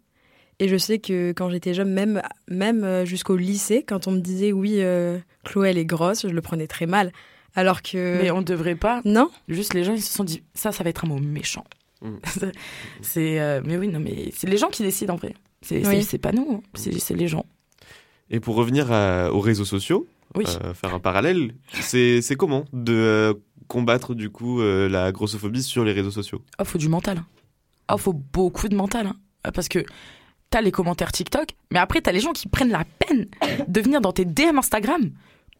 Et 0.59 0.67
je 0.67 0.75
sais 0.77 0.99
que 0.99 1.31
quand 1.31 1.49
j'étais 1.49 1.73
jeune, 1.73 1.91
même, 1.93 2.21
même 2.49 2.83
euh, 2.83 3.05
jusqu'au 3.05 3.37
lycée, 3.37 3.83
quand 3.87 4.07
on 4.07 4.11
me 4.11 4.19
disait 4.19 4.51
oui, 4.51 4.75
euh, 4.79 5.17
Chloé, 5.45 5.69
elle 5.69 5.77
est 5.77 5.85
grosse, 5.85 6.23
je 6.23 6.33
le 6.33 6.41
prenais 6.41 6.67
très 6.67 6.85
mal. 6.85 7.11
Alors 7.55 7.81
que. 7.81 8.21
Mais 8.21 8.29
on 8.31 8.41
devrait 8.41 8.75
pas. 8.75 9.01
Non 9.05 9.29
Juste 9.47 9.73
les 9.73 9.83
gens, 9.83 9.93
ils 9.93 10.01
se 10.01 10.13
sont 10.13 10.23
dit 10.23 10.43
ça, 10.53 10.71
ça 10.71 10.83
va 10.83 10.89
être 10.89 11.05
un 11.05 11.07
mot 11.07 11.17
méchant. 11.19 11.63
Mm. 12.01 12.15
c'est. 13.01 13.39
euh, 13.39 13.61
mais 13.63 13.77
oui, 13.77 13.87
non, 13.87 13.99
mais 13.99 14.31
c'est 14.35 14.47
les 14.47 14.57
gens 14.57 14.67
qui 14.69 14.83
décident 14.83 15.13
en 15.13 15.17
vrai. 15.17 15.33
C'est 15.61 15.85
Oui. 15.87 16.05
pas 16.19 16.31
nous, 16.31 16.47
hein. 16.51 16.61
c'est 16.75 17.15
les 17.15 17.27
gens. 17.27 17.45
Et 18.29 18.39
pour 18.39 18.55
revenir 18.55 18.91
à- 18.91 19.31
aux 19.33 19.39
réseaux 19.39 19.65
sociaux, 19.65 20.07
Oui. 20.35 20.45
euh, 20.63 20.73
faire 20.73 20.93
un 20.93 20.99
parallèle, 20.99 21.53
c'est 21.81 22.21
c'est 22.21 22.35
comment 22.35 22.65
de 22.73 22.93
euh, 22.93 23.33
combattre 23.67 24.13
du 24.13 24.29
coup 24.29 24.61
euh, 24.61 24.87
la 24.87 25.11
grossophobie 25.11 25.63
sur 25.63 25.83
les 25.83 25.91
réseaux 25.93 26.11
sociaux? 26.11 26.41
Oh, 26.59 26.63
faut 26.65 26.77
du 26.77 26.87
mental. 26.89 27.23
Oh, 27.91 27.97
faut 27.97 28.13
beaucoup 28.13 28.67
de 28.69 28.75
mental. 28.75 29.07
hein. 29.07 29.15
Ah, 29.43 29.51
Parce 29.51 29.67
que 29.69 29.79
t'as 30.49 30.61
les 30.61 30.71
commentaires 30.71 31.11
TikTok, 31.11 31.49
mais 31.71 31.79
après, 31.79 32.01
t'as 32.01 32.11
les 32.11 32.19
gens 32.19 32.33
qui 32.33 32.47
prennent 32.47 32.71
la 32.71 32.85
peine 32.85 33.27
de 33.67 33.81
venir 33.81 34.01
dans 34.01 34.11
tes 34.11 34.25
DM 34.25 34.57
Instagram 34.57 35.11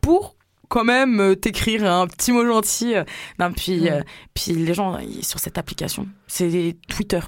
pour 0.02 0.36
quand 0.68 0.84
même 0.84 1.20
euh, 1.20 1.36
t'écrire 1.36 1.92
un 1.92 2.08
petit 2.08 2.32
mot 2.32 2.46
gentil. 2.46 2.94
Non, 3.40 3.52
puis, 3.52 3.90
euh, 3.90 4.02
puis 4.34 4.54
les 4.54 4.74
gens, 4.74 4.98
sur 5.22 5.40
cette 5.40 5.58
application, 5.58 6.08
c'est 6.28 6.78
Twitter, 6.88 7.20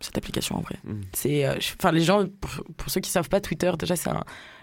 cette 0.00 0.18
application 0.18 0.56
en 0.56 0.60
vrai. 0.60 0.76
Mm. 0.84 1.00
C'est, 1.12 1.46
euh, 1.46 1.56
Enfin, 1.78 1.92
les 1.92 2.02
gens, 2.02 2.26
pour, 2.40 2.50
pour 2.76 2.90
ceux 2.90 3.00
qui 3.00 3.10
savent 3.10 3.28
pas, 3.28 3.40
Twitter, 3.40 3.70
déjà, 3.78 3.96
c'est 3.96 4.10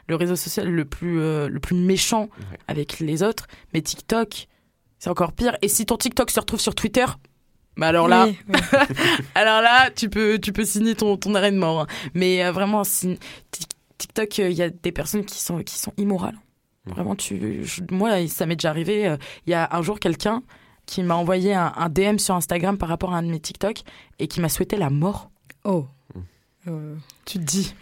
le 0.08 0.15
réseau 0.15 0.36
social 0.36 0.70
le 0.70 0.86
plus, 0.86 1.20
euh, 1.22 1.48
le 1.48 1.60
plus 1.60 1.76
méchant 1.76 2.30
avec 2.68 3.00
les 3.00 3.24
autres. 3.24 3.48
Mais 3.74 3.82
TikTok, 3.82 4.48
c'est 5.00 5.10
encore 5.10 5.34
pire. 5.34 5.58
Et 5.62 5.68
si 5.68 5.86
ton 5.86 5.98
TikTok 5.98 6.30
se 6.30 6.39
retrouve 6.39 6.60
sur 6.60 6.76
Twitter, 6.76 7.06
bah 7.78 7.88
alors 7.88 8.08
là, 8.08 8.26
Oui, 8.28 8.38
oui. 8.54 8.60
alors 9.36 9.62
là, 9.62 9.90
tu 9.92 10.10
peux, 10.10 10.40
tu 10.40 10.52
peux 10.54 10.66
signer 10.66 10.96
ton, 10.96 11.18
ton 11.18 11.36
arrêt 11.36 11.52
de 11.52 11.58
mort. 11.58 11.82
hein. 11.82 11.88
Mais 12.14 12.44
euh, 12.44 12.52
vraiment, 12.52 12.84
TikTok, 13.98 14.38
il 14.40 14.52
y 14.54 14.62
a 14.62 14.70
des 14.70 14.92
personnes 14.92 15.26
qui 15.26 15.42
sont, 15.42 15.62
qui 15.64 15.78
sont 15.78 15.94
immorales. 15.98 16.38
Vraiment, 16.86 17.16
tu, 17.16 17.64
je- 17.64 17.82
moi, 17.92 18.28
ça 18.28 18.46
m'est 18.46 18.56
déjà 18.56 18.70
arrivé. 18.70 19.08
euh, 19.08 19.18
Il 19.48 19.52
y 19.52 19.54
a 19.54 19.68
un 19.72 19.82
jour 19.82 20.00
quelqu'un 20.00 20.44
qui 20.86 21.02
m'a 21.02 21.16
envoyé 21.16 21.54
un, 21.54 21.74
un 21.76 21.90
DM 21.90 22.18
sur 22.20 22.36
Instagram 22.36 22.78
par 22.78 22.90
rapport 22.90 23.14
à 23.14 23.18
un 23.18 23.24
de 23.24 23.30
mes 23.30 23.40
TikTok 23.40 23.80
et 24.20 24.28
qui 24.28 24.40
m'a 24.40 24.50
souhaité 24.50 24.78
la 24.78 24.90
mort. 24.92 25.32
Oh. 25.64 25.88
Mm. 26.14 26.20
Euh, 26.68 26.96
Tu 27.26 27.40
te 27.40 27.44
dis, 27.44 27.74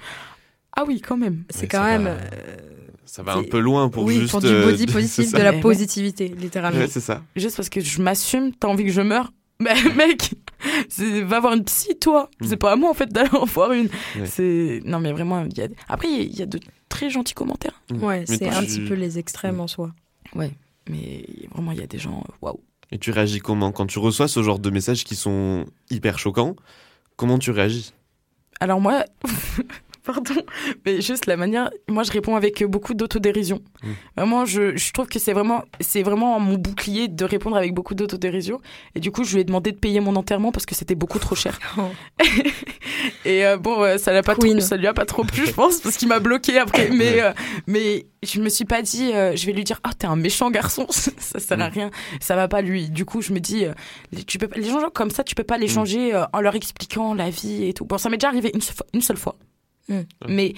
ah 0.76 0.84
oui, 0.88 1.02
quand 1.02 1.18
même. 1.18 1.44
c'est 1.50 1.68
quand 1.68 1.84
même. 1.84 2.04
va. 2.06 2.10
euh, 2.12 2.58
Ça 3.06 3.24
va 3.24 3.36
un 3.36 3.44
peu 3.44 3.60
loin 3.60 3.90
pour 3.90 4.06
oui, 4.06 4.20
juste. 4.22 4.32
pour 4.32 4.40
du 4.40 4.48
euh, 4.48 4.66
body 4.66 4.86
c'est 4.88 4.94
positif, 4.94 5.32
de 5.34 5.38
la 5.42 5.52
Ouais. 5.52 5.60
positivité, 5.60 6.28
littéralement. 6.30 6.80
Ouais, 6.80 6.88
c'est 6.88 7.02
ça. 7.02 7.22
Juste 7.36 7.58
parce 7.58 7.70
que 7.70 7.82
je 7.82 8.02
m'assume, 8.02 8.54
t'as 8.56 8.70
envie 8.70 8.86
que 8.86 8.92
je 8.92 9.02
meure. 9.02 9.34
Mais 9.60 9.76
mec, 9.96 10.34
c'est- 10.90 11.22
va 11.22 11.40
voir 11.40 11.54
une 11.54 11.64
psy, 11.64 11.98
toi. 12.00 12.30
Mm. 12.42 12.46
C'est 12.48 12.58
pas 12.58 12.72
à 12.72 12.76
moi, 12.76 12.90
en 12.90 12.94
fait, 12.94 13.12
d'aller 13.12 13.30
en 13.34 13.46
voir 13.46 13.72
une. 13.72 13.88
Ouais. 14.18 14.26
C'est 14.26 14.82
Non, 14.86 15.00
mais 15.00 15.12
vraiment, 15.12 15.46
y 15.46 15.62
a... 15.62 15.68
après, 15.88 16.10
il 16.10 16.38
y 16.38 16.42
a 16.42 16.46
de 16.46 16.60
très 16.90 17.10
gentils 17.10 17.34
commentaires. 17.34 17.82
Ouais, 17.92 18.26
Mais 18.30 18.38
c'est 18.38 18.50
un 18.50 18.62
petit 18.62 18.82
peu 18.82 18.94
les 18.94 19.20
extrêmes 19.20 19.60
en 19.60 19.68
soi. 19.68 19.92
Mais 20.90 21.26
vraiment, 21.52 21.72
il 21.72 21.80
y 21.80 21.84
a 21.84 21.88
des 21.88 22.00
gens, 22.00 22.24
waouh. 22.42 22.60
Et 22.92 22.98
tu 23.00 23.12
réagis 23.12 23.40
comment 23.40 23.72
quand 23.72 23.88
tu 23.88 23.98
reçois 24.00 24.28
ce 24.28 24.44
genre 24.44 24.60
de 24.60 24.70
messages 24.70 25.04
qui 25.04 25.16
sont 25.16 25.66
hyper 25.90 26.20
choquants? 26.20 26.56
Comment 27.16 27.40
tu 27.40 27.52
réagis? 27.52 27.94
Alors 28.60 28.80
moi, 28.82 29.06
pardon, 30.06 30.36
mais 30.86 31.02
juste 31.02 31.26
la 31.28 31.38
manière, 31.38 31.70
moi 31.90 32.04
je 32.04 32.12
réponds 32.12 32.36
avec 32.36 32.64
beaucoup 32.66 32.94
d'autodérision. 32.94 33.62
Mm. 33.84 33.88
Vraiment, 34.18 34.46
je, 34.46 34.76
je 34.76 34.92
trouve 34.92 35.08
que 35.08 35.18
c'est 35.20 35.34
vraiment, 35.34 35.64
c'est 35.80 36.04
vraiment 36.04 36.40
mon 36.40 36.56
bouclier 36.58 37.08
de 37.08 37.24
répondre 37.26 37.56
avec 37.56 37.74
beaucoup 37.74 37.96
d'autodérision. 37.96 38.60
Et 38.96 39.00
du 39.00 39.12
coup, 39.12 39.24
je 39.24 39.34
lui 39.36 39.42
ai 39.42 39.44
demandé 39.46 39.72
de 39.72 39.78
payer 39.78 40.00
mon 40.02 40.16
enterrement 40.16 40.52
parce 40.52 40.66
que 40.66 40.76
c'était 40.76 40.96
beaucoup 40.96 41.20
trop 41.20 41.36
cher. 41.36 41.58
Et 43.26 43.46
euh, 43.46 43.58
bon, 43.58 43.82
euh, 43.84 43.98
ça 43.98 44.12
l'a 44.14 44.22
pas 44.24 44.36
trop, 44.36 44.60
ça 44.60 44.76
lui 44.78 44.88
a 44.88 44.94
pas 44.94 45.06
trop 45.06 45.24
plu, 45.24 45.46
je 45.48 45.52
pense, 45.52 45.80
parce 45.80 45.98
qu'il 45.98 46.08
m'a 46.08 46.20
bloqué 46.20 46.58
après. 46.58 46.90
Mais, 46.90 47.22
euh, 47.22 47.32
mais 47.68 48.06
je 48.24 48.40
me 48.42 48.50
suis 48.50 48.66
pas 48.66 48.82
dit, 48.82 49.12
euh, 49.14 49.36
je 49.36 49.46
vais 49.46 49.54
lui 49.54 49.64
dire, 49.64 49.80
ah, 49.84 49.92
t'es 49.98 50.08
un 50.08 50.16
méchant 50.16 50.52
garçon, 50.52 50.86
ça 50.90 51.40
sert 51.40 51.60
à 51.62 51.70
Mm. 51.70 51.74
rien, 51.74 51.92
ça 52.20 52.36
va 52.36 52.48
pas 52.48 52.62
lui. 52.62 52.90
Du 52.90 53.06
coup, 53.06 53.22
je 53.22 53.34
me 53.34 53.40
dis, 53.40 53.66
euh, 53.66 53.74
les- 54.12 54.24
tu 54.24 54.38
peux, 54.38 54.48
pas- 54.48 54.58
les 54.58 54.68
gens 54.70 54.90
comme 54.94 55.10
ça, 55.12 55.24
tu 55.24 55.36
peux 55.36 55.44
pas 55.44 55.58
les 55.58 55.68
Mm. 55.68 55.70
changer 55.70 56.14
euh, 56.16 56.24
en 56.34 56.42
leur 56.42 56.56
expliquant 56.56 57.14
la 57.14 57.30
vie 57.30 57.66
et 57.66 57.74
tout. 57.74 57.86
Bon, 57.86 57.98
ça 57.98 58.10
m'est 58.10 58.18
déjà 58.18 58.28
arrivé 58.30 58.52
une 58.94 59.02
seule 59.02 59.18
fois. 59.18 59.36
Mm. 59.90 60.00
Mais 60.30 60.54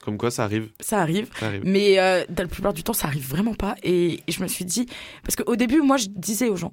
Comme 0.00 0.16
quoi 0.18 0.30
ça 0.30 0.44
arrive 0.44 0.68
ça 0.80 1.00
arrive. 1.00 1.28
Ça 1.38 1.46
arrive. 1.46 1.62
Mais 1.64 1.98
euh, 1.98 2.24
dans 2.28 2.42
la 2.44 2.48
plupart 2.48 2.72
du 2.72 2.82
temps, 2.82 2.92
ça 2.92 3.08
arrive 3.08 3.26
vraiment 3.28 3.54
pas. 3.54 3.74
Et, 3.82 4.20
et 4.26 4.32
je 4.32 4.42
me 4.42 4.48
suis 4.48 4.64
dit, 4.64 4.86
parce 5.22 5.36
qu'au 5.36 5.56
début, 5.56 5.80
moi, 5.80 5.96
je 5.96 6.06
disais 6.08 6.48
aux 6.48 6.56
gens, 6.56 6.72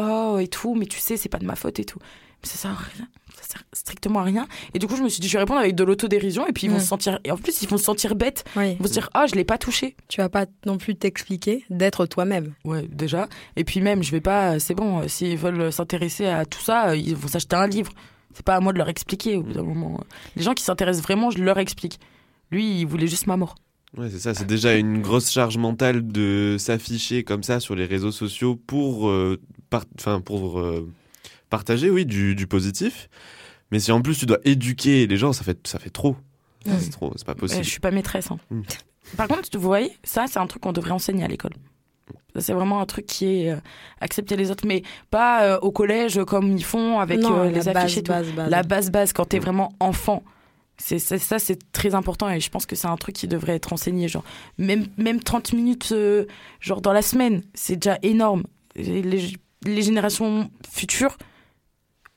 oh 0.00 0.38
et 0.40 0.48
tout, 0.48 0.74
mais 0.74 0.86
tu 0.86 0.98
sais, 0.98 1.16
c'est 1.16 1.28
pas 1.28 1.38
de 1.38 1.46
ma 1.46 1.56
faute 1.56 1.78
et 1.80 1.84
tout. 1.84 1.98
Mais 2.42 2.48
ça 2.48 2.56
sert 2.56 2.70
à 2.70 2.74
rien. 2.74 3.08
Ça 3.36 3.42
sert 3.54 3.62
strictement 3.72 4.20
à 4.20 4.22
rien. 4.24 4.46
Et 4.74 4.78
du 4.78 4.86
coup, 4.86 4.94
je 4.96 5.02
me 5.02 5.08
suis 5.08 5.20
dit, 5.20 5.26
je 5.28 5.32
vais 5.32 5.40
répondre 5.40 5.58
avec 5.60 5.74
de 5.74 5.82
l'autodérision. 5.82 6.46
Et 6.46 6.52
puis, 6.52 6.66
ils 6.66 6.70
vont 6.70 6.76
Mm. 6.76 6.80
se 6.80 6.86
sentir. 6.86 7.18
Et 7.24 7.32
en 7.32 7.36
plus, 7.36 7.62
ils 7.62 7.68
vont 7.68 7.78
se 7.78 7.84
sentir 7.84 8.14
bêtes. 8.14 8.44
Oui. 8.54 8.72
Ils 8.72 8.78
vont 8.78 8.86
se 8.86 8.92
dire, 8.92 9.10
ah, 9.14 9.26
je 9.26 9.34
l'ai 9.34 9.44
pas 9.44 9.58
touché. 9.58 9.96
Tu 10.08 10.20
vas 10.20 10.28
pas 10.28 10.46
non 10.66 10.78
plus 10.78 10.94
t'expliquer 10.94 11.64
d'être 11.70 12.06
toi-même. 12.06 12.54
Ouais, 12.64 12.86
déjà. 12.88 13.28
Et 13.56 13.64
puis 13.64 13.80
même, 13.80 14.02
je 14.04 14.12
vais 14.12 14.20
pas. 14.20 14.60
C'est 14.60 14.74
bon, 14.74 15.00
euh, 15.00 15.08
s'ils 15.08 15.36
veulent 15.36 15.72
s'intéresser 15.72 16.26
à 16.26 16.44
tout 16.46 16.60
ça, 16.60 16.90
euh, 16.90 16.96
ils 16.96 17.16
vont 17.16 17.26
s'acheter 17.28 17.56
un 17.56 17.66
livre. 17.66 17.92
C'est 18.34 18.44
pas 18.44 18.56
à 18.56 18.60
moi 18.60 18.72
de 18.72 18.78
leur 18.78 18.88
expliquer 18.88 19.36
au 19.36 19.42
bout 19.42 19.52
d'un 19.52 19.62
moment. 19.62 20.00
Les 20.36 20.42
gens 20.42 20.54
qui 20.54 20.62
s'intéressent 20.62 21.02
vraiment, 21.02 21.30
je 21.30 21.42
leur 21.42 21.58
explique. 21.58 21.98
Lui, 22.50 22.80
il 22.80 22.86
voulait 22.86 23.06
juste 23.06 23.26
ma 23.26 23.36
mort. 23.36 23.54
Ouais, 23.96 24.10
c'est 24.10 24.18
ça, 24.18 24.34
c'est 24.34 24.46
déjà 24.46 24.74
une 24.74 25.00
grosse 25.00 25.30
charge 25.30 25.56
mentale 25.56 26.06
de 26.06 26.56
s'afficher 26.58 27.24
comme 27.24 27.42
ça 27.42 27.58
sur 27.58 27.74
les 27.74 27.86
réseaux 27.86 28.12
sociaux 28.12 28.54
pour, 28.54 29.08
euh, 29.08 29.40
par- 29.70 29.86
pour 30.24 30.60
euh, 30.60 30.86
partager, 31.48 31.88
oui, 31.90 32.04
du, 32.04 32.34
du 32.34 32.46
positif. 32.46 33.08
Mais 33.70 33.80
si 33.80 33.90
en 33.92 34.02
plus 34.02 34.16
tu 34.18 34.26
dois 34.26 34.38
éduquer 34.44 35.06
les 35.06 35.16
gens, 35.16 35.32
ça 35.32 35.42
fait, 35.44 35.66
ça 35.66 35.78
fait 35.78 35.90
trop. 35.90 36.16
Mm. 36.66 36.72
C'est 36.80 36.90
trop, 36.90 37.12
c'est 37.16 37.26
pas 37.26 37.32
Euh, 37.32 37.36
possible. 37.36 37.64
je 37.64 37.68
suis 37.70 37.80
pas 37.80 37.90
maîtresse. 37.90 38.30
hein. 38.30 38.38
Mm. 38.50 38.62
Par 39.16 39.26
contre, 39.28 39.48
vous 39.54 39.60
voyez, 39.66 39.90
ça, 40.04 40.26
c'est 40.28 40.38
un 40.38 40.46
truc 40.46 40.62
qu'on 40.62 40.72
devrait 40.72 40.90
enseigner 40.92 41.24
à 41.24 41.28
l'école. 41.28 41.54
Ça, 42.34 42.40
c'est 42.40 42.52
vraiment 42.52 42.80
un 42.80 42.86
truc 42.86 43.06
qui 43.06 43.42
est 43.42 43.52
euh, 43.52 43.56
accepter 44.00 44.36
les 44.36 44.50
autres, 44.50 44.66
mais 44.66 44.82
pas 45.10 45.42
euh, 45.44 45.58
au 45.60 45.70
collège 45.72 46.22
comme 46.24 46.52
ils 46.56 46.64
font 46.64 46.98
avec 47.00 47.18
non, 47.20 47.32
euh, 47.40 47.44
la 47.44 47.50
les 47.50 47.54
base, 47.64 47.68
affiches 47.68 47.96
et 47.98 48.02
tout. 48.02 48.12
base, 48.12 48.30
base. 48.32 48.50
La 48.50 48.62
base 48.62 48.90
base 48.90 49.12
quand 49.12 49.24
t'es 49.24 49.38
Mm. 49.38 49.42
vraiment 49.42 49.72
enfant. 49.80 50.22
C'est 50.76 50.98
c'est- 51.00 51.18
ça, 51.18 51.38
c'est 51.40 51.58
très 51.72 51.94
important 51.96 52.30
et 52.30 52.38
je 52.38 52.50
pense 52.50 52.64
que 52.64 52.76
c'est 52.76 52.86
un 52.86 52.96
truc 52.96 53.16
qui 53.16 53.26
devrait 53.26 53.54
être 53.56 53.72
enseigné. 53.72 54.06
Genre, 54.06 54.22
même, 54.58 54.86
même 54.96 55.18
30 55.20 55.52
minutes 55.52 55.88
euh, 55.92 56.26
genre 56.60 56.80
dans 56.80 56.92
la 56.92 57.02
semaine, 57.02 57.42
c'est 57.54 57.76
déjà 57.76 57.98
énorme. 58.02 58.44
Les, 58.76 59.02
les 59.64 59.82
générations 59.82 60.50
futures, 60.70 61.16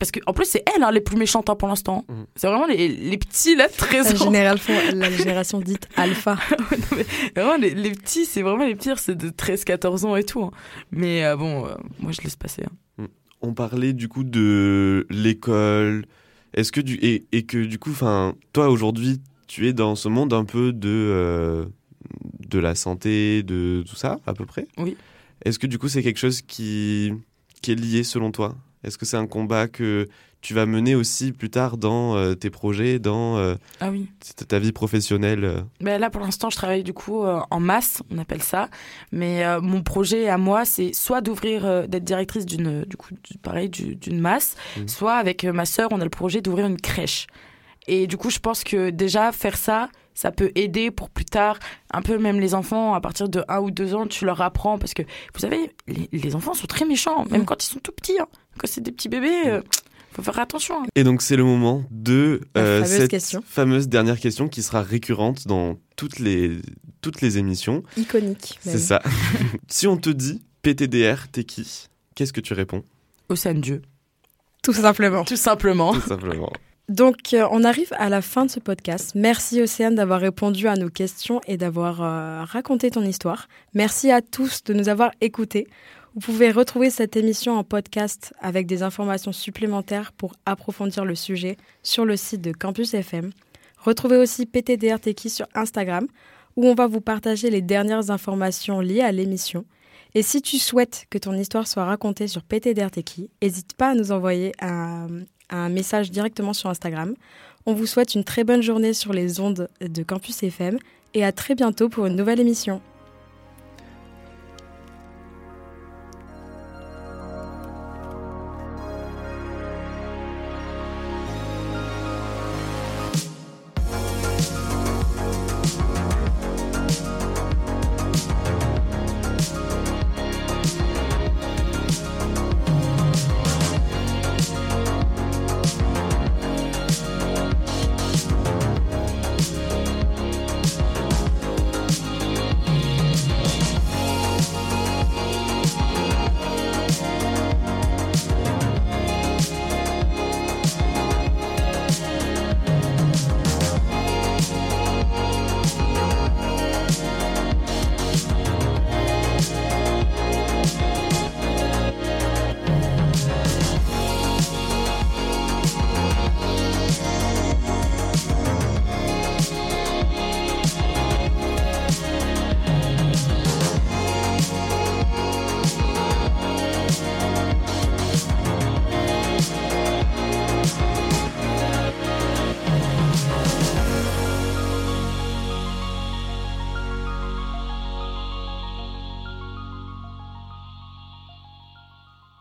parce 0.02 0.10
que 0.10 0.20
en 0.26 0.34
plus, 0.34 0.46
c'est 0.46 0.64
elles 0.76 0.82
hein, 0.82 0.90
les 0.92 1.00
plus 1.00 1.16
méchantes 1.16 1.48
hein, 1.52 1.56
pour 1.56 1.68
l'instant. 1.68 2.06
Mm. 2.10 2.14
C'est 2.36 2.48
vraiment 2.48 2.66
les, 2.66 2.88
les 2.88 3.18
petits 3.20 3.56
là, 3.56 3.70
13 3.70 4.14
la, 4.16 4.22
ans. 4.22 4.26
génération, 4.26 4.74
la 4.96 5.12
génération 5.12 5.60
dite 5.60 5.88
alpha. 5.96 6.40
Non, 6.72 6.98
mais 6.98 7.06
vraiment, 7.36 7.58
les, 7.58 7.76
les 7.76 7.92
petits, 7.92 8.26
c'est 8.26 8.42
vraiment 8.42 8.66
les 8.66 8.74
pires, 8.76 8.98
c'est 8.98 9.14
de 9.16 9.30
13, 9.30 9.64
14 9.64 10.06
ans 10.06 10.16
et 10.16 10.24
tout. 10.24 10.42
hein. 10.42 10.52
Mais 10.92 11.24
euh, 11.24 11.36
bon, 11.36 11.68
euh, 11.68 11.76
moi 12.00 12.12
je 12.14 12.22
laisse 12.22 12.36
passer. 12.36 12.64
hein. 12.66 13.06
On 13.42 13.54
parlait 13.54 13.94
du 13.94 14.08
coup 14.08 14.24
de 14.24 15.06
l'école. 15.12 16.06
Est-ce 16.56 16.72
que 16.72 16.82
du 16.82 16.96
et, 16.96 17.26
et 17.32 17.44
que 17.46 17.64
du 17.64 17.78
coup, 17.78 17.92
enfin, 17.92 18.34
toi 18.54 18.70
aujourd'hui, 18.70 19.22
tu 19.46 19.68
es 19.68 19.74
dans 19.74 19.96
ce 19.96 20.10
monde 20.10 20.34
un 20.34 20.46
peu 20.46 20.74
de 20.74 20.90
euh, 20.90 21.66
de 22.50 22.58
la 22.60 22.74
santé, 22.74 23.44
de 23.44 23.84
tout 23.88 23.96
ça, 23.96 24.20
à 24.26 24.34
peu 24.34 24.46
près? 24.46 24.68
Oui. 24.78 24.98
Est-ce 25.46 25.60
que 25.60 25.68
du 25.68 25.78
coup, 25.78 25.88
c'est 25.90 26.02
quelque 26.04 26.20
chose 26.20 26.42
qui 26.42 27.14
qui 27.62 27.72
est 27.72 27.76
lié 27.76 28.04
selon 28.04 28.32
toi? 28.32 28.56
Est-ce 28.84 28.98
que 28.98 29.06
c'est 29.06 29.18
un 29.18 29.28
combat 29.28 29.68
que 29.68 30.08
tu 30.42 30.56
vas 30.56 30.66
mener 30.66 30.96
aussi 30.96 31.32
plus 31.32 31.52
tard 31.52 31.78
dans 31.78 32.16
euh, 32.16 32.34
tes 32.34 32.50
projets, 32.50 32.98
dans 32.98 33.38
euh, 33.38 33.56
ah 33.80 33.92
oui. 33.92 34.10
ta 34.48 34.58
vie 34.58 34.72
professionnelle 34.72 35.44
euh? 35.44 35.62
Ben 35.80 36.00
Là, 36.02 36.10
pour 36.10 36.22
l'instant, 36.22 36.50
je 36.50 36.56
travaille 36.56 36.84
du 36.84 36.94
coup 36.94 37.24
en 37.24 37.60
masse, 37.60 38.02
on 38.10 38.18
appelle 38.18 38.42
ça. 38.42 38.70
Mais 39.12 39.44
mon 39.62 39.84
projet 39.84 40.30
à 40.30 40.38
moi, 40.38 40.66
c'est 40.66 40.94
soit 40.94 41.22
d'ouvrir, 41.22 41.88
d'être 41.88 42.04
directrice 42.04 42.46
d'une, 42.46 42.84
du 42.86 42.98
coup, 42.98 43.14
pareil, 43.44 43.70
d'une 43.70 44.20
masse, 44.20 44.56
mmh. 44.78 44.88
soit 44.88 45.16
avec 45.16 45.44
ma 45.44 45.66
sœur, 45.66 45.90
on 45.92 46.02
a 46.02 46.04
le 46.04 46.10
projet 46.10 46.42
d'ouvrir 46.42 46.66
une 46.66 46.82
crèche. 46.82 47.28
Et 47.88 48.08
du 48.08 48.18
coup, 48.18 48.30
je 48.30 48.40
pense 48.40 48.64
que 48.64 48.90
déjà, 48.90 49.32
faire 49.32 49.58
ça, 49.58 49.90
ça 50.14 50.32
peut 50.32 50.52
aider 50.56 50.92
pour 50.92 51.10
plus 51.10 51.26
tard. 51.26 51.60
Un 51.94 52.02
peu 52.02 52.18
même 52.18 52.40
les 52.40 52.54
enfants, 52.54 52.94
à 52.94 53.02
partir 53.02 53.30
de 53.30 53.44
1 53.48 53.60
ou 53.60 53.72
2 53.72 53.96
ans, 53.96 54.08
tu 54.08 54.26
leur 54.26 54.42
apprends. 54.42 54.78
Parce 54.78 54.94
que, 54.94 55.04
vous 55.04 55.40
savez, 55.40 55.74
les, 55.88 56.36
enfants 56.36 56.54
sont 56.54 56.68
très 56.68 56.86
méchants, 56.86 57.26
même 57.26 57.42
mmh. 57.42 57.46
quand 57.46 57.64
ils 57.64 57.68
sont 57.68 57.80
tout 57.80 57.92
petits. 57.92 58.20
Hein. 58.20 58.28
Quand 58.58 58.68
c'est 58.68 58.82
des 58.82 58.92
petits 58.92 59.10
bébés, 59.10 59.42
il 59.46 59.52
mmh. 59.52 59.64
faut 60.14 60.24
faire 60.24 60.40
attention. 60.40 60.84
Hein. 60.84 60.88
Et 60.96 61.04
donc, 61.04 61.22
c'est 61.22 61.36
le 61.36 61.44
moment 61.44 61.84
de 61.92 62.42
euh, 62.58 62.86
cette 62.86 63.44
fameuse 63.46 63.88
dernière 63.88 64.20
question 64.20 64.48
qui 64.48 64.62
sera 64.62 64.82
récurrente 64.82 65.48
dans 65.48 65.78
toutes 65.96 66.20
les, 66.20 66.60
toutes 67.02 67.22
les 67.22 67.38
émissions. 67.38 67.84
Iconique. 67.98 68.60
C'est 68.62 68.80
ça. 68.80 69.02
si 69.68 69.88
on 69.88 69.98
te 69.98 70.10
dit 70.10 70.42
PTDR, 70.62 71.28
t'es 71.32 71.44
qui? 71.44 71.88
Qu'est-ce 72.16 72.34
que 72.34 72.42
tu 72.42 72.54
réponds? 72.54 72.84
Au 73.30 73.36
sein 73.36 73.54
de 73.54 73.60
Dieu. 73.60 73.82
Tout 74.62 74.74
simplement. 74.74 75.24
Tout 75.24 75.38
simplement. 75.38 75.94
Tout 75.94 76.02
simplement. 76.02 76.52
Donc, 76.92 77.34
euh, 77.34 77.48
on 77.52 77.64
arrive 77.64 77.94
à 78.00 78.10
la 78.10 78.22
fin 78.22 78.46
de 78.46 78.52
ce 78.52 78.60
podcast. 78.60 79.14
Merci 79.16 79.62
Océane 79.62 79.96
d'avoir 79.96 80.20
répondu 80.20 80.68
à 80.68 80.76
nos 80.76 80.90
questions 80.90 81.40
et 81.48 81.56
d'avoir 81.56 82.02
euh, 82.02 82.44
raconté 82.44 82.92
ton 82.92 83.04
histoire. 83.04 83.48
Merci 83.74 84.12
à 84.12 84.22
tous 84.22 84.62
de 84.66 84.74
nous 84.74 84.90
avoir 84.90 85.12
écoutés. 85.22 85.70
Vous 86.16 86.20
pouvez 86.20 86.52
retrouver 86.52 86.90
cette 86.90 87.16
émission 87.16 87.54
en 87.58 87.64
podcast 87.64 88.34
avec 88.42 88.68
des 88.68 88.84
informations 88.84 89.32
supplémentaires 89.32 90.12
pour 90.12 90.34
approfondir 90.46 91.06
le 91.06 91.16
sujet 91.16 91.56
sur 91.82 92.04
le 92.04 92.18
site 92.18 92.42
de 92.42 92.52
Campus 92.52 92.94
FM. 92.94 93.30
Retrouvez 93.78 94.18
aussi 94.18 94.46
PTDRTK 94.46 95.30
sur 95.30 95.48
Instagram 95.56 96.08
où 96.58 96.68
on 96.68 96.76
va 96.76 96.88
vous 96.88 97.00
partager 97.00 97.50
les 97.50 97.62
dernières 97.62 98.12
informations 98.12 98.82
liées 98.82 99.00
à 99.00 99.14
l'émission. 99.14 99.64
Et 100.14 100.24
si 100.24 100.42
tu 100.42 100.58
souhaites 100.58 101.06
que 101.10 101.18
ton 101.18 101.32
histoire 101.36 101.68
soit 101.68 101.86
racontée 101.86 102.28
sur 102.28 102.44
PTDRTK, 102.44 103.30
n'hésite 103.42 103.76
pas 103.76 103.92
à 103.92 103.96
nous 103.96 104.12
envoyer 104.12 104.52
un, 104.60 105.08
un 105.52 105.70
message 105.70 106.12
directement 106.12 106.54
sur 106.54 106.70
Instagram. 106.70 107.16
On 107.66 107.74
vous 107.74 107.86
souhaite 107.86 108.16
une 108.16 108.24
très 108.24 108.44
bonne 108.44 108.64
journée 108.64 108.94
sur 108.94 109.14
les 109.14 109.40
ondes 109.40 109.70
de 109.80 110.04
Campus 110.04 110.42
FM 110.44 110.80
et 111.14 111.24
à 111.24 111.32
très 111.32 111.56
bientôt 111.56 111.90
pour 111.90 112.06
une 112.06 112.16
nouvelle 112.16 112.40
émission. 112.40 112.82